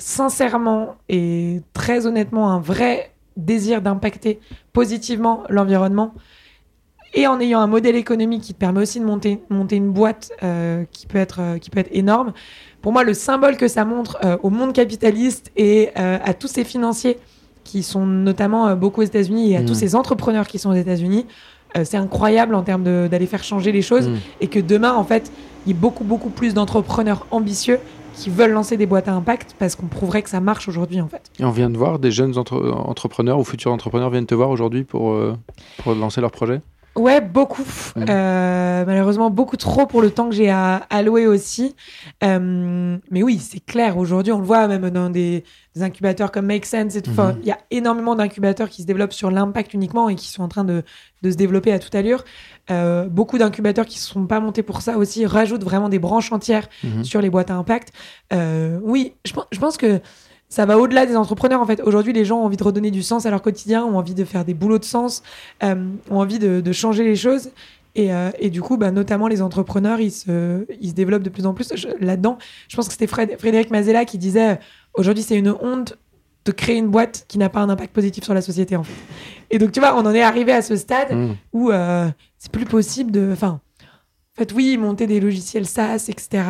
sincèrement 0.03 0.96
et 1.09 1.61
très 1.72 2.07
honnêtement 2.07 2.50
un 2.50 2.59
vrai 2.59 3.12
désir 3.36 3.80
d'impacter 3.80 4.40
positivement 4.72 5.44
l'environnement 5.48 6.12
et 7.14 7.26
en 7.26 7.38
ayant 7.40 7.61
un 7.61 7.66
modèle 7.66 7.94
économique 7.94 8.42
qui 8.42 8.55
te 8.55 8.59
permet 8.59 8.80
aussi 8.80 8.98
de 8.98 9.05
monter, 9.05 9.40
monter 9.48 9.76
une 9.76 9.92
boîte 9.92 10.32
euh, 10.42 10.84
qui, 10.90 11.07
peut 11.07 11.18
être, 11.18 11.40
euh, 11.40 11.59
qui 11.59 11.70
peut 11.70 11.78
être 11.78 11.90
énorme, 11.92 12.32
pour 12.80 12.92
moi, 12.92 13.05
le 13.05 13.14
symbole 13.14 13.57
que 13.57 13.68
ça 13.68 13.84
montre 13.84 14.18
euh, 14.24 14.36
au 14.42 14.50
monde 14.50 14.72
capitaliste 14.72 15.53
et 15.57 15.90
à 15.94 16.34
tous 16.34 16.48
ces 16.48 16.64
financiers 16.64 17.18
qui 17.62 17.84
sont 17.84 18.05
notamment 18.07 18.74
beaucoup 18.74 19.03
aux 19.03 19.05
États-Unis 19.05 19.53
et 19.53 19.57
à 19.57 19.62
tous 19.62 19.74
ces 19.74 19.94
entrepreneurs 19.94 20.48
qui 20.48 20.59
sont 20.59 20.70
aux 20.70 20.74
États-Unis, 20.74 21.26
c'est 21.84 21.96
incroyable 21.96 22.57
en 22.57 22.62
termes 22.62 22.82
d'aller 23.09 23.26
faire 23.26 23.44
changer 23.44 23.70
les 23.70 23.82
choses 23.82 24.09
Mhm. 24.09 24.18
et 24.40 24.48
que 24.48 24.59
demain, 24.59 24.94
en 24.94 25.05
fait, 25.05 25.30
il 25.64 25.68
y 25.68 25.72
ait 25.72 25.78
beaucoup, 25.78 26.03
beaucoup 26.03 26.28
plus 26.28 26.55
d'entrepreneurs 26.55 27.24
ambitieux 27.30 27.78
qui 28.14 28.30
veulent 28.30 28.52
lancer 28.52 28.76
des 28.76 28.86
boîtes 28.86 29.08
à 29.08 29.12
impact 29.14 29.56
parce 29.58 29.74
qu'on 29.76 29.86
prouverait 29.86 30.22
que 30.22 30.30
ça 30.30 30.40
marche 30.40 30.68
aujourd'hui, 30.68 31.00
en 31.00 31.08
fait. 31.08 31.22
Et 31.40 31.44
on 31.44 31.50
vient 31.50 31.70
de 31.70 31.76
voir 31.76 31.98
des 31.98 32.10
jeunes 32.10 32.36
entre- 32.38 32.70
entrepreneurs 32.86 33.38
ou 33.38 33.44
futurs 33.44 33.72
entrepreneurs 33.72 34.10
viennent 34.10 34.26
te 34.26 34.34
voir 34.34 34.50
aujourd'hui 34.50 34.84
pour, 34.84 35.12
euh, 35.12 35.36
pour 35.82 35.94
lancer 35.94 36.20
leur 36.20 36.30
projet? 36.30 36.60
Ouais, 36.94 37.22
beaucoup. 37.22 37.64
Euh, 37.96 38.84
malheureusement, 38.84 39.30
beaucoup 39.30 39.56
trop 39.56 39.86
pour 39.86 40.02
le 40.02 40.10
temps 40.10 40.28
que 40.28 40.34
j'ai 40.34 40.50
à 40.50 40.82
allouer 40.90 41.26
aussi. 41.26 41.74
Euh, 42.22 42.98
mais 43.10 43.22
oui, 43.22 43.38
c'est 43.38 43.64
clair. 43.64 43.96
Aujourd'hui, 43.96 44.30
on 44.32 44.38
le 44.38 44.44
voit 44.44 44.68
même 44.68 44.90
dans 44.90 45.08
des, 45.08 45.42
des 45.74 45.82
incubateurs 45.82 46.30
comme 46.30 46.44
Make 46.46 46.66
Sense 46.66 46.94
et 46.96 47.00
tout. 47.00 47.10
Enfin, 47.10 47.32
Mhm. 47.32 47.38
il 47.42 47.48
y 47.48 47.50
a 47.50 47.58
énormément 47.70 48.14
d'incubateurs 48.14 48.68
qui 48.68 48.82
se 48.82 48.86
développent 48.86 49.14
sur 49.14 49.30
l'impact 49.30 49.72
uniquement 49.72 50.10
et 50.10 50.16
qui 50.16 50.28
sont 50.28 50.42
en 50.42 50.48
train 50.48 50.64
de, 50.64 50.82
de 51.22 51.30
se 51.30 51.36
développer 51.36 51.72
à 51.72 51.78
toute 51.78 51.94
allure. 51.94 52.24
Euh, 52.70 53.08
beaucoup 53.08 53.38
d'incubateurs 53.38 53.86
qui 53.86 53.96
ne 53.98 54.02
sont 54.02 54.26
pas 54.26 54.38
montés 54.38 54.62
pour 54.62 54.82
ça 54.82 54.96
aussi 54.96 55.26
rajoutent 55.26 55.64
vraiment 55.64 55.88
des 55.88 55.98
branches 55.98 56.30
entières 56.32 56.68
Mhm. 56.84 57.02
sur 57.04 57.20
les 57.20 57.28
boîtes 57.28 57.50
à 57.50 57.54
impact. 57.56 57.92
Euh, 58.32 58.78
oui, 58.82 59.14
je, 59.24 59.32
je 59.50 59.58
pense 59.58 59.76
que 59.76 60.00
ça 60.48 60.64
va 60.64 60.78
au-delà 60.78 61.04
des 61.06 61.16
entrepreneurs. 61.16 61.60
En 61.60 61.66
fait, 61.66 61.80
aujourd'hui, 61.82 62.12
les 62.12 62.24
gens 62.24 62.38
ont 62.40 62.44
envie 62.44 62.56
de 62.56 62.62
redonner 62.62 62.90
du 62.92 63.02
sens 63.02 63.26
à 63.26 63.30
leur 63.30 63.42
quotidien, 63.42 63.84
ont 63.84 63.96
envie 63.98 64.14
de 64.14 64.24
faire 64.24 64.44
des 64.44 64.54
boulots 64.54 64.78
de 64.78 64.84
sens, 64.84 65.22
euh, 65.64 65.74
ont 66.10 66.20
envie 66.20 66.38
de, 66.38 66.60
de 66.60 66.72
changer 66.72 67.02
les 67.04 67.16
choses. 67.16 67.50
Et, 67.94 68.08
et 68.38 68.48
du 68.48 68.62
coup, 68.62 68.78
bah, 68.78 68.90
notamment 68.90 69.28
les 69.28 69.42
entrepreneurs, 69.42 70.00
ils 70.00 70.10
se, 70.10 70.64
ils 70.80 70.88
se 70.88 70.94
développent 70.94 71.22
de 71.24 71.28
plus 71.28 71.44
en 71.44 71.52
plus 71.52 71.74
là-dedans. 72.00 72.38
Je 72.68 72.74
pense 72.76 72.86
que 72.86 72.92
c'était 72.92 73.06
Frédéric 73.06 73.70
Mazella 73.70 74.06
qui 74.06 74.16
disait 74.16 74.58
aujourd'hui, 74.94 75.22
c'est 75.22 75.36
une 75.36 75.50
honte 75.60 75.98
de 76.45 76.53
créer 76.53 76.76
une 76.76 76.88
boîte 76.88 77.24
qui 77.28 77.38
n'a 77.38 77.49
pas 77.49 77.61
un 77.61 77.68
impact 77.70 77.93
positif 77.93 78.24
sur 78.24 78.34
la 78.34 78.40
société. 78.43 78.76
En 78.76 78.82
fait. 78.82 78.93
Et 79.51 79.59
donc, 79.59 79.72
tu 79.72 79.80
vois, 79.80 79.95
on 79.97 80.05
en 80.07 80.12
est 80.14 80.22
arrivé 80.22 80.53
à 80.53 80.62
ce 80.62 80.76
stade 80.76 81.12
Mhm. 81.12 81.36
où 81.53 81.70
euh, 81.70 82.09
c'est 82.38 82.51
plus 82.51 82.64
possible 82.64 83.11
de. 83.11 83.30
Enfin, 83.32 83.61
en 83.82 84.38
fait, 84.38 84.53
oui, 84.53 84.76
monter 84.78 85.07
des 85.07 85.20
logiciels 85.20 85.66
SaaS, 85.66 86.07
etc., 86.09 86.43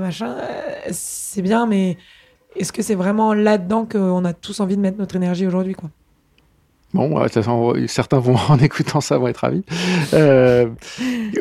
machin, 0.00 0.36
euh, 0.38 0.88
c'est 0.90 1.40
bien, 1.42 1.66
mais 1.66 1.96
est-ce 2.56 2.72
que 2.72 2.82
c'est 2.82 2.96
vraiment 2.96 3.32
là-dedans 3.32 3.86
qu'on 3.86 4.24
a 4.24 4.32
tous 4.32 4.58
envie 4.60 4.76
de 4.76 4.80
mettre 4.82 4.98
notre 4.98 5.14
énergie 5.16 5.46
aujourd'hui, 5.46 5.74
quoi? 5.74 5.88
Bon, 6.94 7.22
certains 7.28 8.18
vont 8.18 8.36
en 8.48 8.58
écoutant 8.58 9.00
ça 9.02 9.18
vont 9.18 9.28
être 9.28 9.38
ravis. 9.38 9.62
Euh, 10.14 10.68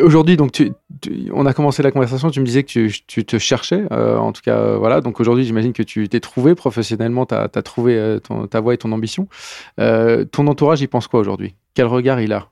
aujourd'hui, 0.02 0.36
donc, 0.36 0.52
tu, 0.52 0.74
tu- 1.02 1.30
on 1.34 1.46
a 1.46 1.54
commencé 1.54 1.82
la 1.82 1.92
conversation. 1.92 2.30
Tu 2.30 2.42
me 2.42 2.46
disais 2.46 2.64
que 2.64 2.68
tu, 2.70 2.92
tu 3.08 3.24
te 3.24 3.38
cherchais, 3.40 3.84
euh, 3.94 4.18
en 4.18 4.34
tout 4.34 4.42
cas, 4.44 4.58
euh, 4.58 4.78
voilà. 4.78 5.00
Donc 5.00 5.20
aujourd'hui, 5.22 5.46
j'imagine 5.46 5.72
que 5.74 5.84
tu 5.84 6.10
t'es 6.10 6.20
trouvé 6.20 6.54
professionnellement, 6.54 7.26
tu 7.26 7.34
as, 7.36 7.48
trouvé 7.62 8.18
ton- 8.24 8.48
ta 8.48 8.60
voie 8.60 8.74
et 8.74 8.78
ton 8.78 8.92
ambition. 8.92 9.28
Ton 9.78 10.48
entourage, 10.48 10.82
il 10.82 10.88
pense 10.88 11.08
quoi 11.08 11.20
aujourd'hui? 11.22 11.56
Quel 11.74 11.86
regard 11.86 12.20
il 12.20 12.34
a? 12.34 12.48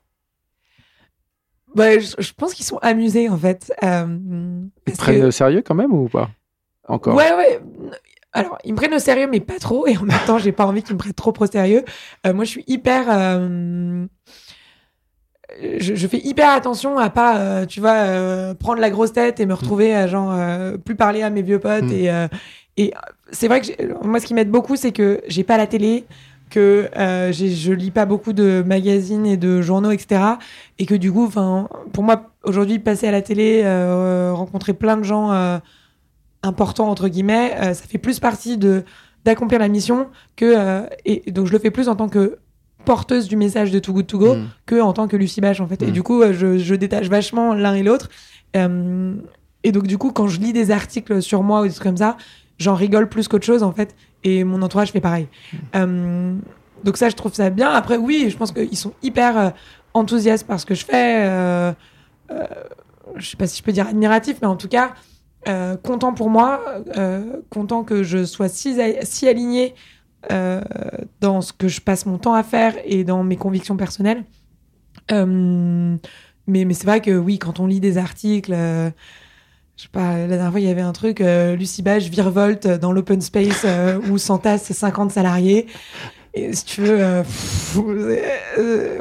Bah, 1.74 1.98
je, 1.98 2.14
je 2.18 2.32
pense 2.32 2.54
qu'ils 2.54 2.64
sont 2.64 2.78
amusés 2.78 3.28
en 3.28 3.36
fait. 3.36 3.70
Ils 3.82 4.92
prennent 4.96 5.20
que- 5.20 5.26
au 5.26 5.30
sérieux 5.30 5.62
quand 5.62 5.74
même 5.74 5.92
ou 5.92 6.08
pas? 6.08 6.30
Encore? 6.88 7.14
Ouais, 7.16 7.30
ouais. 7.36 7.60
Alors, 8.36 8.58
ils 8.64 8.72
me 8.72 8.76
prennent 8.76 8.94
au 8.94 8.98
sérieux, 8.98 9.28
mais 9.30 9.40
pas 9.40 9.58
trop. 9.58 9.86
Et 9.86 9.96
en 9.96 10.02
même 10.02 10.18
temps, 10.26 10.38
j'ai 10.38 10.52
pas 10.52 10.66
envie 10.66 10.82
qu'ils 10.82 10.94
me 10.94 10.98
prennent 10.98 11.12
trop 11.14 11.32
au 11.38 11.46
sérieux. 11.46 11.84
Euh, 12.26 12.34
moi, 12.34 12.44
je 12.44 12.50
suis 12.50 12.64
hyper. 12.66 13.06
euh, 13.08 14.06
Je, 15.78 15.94
je 15.94 16.06
fais 16.06 16.18
hyper 16.18 16.50
attention 16.50 16.98
à 16.98 17.08
pas, 17.08 17.38
euh, 17.38 17.66
tu 17.66 17.80
vois, 17.80 18.54
prendre 18.54 18.80
la 18.80 18.90
grosse 18.90 19.12
tête 19.12 19.40
et 19.40 19.46
me 19.46 19.54
retrouver 19.54 19.94
à 19.94 20.06
genre 20.06 20.34
plus 20.84 20.96
parler 20.96 21.22
à 21.22 21.30
mes 21.30 21.42
vieux 21.42 21.58
potes. 21.60 21.84
Mm. 21.84 21.92
Et, 21.92 22.26
et 22.76 22.92
c'est 23.32 23.48
vrai 23.48 23.60
que 23.60 24.06
moi, 24.06 24.20
ce 24.20 24.26
qui 24.26 24.34
m'aide 24.34 24.50
beaucoup, 24.50 24.76
c'est 24.76 24.92
que 24.92 25.20
j'ai 25.28 25.44
pas 25.44 25.56
la 25.56 25.66
télé, 25.66 26.04
que 26.50 26.88
euh, 26.96 27.32
je 27.32 27.72
lis 27.72 27.90
pas 27.90 28.06
beaucoup 28.06 28.32
de 28.32 28.62
magazines 28.66 29.24
et 29.26 29.36
de 29.36 29.62
journaux, 29.62 29.90
etc. 29.92 30.20
Et 30.78 30.84
que 30.86 30.94
du 30.94 31.10
coup, 31.10 31.28
pour 31.28 32.04
moi, 32.04 32.30
aujourd'hui, 32.44 32.78
passer 32.78 33.06
à 33.08 33.12
la 33.12 33.22
télé, 33.22 33.62
euh, 33.64 34.32
rencontrer 34.34 34.74
plein 34.74 34.96
de 34.96 35.04
gens. 35.04 35.32
euh, 35.32 35.58
important 36.46 36.88
entre 36.88 37.08
guillemets, 37.08 37.52
euh, 37.56 37.74
ça 37.74 37.84
fait 37.86 37.98
plus 37.98 38.18
partie 38.20 38.56
de 38.58 38.84
d'accomplir 39.24 39.58
la 39.58 39.68
mission 39.68 40.06
que 40.36 40.44
euh, 40.56 40.86
et 41.04 41.30
donc 41.32 41.46
je 41.48 41.52
le 41.52 41.58
fais 41.58 41.70
plus 41.72 41.88
en 41.88 41.96
tant 41.96 42.08
que 42.08 42.38
porteuse 42.84 43.26
du 43.26 43.36
message 43.36 43.72
de 43.72 43.78
Too 43.80 43.92
Good 43.92 44.06
To 44.06 44.18
Go 44.18 44.34
Mm. 44.36 44.46
que 44.66 44.80
en 44.80 44.92
tant 44.92 45.08
que 45.08 45.16
Lucie 45.16 45.40
Bache 45.40 45.60
en 45.60 45.66
fait. 45.66 45.82
Et 45.82 45.86
Mm. 45.88 45.90
du 45.90 46.02
coup, 46.04 46.22
euh, 46.22 46.32
je, 46.32 46.58
je 46.58 46.74
détache 46.76 47.08
vachement 47.08 47.52
l'un 47.54 47.74
et 47.74 47.82
l'autre. 47.82 48.08
Et 49.64 49.72
donc 49.72 49.86
du 49.86 49.98
coup, 49.98 50.12
quand 50.12 50.28
je 50.28 50.38
lis 50.40 50.52
des 50.52 50.70
articles 50.70 51.20
sur 51.20 51.42
moi 51.42 51.62
ou 51.62 51.64
des 51.66 51.70
trucs 51.72 51.82
comme 51.82 51.96
ça, 51.96 52.16
j'en 52.58 52.74
rigole 52.74 53.08
plus 53.08 53.26
qu'autre 53.28 53.44
chose 53.44 53.62
en 53.62 53.72
fait. 53.72 53.94
Et 54.24 54.44
mon 54.44 54.62
entourage 54.62 54.92
fait 54.92 55.00
pareil. 55.00 55.26
Euh, 55.74 56.34
donc 56.84 56.96
ça, 56.96 57.08
je 57.08 57.16
trouve 57.16 57.34
ça 57.34 57.50
bien. 57.50 57.70
Après, 57.70 57.96
oui, 57.96 58.28
je 58.30 58.36
pense 58.36 58.52
qu'ils 58.52 58.76
sont 58.76 58.92
hyper 59.02 59.52
enthousiastes 59.94 60.46
par 60.46 60.60
ce 60.60 60.66
que 60.66 60.74
je 60.74 60.84
fais. 60.84 61.24
Euh, 61.26 61.72
je 63.16 63.26
sais 63.30 63.36
pas 63.36 63.46
si 63.46 63.58
je 63.58 63.62
peux 63.62 63.72
dire 63.72 63.86
admiratif, 63.88 64.36
mais 64.40 64.48
en 64.48 64.56
tout 64.56 64.68
cas, 64.68 64.94
euh, 65.48 65.76
content 65.76 66.12
pour 66.12 66.28
moi, 66.28 66.60
euh, 66.96 67.40
content 67.50 67.84
que 67.84 68.02
je 68.02 68.24
sois 68.24 68.48
si, 68.48 68.76
si 69.02 69.28
aligné 69.28 69.74
euh, 70.32 70.60
dans 71.20 71.40
ce 71.40 71.52
que 71.52 71.68
je 71.68 71.80
passe 71.80 72.04
mon 72.04 72.18
temps 72.18 72.34
à 72.34 72.42
faire 72.42 72.74
et 72.84 73.04
dans 73.04 73.22
mes 73.22 73.36
convictions 73.36 73.76
personnelles. 73.76 74.24
Mais 76.48 76.64
mais 76.64 76.74
c'est 76.74 76.86
vrai 76.86 77.00
que 77.00 77.16
oui, 77.16 77.38
quand 77.38 77.58
on 77.58 77.66
lit 77.66 77.80
des 77.80 77.98
articles, 77.98 78.52
je 78.52 79.82
sais 79.82 79.88
pas, 79.90 80.16
la 80.16 80.28
dernière 80.28 80.50
fois, 80.50 80.60
il 80.60 80.66
y 80.66 80.70
avait 80.70 80.80
un 80.80 80.92
truc, 80.92 81.20
Lucie 81.20 81.82
Bage 81.82 82.08
virevolte 82.08 82.66
dans 82.66 82.92
l'open 82.92 83.20
space 83.20 83.66
où 84.08 84.18
s'entassent 84.18 84.64
ses 84.64 84.74
50 84.74 85.10
salariés. 85.10 85.66
Et 86.34 86.52
si 86.52 86.64
tu 86.64 86.82
veux, 86.82 87.22
pff, 87.22 87.78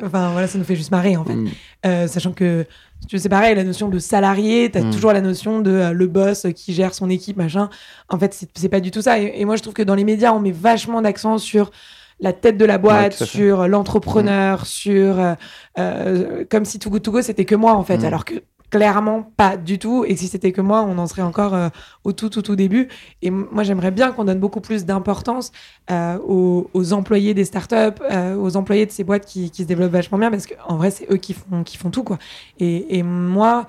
enfin 0.04 0.32
voilà, 0.32 0.48
ça 0.48 0.58
nous 0.58 0.64
fait 0.64 0.76
juste 0.76 0.92
marrer 0.92 1.18
en 1.18 1.26
fait. 1.26 1.36
Mm. 1.36 2.08
Sachant 2.08 2.34
que 2.34 2.66
c'est 3.10 3.30
pareil, 3.30 3.56
la 3.56 3.64
notion 3.64 3.88
de 3.90 4.00
salarié, 4.00 4.70
tu 4.72 4.78
as 4.78 4.82
Mm. 4.84 4.92
toujours 4.92 5.14
la 5.14 5.22
notion 5.22 5.62
de 5.62 5.72
euh, 5.72 5.92
le 5.92 6.08
boss 6.08 6.48
qui 6.56 6.74
gère 6.74 6.94
son 6.94 7.10
équipe, 7.10 7.38
machin. 7.38 7.70
En 8.10 8.18
fait, 8.20 8.48
c'est 8.56 8.70
pas 8.70 8.80
du 8.80 8.92
tout 8.92 9.02
ça. 9.02 9.20
Et, 9.20 9.34
et 9.40 9.46
moi, 9.46 9.56
je 9.56 9.62
trouve 9.62 9.74
que 9.74 9.84
dans 9.84 9.96
les 9.96 10.04
médias, 10.04 10.34
on 10.34 10.40
met 10.40 10.52
vachement 10.52 11.02
d'accent 11.02 11.38
sur 11.38 11.72
la 12.20 12.32
tête 12.34 12.58
de 12.58 12.64
la 12.66 12.78
boîte, 12.78 13.14
sur 13.26 13.68
l'entrepreneur, 13.68 14.66
sur 14.66 15.20
euh, 15.20 15.34
euh, 15.80 16.46
comme 16.50 16.64
si 16.66 16.80
Too 16.80 16.90
Good 16.90 17.02
To 17.04 17.12
Go 17.12 17.22
c'était 17.22 17.44
que 17.46 17.56
moi 17.56 17.74
en 17.74 17.84
fait, 17.84 17.98
Mm. 17.98 18.06
alors 18.06 18.24
que 18.26 18.36
clairement 18.76 19.32
pas 19.38 19.56
du 19.56 19.80
tout. 19.80 20.04
Et 20.06 20.16
si 20.18 20.28
c'était 20.28 20.52
que 20.52 20.62
moi, 20.62 20.84
on 20.84 20.98
en 20.98 21.08
serait 21.08 21.22
encore 21.22 21.54
euh, 21.54 21.70
au 22.04 22.12
tout 22.12 22.30
tout 22.30 22.42
tout 22.42 22.56
début. 22.56 22.90
Et 23.22 23.30
moi, 23.30 23.64
j'aimerais 23.64 23.92
bien 23.92 24.12
qu'on 24.12 24.26
donne 24.26 24.40
beaucoup 24.40 24.60
plus 24.62 24.86
d'importance 24.86 25.52
euh, 25.92 26.18
aux, 26.28 26.70
aux 26.74 26.92
employés 26.92 27.34
des 27.34 27.46
startups, 27.46 28.02
euh, 28.12 28.36
aux 28.36 28.58
employés 28.58 28.86
de 28.86 28.92
ces 28.92 29.06
boîtes 29.06 29.26
qui, 29.26 29.50
qui 29.50 29.64
se 29.64 29.68
développent 29.68 29.94
vachement 29.94 30.18
bien, 30.18 30.30
parce 30.30 30.46
qu'en 30.48 30.76
vrai, 30.76 30.92
c'est 30.92 31.10
eux 31.10 31.18
qui 31.18 31.34
font 31.34 31.64
qui 31.64 31.78
font 31.78 31.90
tout 31.90 32.04
quoi. 32.04 32.18
Et, 32.60 32.98
et 32.98 33.04
moi. 33.04 33.66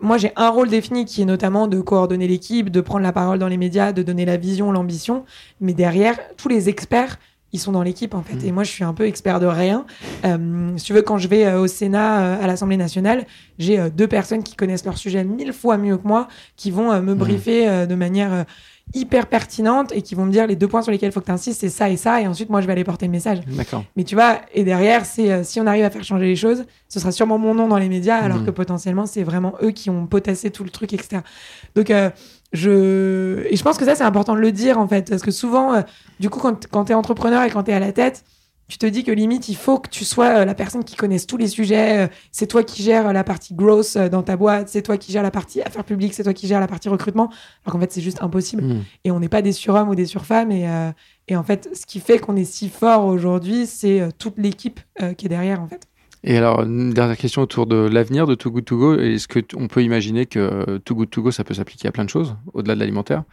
Moi, 0.00 0.16
j'ai 0.18 0.32
un 0.34 0.48
rôle 0.48 0.68
défini 0.68 1.04
qui 1.04 1.22
est 1.22 1.24
notamment 1.26 1.68
de 1.68 1.80
coordonner 1.80 2.26
l'équipe, 2.26 2.70
de 2.70 2.80
prendre 2.80 3.04
la 3.04 3.12
parole 3.12 3.38
dans 3.38 3.46
les 3.46 3.58
médias, 3.58 3.92
de 3.92 4.02
donner 4.02 4.24
la 4.24 4.36
vision, 4.36 4.72
l'ambition. 4.72 5.24
Mais 5.60 5.74
derrière, 5.74 6.18
tous 6.36 6.48
les 6.48 6.68
experts, 6.68 7.18
ils 7.52 7.58
sont 7.58 7.72
dans 7.72 7.82
l'équipe 7.82 8.14
en 8.14 8.22
fait. 8.22 8.36
Mm. 8.36 8.46
Et 8.46 8.52
moi, 8.52 8.64
je 8.64 8.70
suis 8.70 8.84
un 8.84 8.94
peu 8.94 9.06
expert 9.06 9.40
de 9.40 9.46
rien. 9.46 9.84
Euh, 10.24 10.70
si 10.76 10.84
tu 10.84 10.92
veux, 10.92 11.02
quand 11.02 11.18
je 11.18 11.28
vais 11.28 11.44
euh, 11.46 11.60
au 11.60 11.66
Sénat, 11.66 12.20
euh, 12.20 12.42
à 12.42 12.46
l'Assemblée 12.46 12.76
nationale, 12.76 13.26
j'ai 13.58 13.78
euh, 13.78 13.90
deux 13.90 14.06
personnes 14.08 14.42
qui 14.42 14.54
connaissent 14.56 14.84
leur 14.84 14.96
sujet 14.98 15.22
mille 15.24 15.52
fois 15.52 15.76
mieux 15.76 15.96
que 15.98 16.06
moi, 16.06 16.28
qui 16.56 16.70
vont 16.70 16.90
euh, 16.92 17.00
me 17.02 17.14
briefer 17.14 17.68
euh, 17.68 17.86
de 17.86 17.94
manière 17.94 18.44
hyper 18.94 19.26
pertinente 19.26 19.92
et 19.94 20.02
qui 20.02 20.14
vont 20.14 20.26
me 20.26 20.32
dire 20.32 20.46
les 20.46 20.56
deux 20.56 20.66
points 20.68 20.82
sur 20.82 20.90
lesquels 20.92 21.10
il 21.10 21.12
faut 21.12 21.20
que 21.20 21.26
tu 21.26 21.30
insistes, 21.32 21.60
c'est 21.60 21.68
ça 21.68 21.88
et 21.88 21.96
ça. 21.96 22.20
Et 22.20 22.26
ensuite, 22.26 22.50
moi, 22.50 22.60
je 22.60 22.66
vais 22.66 22.72
aller 22.72 22.84
porter 22.84 23.06
le 23.06 23.12
message. 23.12 23.40
D'accord. 23.46 23.84
Mais 23.96 24.04
tu 24.04 24.14
vois, 24.16 24.40
et 24.52 24.64
derrière, 24.64 25.06
c'est 25.06 25.30
euh, 25.32 25.44
si 25.44 25.60
on 25.60 25.66
arrive 25.66 25.84
à 25.84 25.90
faire 25.90 26.04
changer 26.04 26.26
les 26.26 26.36
choses, 26.36 26.64
ce 26.88 27.00
sera 27.00 27.12
sûrement 27.12 27.38
mon 27.38 27.54
nom 27.54 27.68
dans 27.68 27.78
les 27.78 27.88
médias, 27.88 28.16
alors 28.16 28.38
Mhm. 28.38 28.46
que 28.46 28.50
potentiellement, 28.50 29.06
c'est 29.06 29.22
vraiment 29.22 29.54
eux 29.62 29.70
qui 29.70 29.88
ont 29.88 30.06
potassé 30.06 30.50
tout 30.50 30.64
le 30.64 30.70
truc, 30.70 30.92
etc. 30.92 31.22
Donc, 31.74 31.90
euh, 31.90 32.10
je. 32.52 33.44
Et 33.50 33.56
je 33.56 33.62
pense 33.62 33.78
que 33.78 33.84
ça, 33.84 33.94
c'est 33.94 34.04
important 34.04 34.34
de 34.34 34.40
le 34.40 34.52
dire, 34.52 34.78
en 34.78 34.88
fait, 34.88 35.10
parce 35.10 35.22
que 35.22 35.30
souvent, 35.30 35.74
euh, 35.74 35.82
du 36.20 36.30
coup, 36.30 36.40
quand, 36.40 36.66
quand 36.68 36.86
tu 36.86 36.92
es 36.92 36.94
entrepreneur 36.94 37.42
et 37.42 37.50
quand 37.50 37.64
tu 37.64 37.70
es 37.70 37.74
à 37.74 37.80
la 37.80 37.92
tête, 37.92 38.24
tu 38.68 38.78
te 38.78 38.86
dis 38.86 39.04
que 39.04 39.12
limite, 39.12 39.50
il 39.50 39.56
faut 39.56 39.78
que 39.78 39.90
tu 39.90 40.02
sois 40.04 40.28
euh, 40.28 40.44
la 40.46 40.54
personne 40.54 40.82
qui 40.82 40.96
connaisse 40.96 41.26
tous 41.26 41.36
les 41.36 41.48
sujets. 41.48 42.04
euh, 42.04 42.08
c'est 42.30 42.46
toi 42.46 42.62
qui 42.62 42.82
gères 42.82 43.12
la 43.12 43.22
partie 43.22 43.52
growth 43.54 43.96
euh, 43.96 44.08
dans 44.08 44.22
ta 44.22 44.36
boîte, 44.36 44.70
c'est 44.70 44.80
toi 44.80 44.96
qui 44.96 45.12
gères 45.12 45.22
la 45.22 45.30
partie 45.30 45.60
affaires 45.60 45.84
publiques, 45.84 46.14
c'est 46.14 46.22
toi 46.22 46.32
qui 46.32 46.46
gères 46.46 46.60
la 46.60 46.68
partie 46.68 46.88
recrutement. 46.88 47.28
Alors 47.64 47.74
qu'en 47.74 47.80
fait, 47.80 47.92
c'est 47.92 48.00
juste 48.00 48.22
impossible 48.22 48.62
Mm. 48.62 48.80
et 49.04 49.10
on 49.10 49.20
n'est 49.20 49.28
pas 49.28 49.42
des 49.42 49.52
surhommes 49.52 49.90
ou 49.90 49.94
des 49.94 50.06
surfemmes. 50.06 50.52
Et, 50.52 50.68
euh, 50.68 50.90
et 51.28 51.36
en 51.36 51.42
fait, 51.42 51.68
ce 51.74 51.84
qui 51.84 52.00
fait 52.00 52.18
qu'on 52.18 52.36
est 52.36 52.44
si 52.44 52.70
fort 52.70 53.04
aujourd'hui, 53.04 53.66
c'est 53.66 54.08
toute 54.18 54.38
l'équipe 54.38 54.80
qui 55.16 55.26
est 55.26 55.28
derrière, 55.28 55.60
en 55.60 55.66
fait. 55.66 55.86
Et 56.24 56.36
alors, 56.36 56.62
une 56.62 56.90
dernière 56.92 57.16
question 57.16 57.42
autour 57.42 57.66
de 57.66 57.74
l'avenir 57.76 58.26
de 58.28 58.34
Too 58.36 58.50
Good 58.52 58.64
To 58.66 58.76
Go. 58.78 58.98
Est-ce 58.98 59.26
qu'on 59.26 59.66
peut 59.66 59.82
imaginer 59.82 60.26
que 60.26 60.38
euh, 60.38 60.78
Too 60.78 60.94
Good 60.94 61.10
To 61.10 61.22
Go, 61.22 61.30
ça 61.32 61.42
peut 61.42 61.54
s'appliquer 61.54 61.88
à 61.88 61.92
plein 61.92 62.04
de 62.04 62.10
choses, 62.10 62.36
au-delà 62.54 62.74
de 62.74 62.80
l'alimentaire? 62.80 63.24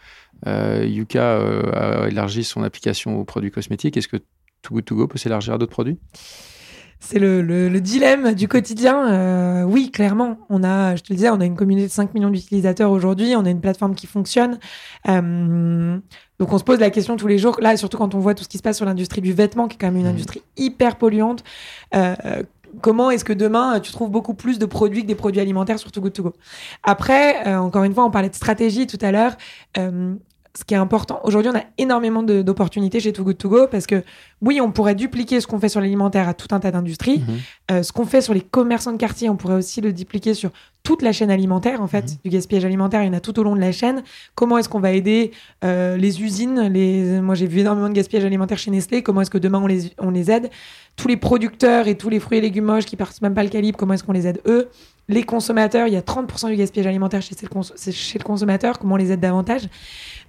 Euh, 0.47 0.85
Yuka 0.87 1.21
euh, 1.21 2.03
a 2.05 2.07
élargi 2.07 2.43
son 2.43 2.63
application 2.63 3.19
aux 3.19 3.25
produits 3.25 3.51
cosmétiques. 3.51 3.95
Est-ce 3.95 4.07
que 4.07 4.17
Too 4.17 4.73
Good 4.73 4.85
To 4.85 4.95
Go 4.95 5.07
peut 5.07 5.19
s'élargir 5.19 5.53
à 5.53 5.57
d'autres 5.59 5.71
produits? 5.71 5.99
C'est 7.01 7.19
le, 7.19 7.41
le- 7.41 7.69
le 7.69 7.79
dilemme 7.79 8.33
du 8.33 8.47
quotidien. 8.49 9.07
Euh, 9.13 9.63
oui, 9.63 9.89
clairement. 9.91 10.39
On 10.49 10.63
a, 10.65 10.95
je 10.97 11.03
te 11.03 11.13
le 11.13 11.15
disais, 11.15 11.29
on 11.29 11.39
a 11.39 11.45
une 11.45 11.55
communauté 11.55 11.87
de 11.87 11.91
5 11.91 12.13
millions 12.13 12.29
d'utilisateurs 12.29 12.91
aujourd'hui. 12.91 13.35
On 13.37 13.45
a 13.45 13.49
une 13.49 13.61
plateforme 13.61 13.95
qui 13.95 14.05
fonctionne. 14.05 14.59
Euh, 15.07 15.97
donc, 16.39 16.51
on 16.51 16.57
se 16.57 16.63
pose 16.65 16.79
la 16.79 16.89
question 16.89 17.15
tous 17.15 17.27
les 17.27 17.37
jours. 17.37 17.57
Là, 17.61 17.77
surtout 17.77 17.97
quand 17.97 18.15
on 18.15 18.19
voit 18.19 18.33
tout 18.33 18.43
ce 18.43 18.49
qui 18.49 18.57
se 18.57 18.63
passe 18.63 18.77
sur 18.77 18.85
l'industrie 18.85 19.21
du 19.21 19.31
vêtement, 19.31 19.67
qui 19.69 19.75
est 19.75 19.77
quand 19.79 19.87
même 19.87 19.97
une 19.97 20.03
Mhm. 20.07 20.09
industrie 20.11 20.41
hyper 20.57 20.97
polluante. 20.97 21.43
Euh, 21.95 22.15
comment 22.81 23.11
est-ce 23.11 23.25
que 23.25 23.33
demain, 23.33 23.79
tu 23.79 23.91
trouves 23.91 24.09
beaucoup 24.09 24.33
plus 24.33 24.59
de 24.59 24.65
produits 24.65 25.03
que 25.03 25.07
des 25.07 25.15
produits 25.15 25.41
alimentaires 25.41 25.79
sur 25.79 25.91
Too 25.91 26.01
Good 26.01 26.13
To 26.13 26.33
Après, 26.83 27.47
euh, 27.47 27.57
encore 27.57 27.83
une 27.83 27.93
fois, 27.93 28.05
on 28.05 28.11
parlait 28.11 28.29
de 28.29 28.35
stratégie 28.35 28.87
tout 28.87 28.97
à 29.01 29.11
l'heure. 29.11 29.35
Euh, 29.77 30.15
ce 30.59 30.65
qui 30.65 30.73
est 30.73 30.77
important, 30.77 31.21
aujourd'hui, 31.23 31.49
on 31.53 31.57
a 31.57 31.63
énormément 31.77 32.21
d'opportunités 32.21 32.99
chez 32.99 33.13
Too 33.13 33.23
Good 33.23 33.37
To 33.37 33.47
Go 33.49 33.67
parce 33.71 33.87
que 33.87 34.03
oui, 34.41 34.59
on 34.59 34.71
pourrait 34.71 34.93
dupliquer 34.93 35.39
ce 35.39 35.47
qu'on 35.47 35.57
fait 35.57 35.69
sur 35.69 35.79
l'alimentaire 35.79 36.27
à 36.27 36.33
tout 36.33 36.53
un 36.53 36.59
tas 36.59 36.69
d'industries. 36.71 37.19
Mhm. 37.19 37.37
Euh, 37.71 37.83
ce 37.83 37.93
qu'on 37.93 38.05
fait 38.05 38.19
sur 38.21 38.33
les 38.33 38.41
commerçants 38.41 38.91
de 38.91 38.97
quartier, 38.97 39.29
on 39.29 39.37
pourrait 39.37 39.55
aussi 39.55 39.79
le 39.79 39.93
dupliquer 39.93 40.33
sur 40.33 40.49
toute 40.83 41.01
la 41.01 41.13
chaîne 41.13 41.31
alimentaire. 41.31 41.81
En 41.81 41.87
fait, 41.87 42.03
Mhm. 42.11 42.17
du 42.25 42.29
gaspillage 42.29 42.65
alimentaire, 42.65 43.03
il 43.03 43.07
y 43.07 43.09
en 43.09 43.13
a 43.13 43.21
tout 43.21 43.39
au 43.39 43.43
long 43.43 43.55
de 43.55 43.61
la 43.61 43.71
chaîne. 43.71 44.03
Comment 44.35 44.57
est-ce 44.57 44.67
qu'on 44.67 44.81
va 44.81 44.91
aider 44.91 45.31
euh, 45.63 45.95
les 45.95 46.21
usines 46.21 46.67
les... 46.67 47.21
Moi, 47.21 47.35
j'ai 47.35 47.47
vu 47.47 47.59
énormément 47.61 47.87
de 47.87 47.93
gaspillage 47.93 48.25
alimentaire 48.25 48.57
chez 48.57 48.69
Nestlé. 48.69 49.01
Comment 49.01 49.21
est-ce 49.21 49.31
que 49.31 49.37
demain, 49.37 49.59
on 49.63 49.67
les, 49.67 49.93
on 49.97 50.11
les 50.11 50.29
aide? 50.29 50.49
Tous 50.97 51.07
les 51.07 51.15
producteurs 51.17 51.87
et 51.87 51.95
tous 51.95 52.09
les 52.09 52.19
fruits 52.19 52.39
et 52.39 52.41
légumes 52.41 52.65
moches 52.65 52.85
qui 52.85 52.97
partent 52.97 53.21
même 53.21 53.33
pas 53.33 53.43
le 53.43 53.49
calibre, 53.49 53.77
comment 53.77 53.93
est-ce 53.93 54.03
qu'on 54.03 54.11
les 54.11 54.27
aide 54.27 54.41
eux? 54.45 54.67
Les 55.09 55.23
consommateurs, 55.23 55.87
il 55.87 55.93
y 55.93 55.97
a 55.97 56.01
30% 56.01 56.49
du 56.49 56.55
gaspillage 56.55 56.87
alimentaire 56.87 57.21
chez, 57.21 57.35
chez 57.91 58.19
le 58.19 58.23
consommateur. 58.23 58.79
Comment 58.79 58.93
on 58.93 58.97
les 58.97 59.11
aide 59.11 59.19
davantage 59.19 59.63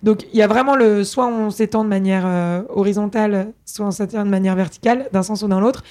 donc 0.02 0.24
il 0.32 0.38
y 0.38 0.42
a 0.42 0.46
vraiment 0.46 0.76
le 0.76 1.04
soit 1.04 1.26
on 1.26 1.50
s'étend 1.50 1.84
de 1.84 1.88
manière 1.90 2.22
euh, 2.24 2.62
horizontale, 2.70 3.52
soit 3.66 3.84
on 3.84 3.90
s'étend 3.90 4.24
de 4.24 4.30
manière 4.30 4.56
verticale, 4.56 5.08
d'un 5.12 5.22
sens 5.22 5.42
ou 5.42 5.48
d'un 5.48 5.62
autre. 5.62 5.82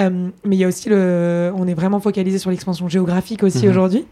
Euh, 0.00 0.30
mais 0.44 0.56
il 0.56 0.58
y 0.58 0.64
a 0.64 0.68
aussi 0.68 0.88
le, 0.88 1.52
on 1.54 1.68
est 1.68 1.74
vraiment 1.74 2.00
focalisé 2.00 2.38
sur 2.38 2.50
l'expansion 2.50 2.88
géographique 2.88 3.44
aussi 3.44 3.64
Mhm. 3.66 3.70
aujourd'hui. 3.70 4.04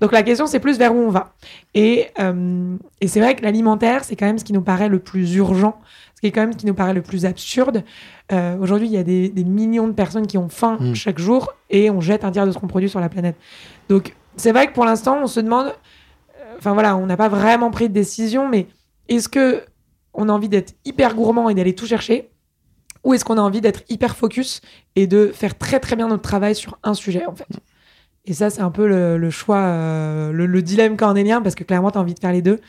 Donc 0.00 0.12
la 0.12 0.22
question 0.22 0.46
c'est 0.46 0.60
plus 0.60 0.78
vers 0.78 0.94
où 0.94 0.98
on 0.98 1.10
va. 1.10 1.32
Et, 1.74 2.06
euh, 2.20 2.76
et 3.00 3.08
c'est 3.08 3.18
vrai 3.18 3.34
que 3.34 3.42
l'alimentaire 3.42 4.04
c'est 4.04 4.14
quand 4.14 4.26
même 4.26 4.38
ce 4.38 4.44
qui 4.44 4.52
nous 4.52 4.62
paraît 4.62 4.88
le 4.88 5.00
plus 5.00 5.34
urgent, 5.34 5.80
qui 6.22 6.28
est 6.28 6.30
quand 6.30 6.40
même 6.42 6.52
ce 6.52 6.58
qui 6.58 6.66
nous 6.66 6.74
paraît 6.74 6.94
le 6.94 7.02
plus 7.02 7.26
absurde. 7.26 7.82
Euh, 8.30 8.56
aujourd'hui 8.58 8.86
il 8.86 8.92
y 8.92 8.96
a 8.96 9.02
des, 9.02 9.28
des 9.28 9.42
millions 9.44 9.88
de 9.88 9.92
personnes 9.92 10.26
qui 10.28 10.38
ont 10.38 10.48
faim 10.48 10.76
Mhm. 10.80 10.94
chaque 10.94 11.18
jour 11.18 11.52
et 11.68 11.90
on 11.90 12.00
jette 12.00 12.24
un 12.24 12.30
tiers 12.30 12.46
de 12.46 12.52
ce 12.52 12.58
qu'on 12.58 12.68
produit 12.68 12.88
sur 12.88 13.00
la 13.00 13.08
planète. 13.08 13.34
Donc 13.88 14.14
c'est 14.36 14.52
vrai 14.52 14.68
que 14.68 14.72
pour 14.72 14.84
l'instant 14.84 15.18
on 15.20 15.26
se 15.26 15.40
demande, 15.40 15.66
euh, 15.66 16.54
enfin 16.58 16.74
voilà, 16.74 16.96
on 16.96 17.06
n'a 17.06 17.16
pas 17.16 17.28
vraiment 17.28 17.70
pris 17.72 17.88
de 17.88 17.92
décision, 17.94 18.48
mais 18.48 18.68
est-ce 19.08 19.28
que 19.28 19.62
on 20.14 20.28
a 20.28 20.32
envie 20.32 20.48
d'être 20.48 20.74
hyper 20.84 21.16
gourmand 21.16 21.48
et 21.50 21.54
d'aller 21.54 21.74
tout 21.74 21.86
chercher 21.86 22.30
ou 23.02 23.14
est-ce 23.14 23.24
qu'on 23.24 23.36
a 23.36 23.40
envie 23.40 23.60
d'être 23.60 23.82
hyper 23.88 24.14
focus 24.16 24.60
et 24.94 25.08
de 25.08 25.32
faire 25.34 25.58
très 25.58 25.80
très 25.80 25.96
bien 25.96 26.06
notre 26.06 26.22
travail 26.22 26.54
sur 26.54 26.78
un 26.84 26.94
sujet 26.94 27.26
en 27.26 27.34
fait? 27.34 27.48
Et 28.26 28.32
ça 28.32 28.48
c'est 28.48 28.60
un 28.62 28.70
peu 28.70 28.86
le, 28.86 29.18
le 29.18 29.30
choix, 29.30 29.56
euh, 29.58 30.30
le, 30.30 30.46
le 30.46 30.62
dilemme 30.62 30.96
cornélien 30.96 31.42
parce 31.42 31.56
que 31.56 31.64
clairement 31.64 31.90
tu 31.90 31.98
as 31.98 32.00
envie 32.00 32.14
de 32.14 32.20
faire 32.20 32.30
les 32.30 32.42
deux 32.42 32.60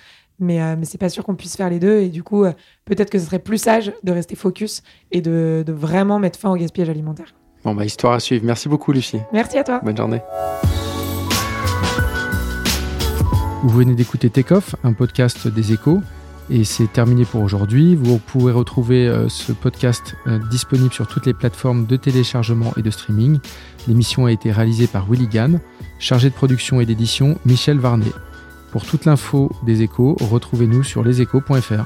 mais, 0.43 0.61
euh, 0.61 0.75
mais 0.77 0.85
c'est 0.85 0.97
pas 0.97 1.09
sûr 1.09 1.23
qu'on 1.23 1.35
puisse 1.35 1.55
faire 1.55 1.69
les 1.69 1.79
deux 1.79 1.99
et 1.99 2.09
du 2.09 2.23
coup 2.23 2.43
euh, 2.43 2.53
peut-être 2.85 3.09
que 3.09 3.17
ce 3.17 3.25
serait 3.25 3.39
plus 3.39 3.57
sage 3.57 3.93
de 4.03 4.11
rester 4.11 4.35
focus 4.35 4.83
et 5.11 5.21
de, 5.21 5.63
de 5.65 5.73
vraiment 5.73 6.19
mettre 6.19 6.39
fin 6.39 6.51
au 6.51 6.55
gaspillage 6.55 6.89
alimentaire. 6.89 7.33
Bon, 7.63 7.73
bah, 7.73 7.85
histoire 7.85 8.13
à 8.13 8.19
suivre. 8.19 8.45
Merci 8.45 8.67
beaucoup, 8.67 8.91
Lucie. 8.91 9.19
Merci 9.31 9.57
à 9.57 9.63
toi 9.63 9.79
Bonne 9.83 9.95
journée. 9.95 10.21
Vous 13.63 13.69
venez 13.69 13.95
d'écouter 13.95 14.29
Takeoff, 14.29 14.75
un 14.83 14.91
podcast 14.91 15.47
des 15.47 15.71
échos. 15.71 16.01
Et 16.49 16.65
c'est 16.65 16.91
terminé 16.91 17.23
pour 17.23 17.41
aujourd'hui. 17.41 17.95
Vous 17.95 18.17
pouvez 18.17 18.51
retrouver 18.51 19.07
euh, 19.07 19.29
ce 19.29 19.53
podcast 19.53 20.15
euh, 20.27 20.39
disponible 20.51 20.93
sur 20.93 21.07
toutes 21.07 21.25
les 21.25 21.33
plateformes 21.33 21.85
de 21.85 21.95
téléchargement 21.95 22.73
et 22.75 22.81
de 22.81 22.91
streaming. 22.91 23.39
L'émission 23.87 24.25
a 24.25 24.31
été 24.33 24.51
réalisée 24.51 24.87
par 24.87 25.09
Willy 25.09 25.27
Gann, 25.27 25.61
chargé 25.99 26.29
de 26.29 26.35
production 26.35 26.81
et 26.81 26.85
d'édition 26.85 27.37
Michel 27.45 27.79
Varnet. 27.79 28.11
Pour 28.73 28.87
toute 28.87 29.05
l'info 29.05 29.51
des 29.61 29.83
échos, 29.83 30.17
retrouvez-nous 30.19 30.81
sur 30.81 31.03
leséchos.fr. 31.03 31.85